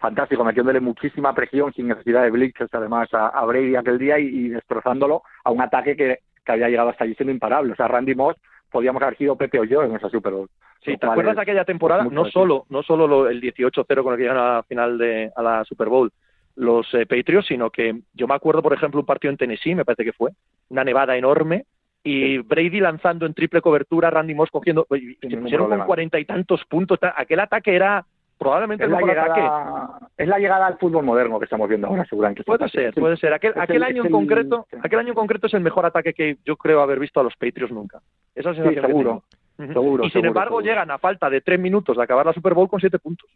fantástico, 0.00 0.42
metiéndole 0.44 0.80
muchísima 0.80 1.34
presión 1.34 1.72
sin 1.72 1.88
necesidad 1.88 2.22
de 2.22 2.30
blitzes, 2.30 2.68
además, 2.72 3.12
a, 3.14 3.28
a 3.28 3.44
Brady 3.44 3.76
aquel 3.76 3.98
día 3.98 4.18
y, 4.18 4.26
y 4.26 4.48
destrozándolo 4.48 5.22
a 5.44 5.50
un 5.50 5.60
ataque 5.60 5.94
que, 5.96 6.18
que 6.44 6.52
había 6.52 6.68
llegado 6.68 6.88
hasta 6.88 7.04
allí 7.04 7.14
siendo 7.14 7.32
imparable. 7.32 7.72
O 7.72 7.76
sea, 7.76 7.86
Randy 7.88 8.14
Moss 8.14 8.36
podíamos 8.70 9.02
haber 9.02 9.16
sido 9.18 9.36
Pepe 9.36 9.58
o 9.60 9.64
yo 9.64 9.82
en 9.82 9.94
esa 9.94 10.08
Super 10.08 10.32
Bowl. 10.32 10.48
Sí, 10.82 10.96
¿te 10.96 11.06
acuerdas 11.06 11.36
de 11.36 11.42
aquella 11.42 11.64
temporada? 11.64 12.04
No 12.04 12.24
solo, 12.24 12.64
no 12.70 12.82
solo 12.82 13.06
lo- 13.06 13.28
el 13.28 13.40
18-0 13.40 14.02
con 14.02 14.12
el 14.14 14.16
que 14.16 14.22
llegan 14.22 14.38
a 14.38 14.54
la 14.56 14.62
final 14.62 14.96
de 14.96 15.30
a 15.36 15.42
la 15.42 15.64
Super 15.64 15.88
Bowl 15.88 16.10
los 16.56 16.92
eh, 16.94 17.06
Patriots, 17.06 17.46
sino 17.48 17.70
que 17.70 18.00
yo 18.14 18.26
me 18.26 18.34
acuerdo, 18.34 18.62
por 18.62 18.72
ejemplo, 18.72 19.00
un 19.00 19.06
partido 19.06 19.30
en 19.30 19.36
Tennessee, 19.36 19.74
me 19.74 19.84
parece 19.84 20.04
que 20.04 20.12
fue, 20.12 20.30
una 20.68 20.84
nevada 20.84 21.16
enorme, 21.16 21.64
y 22.02 22.38
Brady 22.38 22.80
lanzando 22.80 23.26
en 23.26 23.34
triple 23.34 23.60
cobertura, 23.60 24.10
Randy 24.10 24.34
Moss 24.34 24.50
cogiendo, 24.50 24.86
se 24.88 25.36
pusieron 25.36 25.68
con 25.68 25.86
cuarenta 25.86 26.18
y 26.18 26.24
tantos 26.24 26.64
puntos. 26.64 26.98
Aquel 27.16 27.40
ataque 27.40 27.74
era 27.74 28.04
probablemente 28.40 28.84
Es 28.84 28.90
la, 28.90 29.00
llegada, 29.02 29.98
es 30.16 30.26
la 30.26 30.38
llegada 30.38 30.66
al 30.66 30.78
fútbol 30.78 31.04
moderno 31.04 31.38
que 31.38 31.44
estamos 31.44 31.68
viendo 31.68 31.86
ahora, 31.88 32.04
seguramente. 32.06 32.42
Puede 32.42 32.68
ser, 32.70 32.94
puede 32.94 33.16
ser. 33.18 33.34
Aquel, 33.34 33.52
aquel 33.54 33.76
el- 33.76 33.82
año 33.84 34.00
en 34.00 34.06
el- 34.06 34.12
concreto, 34.12 34.66
sí. 34.70 34.76
aquel 34.82 34.98
año 34.98 35.08
en 35.10 35.14
concreto 35.14 35.46
es 35.46 35.54
el 35.54 35.60
mejor 35.60 35.84
ataque 35.84 36.14
que 36.14 36.38
yo 36.44 36.56
creo 36.56 36.80
haber 36.80 36.98
visto 36.98 37.20
a 37.20 37.22
los 37.22 37.34
Patriots 37.36 37.70
nunca. 37.72 38.00
Esa 38.34 38.50
Sí, 38.54 38.56
sensación 38.56 38.74
que 38.82 38.88
seguro. 38.88 39.22
tengo. 39.58 39.72
Seguro, 39.74 40.04
Y 40.06 40.10
sin 40.10 40.24
embargo 40.24 40.56
seguro. 40.56 40.64
llegan 40.64 40.90
a 40.90 40.96
falta 40.96 41.28
de 41.28 41.42
tres 41.42 41.60
minutos 41.60 41.94
de 41.98 42.02
acabar 42.02 42.24
la 42.24 42.32
Super 42.32 42.54
Bowl 42.54 42.68
con 42.68 42.80
siete 42.80 42.98
puntos. 42.98 43.28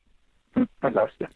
Es 0.82 0.94
la 0.94 1.02
hostia. 1.04 1.28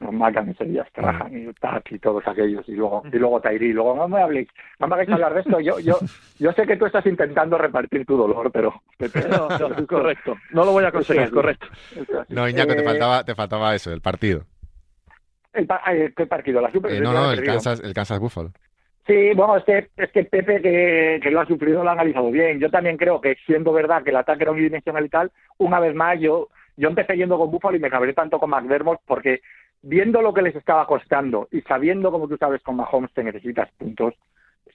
Los 0.00 0.12
Macan 0.12 0.48
ese 0.48 0.64
día, 0.64 0.84
Strahan 0.90 1.36
y 1.36 1.52
Tack 1.54 1.92
y 1.92 1.98
todos 1.98 2.26
aquellos, 2.26 2.68
y 2.68 2.72
luego, 2.72 3.02
y 3.12 3.16
luego 3.16 3.40
Tairi, 3.40 3.72
luego 3.72 3.96
no 3.96 4.08
me 4.08 4.22
habléis, 4.22 4.48
no 4.78 4.86
me 4.86 4.94
hagáis 4.94 5.10
hablar 5.10 5.34
de 5.34 5.40
esto, 5.40 5.60
yo, 5.60 5.78
yo, 5.80 5.98
yo 6.38 6.52
sé 6.52 6.66
que 6.66 6.76
tú 6.76 6.86
estás 6.86 7.04
intentando 7.06 7.58
repartir 7.58 8.06
tu 8.06 8.16
dolor, 8.16 8.50
pero... 8.52 8.82
no, 8.98 9.86
correcto, 9.86 10.36
no 10.52 10.64
lo 10.64 10.72
voy 10.72 10.84
a 10.84 10.92
conseguir, 10.92 11.30
correcto. 11.30 11.66
No, 12.28 12.48
Iñaco, 12.48 12.74
te, 12.74 12.80
eh, 12.80 12.84
faltaba, 12.84 13.24
te 13.24 13.34
faltaba 13.34 13.74
eso, 13.74 13.92
el 13.92 14.00
partido. 14.00 14.44
El, 15.52 15.66
¿Qué 16.14 16.26
partido? 16.26 16.60
La 16.60 16.70
Super 16.70 16.92
eh, 16.92 17.00
no, 17.00 17.12
no, 17.12 17.32
el 17.32 17.42
Kansas, 17.42 17.80
el 17.80 17.94
Kansas 17.94 18.20
Buffalo. 18.20 18.52
Sí, 19.08 19.32
bueno, 19.34 19.56
es 19.56 19.64
que, 19.64 19.88
es 19.96 20.12
que 20.12 20.24
Pepe, 20.24 20.60
que, 20.60 21.18
que, 21.22 21.30
lo 21.30 21.40
ha 21.40 21.46
sufrido, 21.46 21.82
lo 21.82 21.88
ha 21.88 21.92
analizado 21.92 22.30
bien. 22.30 22.60
Yo 22.60 22.70
también 22.70 22.98
creo 22.98 23.22
que, 23.22 23.36
siendo 23.46 23.72
verdad 23.72 24.02
que 24.02 24.10
el 24.10 24.16
ataque 24.16 24.42
era 24.42 24.52
unidimensional 24.52 25.06
y 25.06 25.08
tal, 25.08 25.32
una 25.56 25.80
vez 25.80 25.94
más, 25.94 26.20
yo, 26.20 26.48
yo 26.76 26.88
empecé 26.88 27.16
yendo 27.16 27.38
con 27.38 27.50
Buffalo 27.50 27.76
y 27.76 27.80
me 27.80 27.88
cabré 27.88 28.12
tanto 28.12 28.38
con 28.38 28.50
McDermott 28.50 29.00
porque 29.06 29.40
viendo 29.82 30.22
lo 30.22 30.34
que 30.34 30.42
les 30.42 30.56
estaba 30.56 30.86
costando 30.86 31.48
y 31.50 31.60
sabiendo, 31.62 32.10
como 32.10 32.28
tú 32.28 32.36
sabes, 32.36 32.62
con 32.62 32.76
Mahomes 32.76 33.12
te 33.12 33.24
necesitas 33.24 33.70
puntos, 33.78 34.14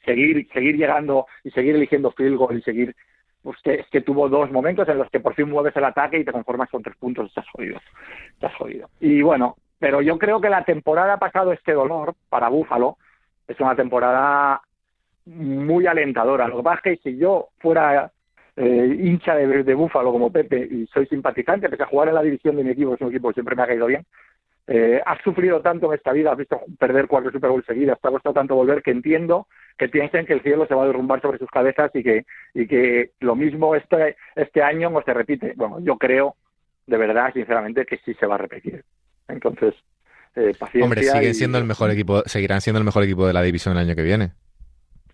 seguir, 0.05 0.47
seguir 0.53 0.77
llegando 0.77 1.27
y 1.43 1.51
seguir 1.51 1.75
eligiendo 1.75 2.11
field 2.11 2.37
goal 2.37 2.57
y 2.57 2.61
seguir 2.61 2.95
pues 3.43 3.57
es 3.65 3.87
que 3.89 4.01
tuvo 4.01 4.29
dos 4.29 4.49
momentos 4.51 4.87
en 4.87 4.97
los 4.97 5.09
que 5.09 5.19
por 5.19 5.35
fin 5.35 5.49
mueves 5.49 5.75
el 5.75 5.83
ataque 5.83 6.17
y 6.17 6.23
te 6.23 6.31
conformas 6.31 6.69
con 6.69 6.81
tres 6.81 6.95
puntos, 6.95 7.27
estás 7.27 7.45
jodido, 7.49 7.77
estás 8.31 8.55
jodido. 8.55 8.89
Y 9.01 9.21
bueno, 9.21 9.57
pero 9.79 10.01
yo 10.01 10.17
creo 10.17 10.39
que 10.39 10.49
la 10.49 10.63
temporada 10.63 11.15
ha 11.15 11.19
pasado 11.19 11.51
este 11.51 11.73
dolor 11.73 12.15
para 12.29 12.47
Búfalo, 12.47 12.97
es 13.45 13.59
una 13.59 13.75
temporada 13.75 14.61
muy 15.25 15.87
alentadora. 15.87 16.47
Lo 16.47 16.57
que 16.57 16.63
pasa 16.63 16.81
es 16.85 17.01
que 17.01 17.09
si 17.11 17.17
yo 17.17 17.49
fuera 17.59 18.11
eh, 18.55 18.97
hincha 19.01 19.35
de, 19.35 19.73
Búfalo 19.73 20.13
como 20.13 20.31
Pepe 20.31 20.65
y 20.71 20.87
soy 20.87 21.05
simpatizante, 21.07 21.67
pese 21.67 21.83
a 21.83 21.87
jugar 21.87 22.07
en 22.07 22.15
la 22.15 22.23
división 22.23 22.55
de 22.55 22.63
mi 22.63 22.71
equipo, 22.71 22.93
es 22.93 23.01
un 23.01 23.09
equipo 23.09 23.27
que 23.27 23.33
siempre 23.33 23.57
me 23.57 23.63
ha 23.63 23.67
caído 23.67 23.87
bien, 23.87 24.05
eh, 24.67 25.01
has 25.05 25.21
sufrido 25.23 25.61
tanto 25.61 25.87
en 25.87 25.97
esta 25.97 26.13
vida, 26.13 26.31
has 26.31 26.37
visto 26.37 26.61
perder 26.79 27.07
cuatro 27.07 27.31
Super 27.31 27.49
Bowl 27.49 27.65
seguidas, 27.65 27.99
te 27.99 28.07
ha 28.07 28.11
costado 28.11 28.33
tanto 28.33 28.55
volver 28.55 28.81
que 28.81 28.91
entiendo 28.91 29.47
que 29.77 29.89
piensen 29.89 30.25
que 30.25 30.33
el 30.33 30.41
cielo 30.41 30.65
se 30.67 30.75
va 30.75 30.83
a 30.83 30.87
derrumbar 30.87 31.21
sobre 31.21 31.39
sus 31.39 31.49
cabezas 31.49 31.91
y 31.93 32.03
que, 32.03 32.25
y 32.53 32.67
que 32.67 33.11
lo 33.19 33.35
mismo 33.35 33.75
este, 33.75 34.15
este 34.35 34.61
año 34.61 34.89
no 34.89 35.01
se 35.01 35.13
repite. 35.13 35.53
Bueno, 35.55 35.79
yo 35.81 35.97
creo, 35.97 36.35
de 36.87 36.97
verdad, 36.97 37.33
sinceramente, 37.33 37.85
que 37.85 37.97
sí 38.05 38.13
se 38.13 38.25
va 38.25 38.35
a 38.35 38.39
repetir. 38.39 38.83
Entonces, 39.27 39.73
eh, 40.35 40.53
paciencia. 40.57 40.83
Hombre, 40.83 41.03
siguen 41.03 41.33
siendo 41.33 41.57
el 41.57 41.65
mejor 41.65 41.91
equipo, 41.91 42.21
seguirán 42.25 42.61
siendo 42.61 42.79
el 42.79 42.85
mejor 42.85 43.03
equipo 43.03 43.27
de 43.27 43.33
la 43.33 43.41
división 43.41 43.75
el 43.75 43.83
año 43.85 43.95
que 43.95 44.03
viene. 44.03 44.31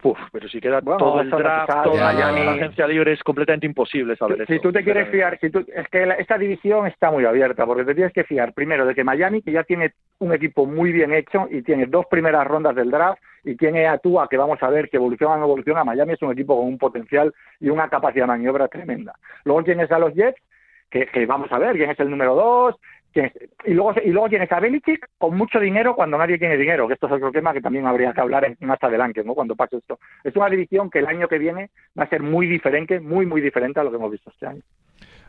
Uf, 0.01 0.17
pero 0.31 0.47
si 0.47 0.61
queda 0.61 0.81
todo 0.81 1.19
el 1.19 1.29
draft, 1.29 1.83
toda 1.83 2.13
la, 2.13 2.51
agencia 2.51 2.87
libre 2.87 3.11
es 3.11 3.21
completamente 3.21 3.65
imposible 3.65 4.15
saber 4.15 4.45
si, 4.47 4.53
Si 4.53 4.59
tú 4.61 4.71
te 4.71 4.81
quieres 4.81 5.09
fiar, 5.09 5.37
si 5.39 5.49
tú, 5.49 5.59
es 5.59 5.87
que 5.89 6.15
esta 6.19 6.37
división 6.37 6.87
está 6.87 7.11
muy 7.11 7.25
abierta, 7.25 7.65
porque 7.65 7.83
te 7.83 7.93
tienes 7.93 8.13
que 8.13 8.23
fiar 8.23 8.53
primero 8.53 8.85
de 8.85 8.95
que 8.95 9.03
Miami, 9.03 9.41
que 9.41 9.51
ya 9.51 9.63
tiene 9.63 9.93
un 10.19 10.33
equipo 10.33 10.65
muy 10.65 10.93
bien 10.93 11.13
hecho 11.13 11.47
y 11.51 11.63
tiene 11.63 11.85
dos 11.85 12.05
primeras 12.09 12.47
rondas 12.47 12.75
del 12.75 12.91
draft 12.91 13.21
y 13.43 13.55
tiene 13.55 13.87
a 13.87 13.97
Tua, 13.97 14.29
que 14.29 14.37
vamos 14.37 14.61
a 14.63 14.69
ver 14.69 14.89
que 14.89 14.97
evoluciona 14.97 15.33
o 15.33 15.37
no 15.37 15.45
evoluciona, 15.45 15.83
Miami 15.83 16.13
es 16.13 16.21
un 16.21 16.31
equipo 16.31 16.57
con 16.57 16.67
un 16.67 16.77
potencial 16.77 17.33
y 17.59 17.69
una 17.69 17.89
capacidad 17.89 18.23
de 18.23 18.27
maniobra 18.27 18.69
tremenda. 18.69 19.13
Luego 19.43 19.63
tienes 19.63 19.91
a 19.91 19.99
los 19.99 20.13
Jets, 20.13 20.41
que, 20.89 21.07
que, 21.07 21.25
vamos 21.25 21.51
a 21.51 21.59
ver 21.59 21.75
quién 21.75 21.89
es 21.89 21.99
el 21.99 22.09
número 22.09 22.35
dos, 22.35 22.75
y 23.13 23.73
luego 23.73 23.93
y 24.03 24.09
luego 24.09 24.29
tienes 24.29 24.51
a 24.51 24.59
Belichick 24.59 25.07
con 25.17 25.35
mucho 25.35 25.59
dinero 25.59 25.95
cuando 25.95 26.17
nadie 26.17 26.37
tiene 26.37 26.57
dinero, 26.57 26.87
que 26.87 26.93
esto 26.93 27.07
es 27.07 27.13
otro 27.13 27.31
tema 27.31 27.53
que 27.53 27.61
también 27.61 27.85
habría 27.87 28.13
que 28.13 28.21
hablar 28.21 28.55
más 28.59 28.81
adelante, 28.81 29.23
¿no? 29.23 29.33
Cuando 29.33 29.55
pase 29.55 29.77
esto. 29.77 29.99
Es 30.23 30.35
una 30.35 30.49
división 30.49 30.89
que 30.89 30.99
el 30.99 31.07
año 31.07 31.27
que 31.27 31.39
viene 31.39 31.71
va 31.97 32.03
a 32.03 32.09
ser 32.09 32.21
muy 32.21 32.47
diferente, 32.47 32.99
muy, 32.99 33.25
muy 33.25 33.41
diferente 33.41 33.79
a 33.79 33.83
lo 33.83 33.89
que 33.89 33.97
hemos 33.97 34.11
visto 34.11 34.29
este 34.29 34.45
año. 34.45 34.61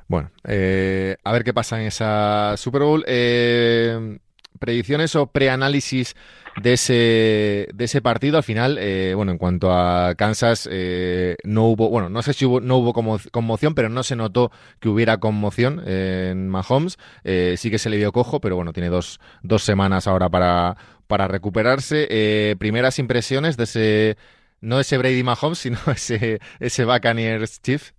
Bueno, 0.09 0.31
eh, 0.47 1.17
a 1.23 1.33
ver 1.33 1.45
qué 1.45 1.55
pasa 1.55 1.81
en 1.81 1.87
esa 1.87 2.57
Super 2.57 2.83
Bowl. 2.83 3.05
Eh, 3.07 4.19
predicciones 4.61 5.17
o 5.17 5.27
preanálisis 5.27 6.15
de 6.63 6.75
ese, 6.75 7.69
de 7.75 7.85
ese 7.85 8.01
partido. 8.01 8.37
Al 8.37 8.45
final, 8.45 8.79
eh, 8.79 9.15
bueno, 9.17 9.33
en 9.33 9.39
cuanto 9.39 9.73
a 9.73 10.15
Kansas, 10.15 10.69
eh, 10.71 11.37
no 11.43 11.65
hubo, 11.65 11.89
bueno, 11.89 12.09
no 12.09 12.23
sé 12.23 12.33
si 12.33 12.45
hubo, 12.45 12.61
no 12.61 12.77
hubo 12.77 12.93
conmoción, 12.93 13.75
pero 13.75 13.89
no 13.89 14.05
se 14.05 14.15
notó 14.15 14.53
que 14.79 14.89
hubiera 14.89 15.19
conmoción 15.19 15.83
en 15.89 16.49
Mahomes. 16.49 16.99
Eh, 17.25 17.55
sí 17.57 17.71
que 17.71 17.79
se 17.79 17.91
le 17.91 17.97
dio 17.97 18.13
cojo, 18.13 18.41
pero 18.41 18.55
bueno, 18.55 18.73
tiene 18.73 18.91
dos, 18.91 19.19
dos 19.43 19.63
semanas 19.63 20.07
ahora 20.07 20.29
para, 20.29 20.77
para 21.09 21.27
recuperarse. 21.27 22.57
primeras 22.59 22.99
impresiones 23.01 23.57
de 23.57 23.65
ese, 23.65 24.17
no 24.61 24.79
ese 24.79 24.99
Brady 24.99 25.25
Mahomes, 25.25 25.59
sino 25.59 25.79
ese, 25.87 26.39
ese 26.61 26.85
Buccaneers 26.85 27.61
Chief. 27.63 27.91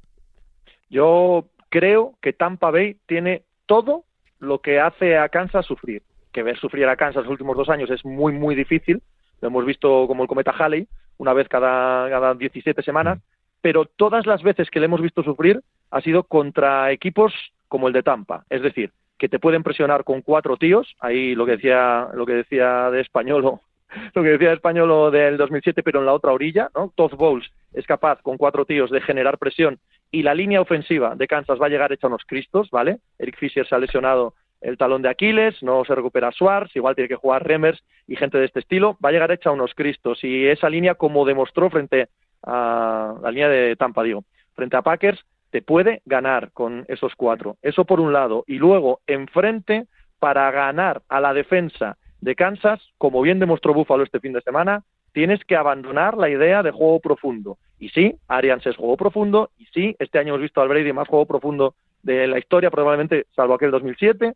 Yo 0.90 1.48
creo 1.70 2.16
que 2.22 2.34
Tampa 2.34 2.70
Bay 2.70 2.98
tiene 3.08 3.44
todo 3.66 4.06
lo 4.40 4.60
que 4.60 4.80
hace 4.80 5.18
a 5.18 5.30
Kansas 5.30 5.66
sufrir 5.66 6.04
que 6.32 6.44
ver 6.44 6.58
sufrir 6.58 6.88
a 6.88 6.96
Kansas 6.96 7.24
los 7.24 7.32
últimos 7.32 7.58
dos 7.58 7.70
años 7.70 7.90
es 7.90 8.04
muy, 8.06 8.34
muy 8.34 8.56
difícil. 8.56 9.02
Lo 9.42 9.48
hemos 9.48 9.66
visto 9.66 10.08
como 10.08 10.24
el 10.24 10.30
cometa 10.30 10.52
Halley, 10.52 10.88
una 11.18 11.34
vez 11.34 11.48
cada, 11.48 12.10
cada 12.10 12.34
17 12.34 12.82
semanas, 12.84 13.20
pero 13.62 13.86
todas 13.86 14.26
las 14.26 14.44
veces 14.44 14.70
que 14.70 14.80
le 14.80 14.86
hemos 14.86 15.02
visto 15.02 15.24
sufrir 15.24 15.62
ha 15.90 16.02
sido 16.02 16.24
contra 16.24 16.92
equipos 16.92 17.34
como 17.68 17.88
el 17.88 17.94
de 17.94 18.04
Tampa. 18.04 18.46
Es 18.50 18.62
decir, 18.62 18.92
que 19.18 19.30
te 19.30 19.40
pueden 19.40 19.64
presionar 19.64 20.04
con 20.04 20.22
cuatro 20.22 20.58
tíos, 20.58 20.96
ahí 21.00 21.36
lo 21.36 21.46
que 21.46 21.54
decía, 21.54 22.08
lo 22.14 22.26
que 22.26 22.34
decía 22.34 22.90
de 22.90 23.02
español 23.02 23.60
lo 24.16 24.24
que 24.24 24.30
decía 24.30 24.50
de 24.50 24.56
español 24.56 25.12
del 25.12 25.38
2007, 25.38 25.84
pero 25.84 26.00
en 26.00 26.06
la 26.06 26.14
otra 26.14 26.32
orilla, 26.32 26.70
¿no? 26.76 26.92
Todd 26.96 27.14
Bowles 27.16 27.50
es 27.74 27.86
capaz 27.86 28.22
con 28.22 28.38
cuatro 28.38 28.66
tíos 28.66 28.90
de 28.90 29.02
generar 29.02 29.38
presión 29.38 29.80
y 30.12 30.24
la 30.24 30.34
línea 30.34 30.62
ofensiva 30.62 31.16
de 31.16 31.28
Kansas 31.28 31.60
va 31.62 31.68
a 31.68 31.70
llegar 31.70 31.94
hecha 31.94 32.08
unos 32.08 32.24
cristos, 32.26 32.70
¿vale? 32.70 33.00
Eric 33.18 33.38
Fisher 33.38 33.68
se 33.68 33.76
ha 33.76 33.80
lesionado 33.80 34.34
el 34.62 34.78
talón 34.78 35.02
de 35.02 35.10
Aquiles, 35.10 35.62
no 35.62 35.84
se 35.86 35.96
recupera 35.96 36.32
Schwartz, 36.32 36.76
igual 36.76 36.96
tiene 36.96 37.10
que 37.10 37.16
jugar 37.16 37.46
Remers 37.46 37.84
y 38.08 38.16
gente 38.16 38.38
de 38.38 38.46
este 38.46 38.60
estilo, 38.60 38.98
va 39.04 39.10
a 39.10 39.12
llegar 39.12 39.32
hecha 39.32 39.52
unos 39.52 39.74
cristos 39.74 40.24
y 40.24 40.48
esa 40.48 40.70
línea, 40.70 40.96
como 40.96 41.26
demostró 41.26 41.70
frente 41.70 42.10
a 42.44 43.16
la 43.22 43.32
línea 43.32 43.50
de 43.50 43.76
Tampa, 43.76 44.04
digo, 44.04 44.24
frente 44.56 44.78
a 44.78 44.82
Packers, 44.82 45.20
te 45.50 45.62
puede 45.62 46.02
ganar 46.06 46.52
con 46.54 46.86
esos 46.88 47.14
cuatro. 47.16 47.58
Eso 47.62 47.86
por 47.86 48.00
un 48.00 48.14
lado. 48.14 48.44
Y 48.48 48.58
luego, 48.58 49.02
enfrente, 49.06 49.86
para 50.20 50.50
ganar 50.52 51.02
a 51.10 51.20
la 51.20 51.34
defensa 51.34 51.98
de 52.22 52.36
Kansas, 52.36 52.80
como 52.98 53.22
bien 53.22 53.40
demostró 53.40 53.74
Buffalo 53.74 54.04
este 54.04 54.20
fin 54.20 54.34
de 54.34 54.42
semana, 54.42 54.84
tienes 55.14 55.44
que 55.44 55.56
abandonar 55.56 56.18
la 56.18 56.30
idea 56.30 56.64
de 56.64 56.72
juego 56.72 57.00
profundo. 57.00 57.58
Y 57.80 57.90
sí, 57.90 58.16
Arians 58.28 58.66
es 58.66 58.78
juego 58.78 58.96
profundo, 58.96 59.50
y 59.58 59.66
sí, 59.66 59.96
este 60.00 60.20
año 60.20 60.30
hemos 60.30 60.42
visto 60.42 60.62
al 60.62 60.70
Brady 60.70 60.94
más 60.94 61.08
juego 61.08 61.26
profundo 61.26 61.74
de 62.04 62.28
la 62.28 62.40
historia, 62.40 62.72
probablemente, 62.72 63.26
salvo 63.36 63.56
aquel 63.56 63.72
2007, 63.72 64.34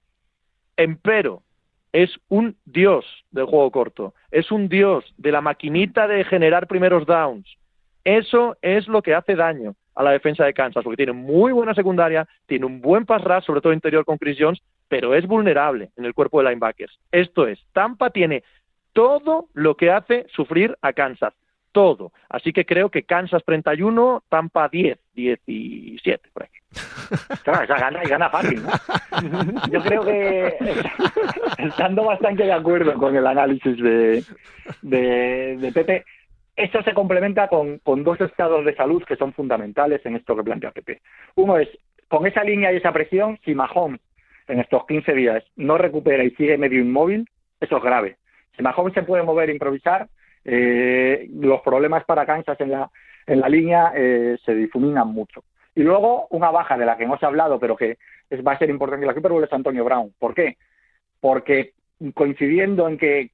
Empero 0.77 1.41
es 1.91 2.11
un 2.27 2.57
dios 2.65 3.05
del 3.31 3.45
juego 3.45 3.71
corto, 3.71 4.13
es 4.31 4.51
un 4.51 4.67
dios 4.67 5.05
de 5.17 5.31
la 5.31 5.41
maquinita 5.41 6.07
de 6.07 6.25
generar 6.25 6.67
primeros 6.67 7.05
downs. 7.05 7.47
Eso 8.03 8.57
es 8.61 8.87
lo 8.87 9.01
que 9.01 9.15
hace 9.15 9.35
daño 9.35 9.75
a 9.95 10.03
la 10.03 10.11
defensa 10.11 10.43
de 10.43 10.53
Kansas, 10.53 10.83
porque 10.83 10.97
tiene 10.97 11.13
muy 11.13 11.53
buena 11.53 11.73
secundaria, 11.73 12.27
tiene 12.45 12.65
un 12.65 12.81
buen 12.81 13.05
pass 13.05 13.23
rush, 13.23 13.45
sobre 13.45 13.61
todo 13.61 13.73
interior 13.73 14.03
con 14.03 14.17
Chris 14.17 14.37
Jones, 14.39 14.61
pero 14.89 15.15
es 15.15 15.25
vulnerable 15.25 15.89
en 15.95 16.05
el 16.05 16.13
cuerpo 16.13 16.39
de 16.41 16.49
linebackers. 16.49 16.99
Esto 17.11 17.47
es, 17.47 17.59
Tampa 17.71 18.09
tiene 18.09 18.43
todo 18.91 19.47
lo 19.53 19.75
que 19.75 19.91
hace 19.91 20.25
sufrir 20.35 20.77
a 20.81 20.93
Kansas 20.93 21.33
todo. 21.75 22.13
Así 22.29 22.53
que 22.53 22.65
creo 22.65 22.89
que 22.89 23.03
Kansas 23.03 23.43
31, 23.45 24.23
Tampa 24.29 24.69
10, 24.69 24.97
17, 25.13 26.29
por 26.31 26.43
ahí. 26.43 26.49
Claro, 27.43 27.63
esa 27.63 27.77
gana 27.77 28.01
y 28.03 28.09
gana 28.09 28.29
fácil. 28.29 28.61
Yo 29.71 29.81
creo 29.81 30.03
que 30.03 30.57
estando 31.59 32.05
bastante 32.05 32.43
de 32.43 32.53
acuerdo 32.53 32.95
con 32.95 33.15
el 33.15 33.27
análisis 33.27 33.77
de, 33.77 34.23
de, 34.81 35.57
de 35.57 35.71
Pepe, 35.71 36.05
esto 36.55 36.81
se 36.83 36.93
complementa 36.93 37.47
con, 37.47 37.79
con 37.79 38.03
dos 38.03 38.19
estados 38.21 38.65
de 38.65 38.75
salud 38.75 39.03
que 39.03 39.17
son 39.17 39.33
fundamentales 39.33 40.05
en 40.05 40.15
esto 40.15 40.35
que 40.35 40.43
plantea 40.43 40.71
Pepe. 40.71 41.01
Uno 41.35 41.57
es, 41.57 41.69
con 42.07 42.25
esa 42.25 42.43
línea 42.43 42.71
y 42.71 42.77
esa 42.77 42.91
presión, 42.91 43.37
si 43.43 43.53
Mahomes 43.53 44.01
en 44.47 44.59
estos 44.59 44.85
15 44.85 45.13
días 45.13 45.43
no 45.55 45.77
recupera 45.77 46.23
y 46.23 46.31
sigue 46.31 46.57
medio 46.57 46.79
inmóvil, 46.79 47.27
eso 47.59 47.77
es 47.77 47.83
grave. 47.83 48.17
Si 48.55 48.63
Mahomes 48.63 48.93
se 48.93 49.03
puede 49.03 49.23
mover 49.23 49.49
e 49.49 49.53
improvisar, 49.53 50.07
eh, 50.43 51.27
los 51.33 51.61
problemas 51.61 52.05
para 52.05 52.25
Kansas 52.25 52.59
en 52.61 52.71
la, 52.71 52.89
en 53.25 53.41
la 53.41 53.49
línea 53.49 53.91
eh, 53.95 54.37
se 54.45 54.53
difuminan 54.53 55.07
mucho. 55.07 55.43
Y 55.75 55.83
luego 55.83 56.27
una 56.29 56.51
baja 56.51 56.77
de 56.77 56.85
la 56.85 56.97
que 56.97 57.03
hemos 57.03 57.21
hablado, 57.21 57.59
pero 57.59 57.75
que 57.75 57.97
es, 58.29 58.45
va 58.45 58.53
a 58.53 58.57
ser 58.57 58.69
importante 58.69 59.03
en 59.03 59.07
la 59.07 59.13
Super 59.13 59.31
Bowl 59.31 59.43
es 59.43 59.51
Antonio 59.51 59.83
Brown. 59.83 60.13
¿Por 60.17 60.33
qué? 60.33 60.57
Porque 61.19 61.73
coincidiendo 62.13 62.87
en 62.87 62.97
que, 62.97 63.31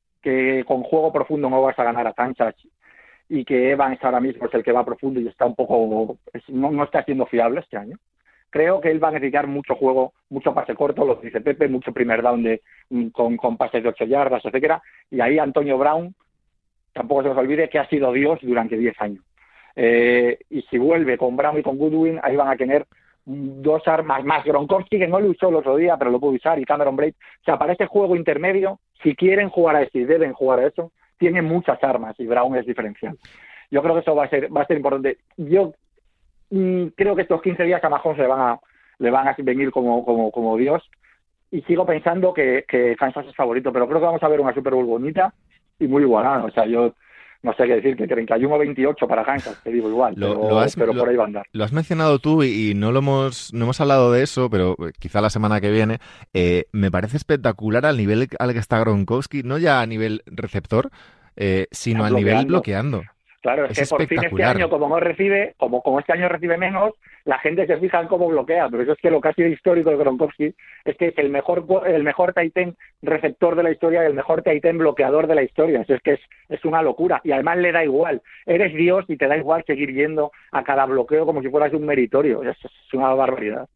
con 0.66 0.84
juego 0.84 1.14
profundo 1.14 1.50
no 1.50 1.62
vas 1.62 1.78
a 1.80 1.84
ganar 1.84 2.06
a 2.08 2.14
Kansas 2.14 2.56
y 3.28 3.44
que 3.46 3.72
Evans 3.72 4.04
ahora 4.04 4.20
mismo 4.20 4.46
es 4.46 4.54
el 4.54 4.64
que 4.64 4.72
va 4.72 4.86
profundo 4.86 5.20
y 5.20 5.28
está 5.28 5.46
un 5.46 5.56
poco 5.56 6.18
no, 6.50 6.84
está 6.84 7.04
siendo 7.04 7.26
fiable 7.26 7.62
este 7.62 7.78
año. 7.78 7.98
Creo 8.50 8.82
que 8.82 8.92
él 8.92 9.02
va 9.02 9.08
a 9.08 9.12
necesitar 9.12 9.48
mucho 9.48 9.76
juego, 9.76 10.14
mucho 10.30 10.54
pase 10.54 10.76
corto, 10.76 11.06
lo 11.06 11.16
dice 11.16 11.42
Pepe, 11.42 11.70
mucho 11.70 11.94
primer 11.94 12.22
down 12.22 12.44
de, 12.44 12.62
con, 13.14 13.38
con 13.38 13.56
pases 13.56 13.82
de 13.82 13.90
ocho 13.90 14.04
yardas, 14.06 14.44
etcétera. 14.44 14.82
Y 15.10 15.22
ahí 15.22 15.40
Antonio 15.40 15.78
Brown 15.78 16.14
tampoco 16.92 17.24
se 17.24 17.30
nos 17.30 17.38
olvide 17.38 17.70
que 17.70 17.80
ha 17.80 17.88
sido 17.88 18.12
Dios 18.12 18.40
durante 18.42 18.78
10 18.78 19.00
años. 19.00 19.24
Eh, 19.76 20.40
y 20.50 20.62
si 20.64 20.78
vuelve 20.78 21.18
con 21.18 21.36
Brown 21.36 21.60
y 21.60 21.64
con 21.64 21.78
Goodwin, 21.78 22.20
ahí 22.24 22.36
van 22.36 22.50
a 22.50 22.58
tener 22.58 22.86
dos 23.26 23.88
armas 23.88 24.24
más. 24.24 24.44
Gronkowski, 24.44 25.00
que 25.00 25.08
no 25.08 25.20
lo 25.20 25.30
usó 25.30 25.50
el 25.50 25.56
otro 25.56 25.76
día, 25.78 25.98
pero 25.98 26.12
lo 26.12 26.20
pudo 26.20 26.32
usar, 26.32 26.60
y 26.60 26.66
Cameron 26.66 26.96
Braid. 26.96 27.14
O 27.14 27.44
sea, 27.44 27.58
para 27.58 27.74
este 27.74 27.86
juego 27.86 28.16
intermedio, 28.16 28.80
si 29.04 29.16
quieren 29.16 29.50
jugar 29.50 29.76
a 29.76 29.82
eso 29.84 29.98
y 29.98 30.06
deben 30.06 30.34
jugar 30.34 30.60
a 30.60 30.68
eso, 30.68 30.92
tienen 31.18 31.46
muchas 31.46 31.82
armas 31.84 32.20
y 32.20 32.26
Brown 32.26 32.56
es 32.56 32.66
diferencial. 32.66 33.18
Yo 33.70 33.82
creo 33.82 33.94
que 33.94 34.02
eso 34.02 34.16
va 34.16 34.26
a 34.26 34.30
ser, 34.30 34.56
va 34.56 34.62
a 34.62 34.66
ser 34.66 34.78
importante. 34.78 35.20
Yo 35.38 35.74
mm, 36.50 36.88
creo 36.96 37.16
que 37.16 37.22
estos 37.22 37.42
15 37.42 37.64
días 37.64 37.84
a 37.84 37.90
Mahomes 37.90 38.18
le 38.18 38.28
van 38.28 38.42
a, 38.42 38.60
le 38.98 39.12
van 39.12 39.28
a 39.28 39.36
venir 39.38 39.72
como, 39.72 40.04
como, 40.04 40.32
como 40.32 40.58
Dios. 40.58 40.84
Y 41.52 41.62
sigo 41.64 41.86
pensando 41.86 42.34
que, 42.34 42.66
que 42.68 42.96
Kansas 42.96 43.28
es 43.28 43.36
favorito, 43.36 43.72
pero 43.72 43.88
creo 43.88 44.00
que 44.00 44.06
vamos 44.06 44.24
a 44.24 44.28
ver 44.30 44.40
una 44.40 44.54
Super 44.54 44.74
Bowl 44.74 44.86
bonita 44.86 45.34
y 45.80 45.88
muy 45.88 46.04
igualada. 46.04 46.46
O 46.46 46.52
sea, 46.52 46.66
yo 46.66 46.94
no 47.44 47.54
sé 47.54 47.66
qué 47.66 47.76
decir, 47.76 47.96
que 47.96 48.08
31-28 48.08 49.08
para 49.08 49.24
Kansas, 49.24 49.60
te 49.64 49.72
digo 49.72 49.90
igual, 49.90 50.14
pero, 50.16 50.60
has, 50.60 50.76
por 50.76 51.10
ahí 51.10 51.16
va 51.16 51.24
a 51.24 51.28
andar. 51.28 51.46
Lo 51.54 51.64
has 51.64 51.74
mencionado 51.74 52.20
tú 52.20 52.44
y, 52.44 52.74
no 52.76 52.92
lo 52.92 53.00
hemos, 53.00 53.54
no 53.54 53.66
hemos 53.66 53.82
hablado 53.82 54.12
de 54.12 54.24
eso, 54.24 54.50
pero 54.50 54.76
eh, 54.80 54.92
quizá 55.00 55.22
la 55.22 55.30
semana 55.30 55.60
que 55.60 55.72
viene, 55.72 56.00
eh, 56.34 56.66
me 56.72 56.92
parece 56.92 57.18
espectacular 57.18 57.86
al 57.86 57.98
nivel 57.98 58.28
al 58.38 58.54
que 58.54 58.60
está 58.60 58.80
Gronkowski, 58.80 59.42
no 59.44 59.58
ya 59.58 59.82
a 59.82 59.86
nivel 59.88 60.22
receptor, 60.28 60.92
eh, 61.36 61.68
sino 61.72 62.06
al 62.06 62.14
nivel 62.14 62.46
bloqueando. 62.46 63.04
Claro, 63.42 63.66
es, 63.66 63.80
que 63.80 63.86
por 63.88 64.06
fin 64.06 64.24
este 64.24 64.44
año, 64.44 64.70
como 64.70 64.88
no 64.88 65.00
recibe, 65.00 65.56
como, 65.58 65.82
como 65.82 66.00
este 66.00 66.14
año 66.14 66.30
recibe 66.30 66.58
menos, 66.58 66.94
la 67.26 67.40
gente 67.40 67.66
se 67.66 67.78
fija 67.78 68.00
en 68.00 68.08
cómo 68.08 68.28
bloquea. 68.28 68.70
Pero 68.70 68.84
eso 68.84 68.92
es 68.92 69.00
que 69.00 69.10
lo 69.10 69.20
que 69.20 69.30
ha 69.30 69.34
sido 69.34 69.48
histórico 69.48 69.90
de 69.90 69.98
Gronkowski 69.98 70.54
es 70.86 70.96
que 70.98 71.08
es 71.08 71.18
el 71.18 71.30
mejor 71.30 71.66
el 71.88 72.04
mejor 72.04 72.34
Titan 72.34 72.76
receptor 73.02 73.56
de 73.56 73.64
la 73.64 73.72
historia 73.72 74.04
y 74.04 74.06
el 74.06 74.14
mejor 74.14 74.44
Titan 74.44 74.78
bloqueador 74.78 75.26
de 75.26 75.36
la 75.36 75.44
historia. 75.44 75.82
Eso 75.82 75.96
es 75.96 76.02
que 76.04 76.14
es, 76.14 76.20
es 76.50 76.64
una 76.66 76.84
locura. 76.84 77.20
Y 77.24 77.32
además 77.32 77.58
le 77.58 77.72
da 77.72 77.84
igual. 77.84 78.22
Eres 78.46 78.76
Dios 78.76 79.06
y 79.08 79.18
te 79.18 79.28
da 79.28 79.36
igual 79.38 79.64
seguir 79.66 79.92
yendo 79.92 80.32
a 80.52 80.64
cada 80.64 80.86
bloqueo 80.86 81.26
como 81.26 81.42
si 81.42 81.50
fueras 81.50 81.74
un 81.74 81.86
meritorio. 81.86 82.44
Es, 82.44 82.58
es 82.64 82.94
una 82.94 83.12
barbaridad. 83.16 83.68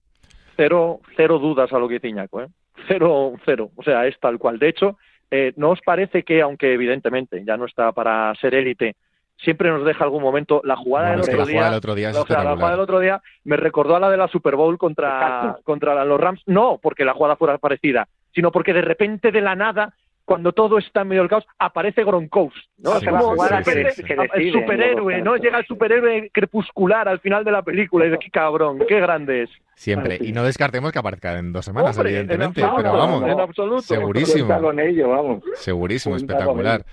Cero, 0.55 0.99
cero 1.17 1.39
dudas 1.39 1.73
a 1.73 1.79
lo 1.79 1.87
que 1.87 1.95
dice 1.95 2.09
Iñaco, 2.09 2.43
¿eh? 2.43 2.47
Cero, 2.87 3.33
cero. 3.45 3.71
O 3.75 3.83
sea, 3.83 4.05
es 4.05 4.19
tal 4.19 4.37
cual. 4.37 4.59
De 4.59 4.69
hecho, 4.69 4.97
eh, 5.31 5.53
¿no 5.55 5.71
os 5.71 5.81
parece 5.81 6.23
que, 6.23 6.41
aunque 6.41 6.73
evidentemente 6.73 7.43
ya 7.45 7.57
no 7.57 7.65
está 7.65 7.91
para 7.91 8.33
ser 8.35 8.53
élite, 8.53 8.95
siempre 9.45 9.69
nos 9.69 9.85
deja 9.85 10.03
algún 10.03 10.21
momento. 10.21 10.59
La 10.65 10.75
jugada, 10.75 11.11
del, 11.11 11.21
otro 11.21 11.45
día, 11.45 11.61
la, 12.11 12.19
jugada 12.19 12.71
del 12.71 12.79
otro 12.81 12.99
día 12.99 13.21
me 13.45 13.55
recordó 13.55 13.95
a 13.95 13.99
la 13.99 14.09
de 14.09 14.17
la 14.17 14.27
Super 14.27 14.57
Bowl 14.57 14.77
contra, 14.77 15.59
contra 15.63 16.03
los 16.03 16.19
Rams. 16.19 16.41
No 16.45 16.79
porque 16.81 17.05
la 17.05 17.13
jugada 17.13 17.37
fuera 17.37 17.57
parecida, 17.57 18.09
sino 18.33 18.51
porque 18.51 18.73
de 18.73 18.81
repente 18.81 19.31
de 19.31 19.41
la 19.41 19.55
nada 19.55 19.93
cuando 20.25 20.51
todo 20.51 20.79
está 20.79 21.01
en 21.01 21.09
medio 21.09 21.21
del 21.21 21.29
caos, 21.29 21.45
aparece 21.59 22.03
Gronkowski, 22.03 22.59
¿no? 22.79 22.97
el 22.97 24.51
superhéroe, 24.51 25.21
¿no? 25.21 25.35
Llega 25.37 25.59
el 25.59 25.65
superhéroe 25.65 26.31
crepuscular 26.33 27.07
al 27.07 27.19
final 27.19 27.45
de 27.45 27.51
la 27.51 27.61
película 27.61 28.05
y 28.05 28.09
dice, 28.09 28.19
qué 28.19 28.31
cabrón, 28.31 28.79
qué 28.87 28.99
grande 28.99 29.43
es. 29.43 29.49
Siempre. 29.75 30.17
Y 30.19 30.31
no 30.31 30.43
descartemos 30.43 30.91
que 30.91 30.99
aparezca 30.99 31.37
en 31.37 31.53
dos 31.53 31.63
semanas, 31.63 31.97
evidentemente. 31.99 32.61
pero 32.75 32.93
vamos, 32.93 33.23
en 33.23 33.39
absoluto. 33.39 33.81
Segurísimo. 33.83 34.47
Segurísimo, 35.53 36.15
espectacular. 36.15 36.83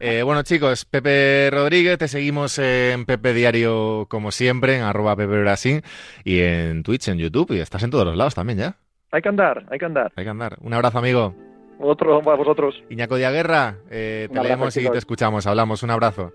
Eh, 0.00 0.22
bueno, 0.22 0.42
chicos, 0.42 0.84
Pepe 0.84 1.50
Rodríguez, 1.50 1.98
te 1.98 2.06
seguimos 2.06 2.58
en 2.60 3.04
Pepe 3.04 3.32
Diario 3.32 4.06
como 4.08 4.30
siempre, 4.30 4.76
en 4.76 4.82
arroba 4.82 5.16
Pepe 5.16 5.40
Brasil 5.40 5.82
y 6.22 6.40
en 6.40 6.84
Twitch, 6.84 7.08
en 7.08 7.18
YouTube, 7.18 7.52
y 7.52 7.58
estás 7.58 7.82
en 7.82 7.90
todos 7.90 8.04
los 8.04 8.16
lados 8.16 8.34
también 8.36 8.58
ya. 8.58 8.76
Hay 9.10 9.22
que 9.22 9.28
andar, 9.28 9.64
hay 9.70 9.78
que 9.78 9.86
andar. 9.86 10.12
Hay 10.14 10.24
que 10.24 10.30
andar. 10.30 10.56
Un 10.60 10.72
abrazo, 10.72 10.98
amigo. 10.98 11.34
Otro 11.80 12.20
para 12.22 12.36
vosotros. 12.36 12.80
Iñaco 12.90 13.16
Diaguerra, 13.16 13.76
eh, 13.90 14.28
te 14.32 14.42
leemos 14.42 14.76
y 14.76 14.88
te 14.88 14.98
escuchamos. 14.98 15.46
Hablamos. 15.46 15.82
Un 15.82 15.90
abrazo. 15.90 16.32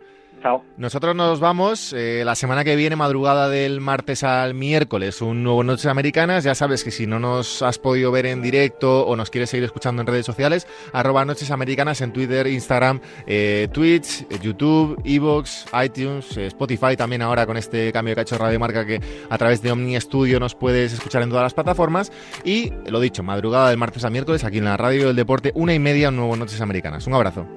Nosotros 0.77 1.15
nos 1.15 1.39
vamos 1.39 1.93
eh, 1.93 2.23
la 2.25 2.35
semana 2.35 2.63
que 2.63 2.75
viene, 2.75 2.95
madrugada 2.95 3.49
del 3.49 3.79
martes 3.79 4.23
al 4.23 4.53
miércoles, 4.53 5.21
un 5.21 5.43
nuevo 5.43 5.63
Noches 5.63 5.85
Americanas. 5.85 6.43
Ya 6.43 6.55
sabes 6.55 6.83
que 6.83 6.91
si 6.91 7.07
no 7.07 7.19
nos 7.19 7.61
has 7.61 7.79
podido 7.79 8.11
ver 8.11 8.25
en 8.25 8.41
directo 8.41 9.05
o 9.05 9.15
nos 9.15 9.29
quieres 9.29 9.49
seguir 9.49 9.63
escuchando 9.63 10.01
en 10.01 10.07
redes 10.07 10.25
sociales, 10.25 10.67
arroba 10.91 11.23
Noches 11.25 11.51
Americanas 11.51 12.01
en 12.01 12.11
Twitter, 12.11 12.47
Instagram, 12.47 12.99
eh, 13.25 13.67
Twitch, 13.71 14.27
YouTube, 14.41 14.99
Evox, 15.05 15.65
iTunes, 15.83 16.35
eh, 16.37 16.47
Spotify 16.47 16.97
también 16.97 17.21
ahora 17.21 17.45
con 17.45 17.57
este 17.57 17.91
cambio 17.93 18.13
que 18.13 18.21
ha 18.21 18.23
hecho 18.23 18.37
Radio 18.37 18.59
Marca 18.59 18.85
que 18.85 18.99
a 19.29 19.37
través 19.37 19.61
de 19.61 19.71
Omni 19.71 19.99
Studio 20.01 20.39
nos 20.39 20.55
puedes 20.55 20.93
escuchar 20.93 21.21
en 21.21 21.29
todas 21.29 21.43
las 21.43 21.53
plataformas. 21.53 22.11
Y 22.43 22.71
lo 22.87 22.99
dicho, 22.99 23.23
madrugada 23.23 23.69
del 23.69 23.77
martes 23.77 24.03
al 24.03 24.11
miércoles 24.11 24.43
aquí 24.43 24.57
en 24.57 24.65
la 24.65 24.77
Radio 24.77 25.07
del 25.07 25.15
Deporte, 25.15 25.51
una 25.55 25.73
y 25.73 25.79
media, 25.79 26.09
un 26.09 26.17
nuevo 26.17 26.35
Noches 26.35 26.59
Americanas. 26.61 27.07
Un 27.07 27.13
abrazo. 27.13 27.47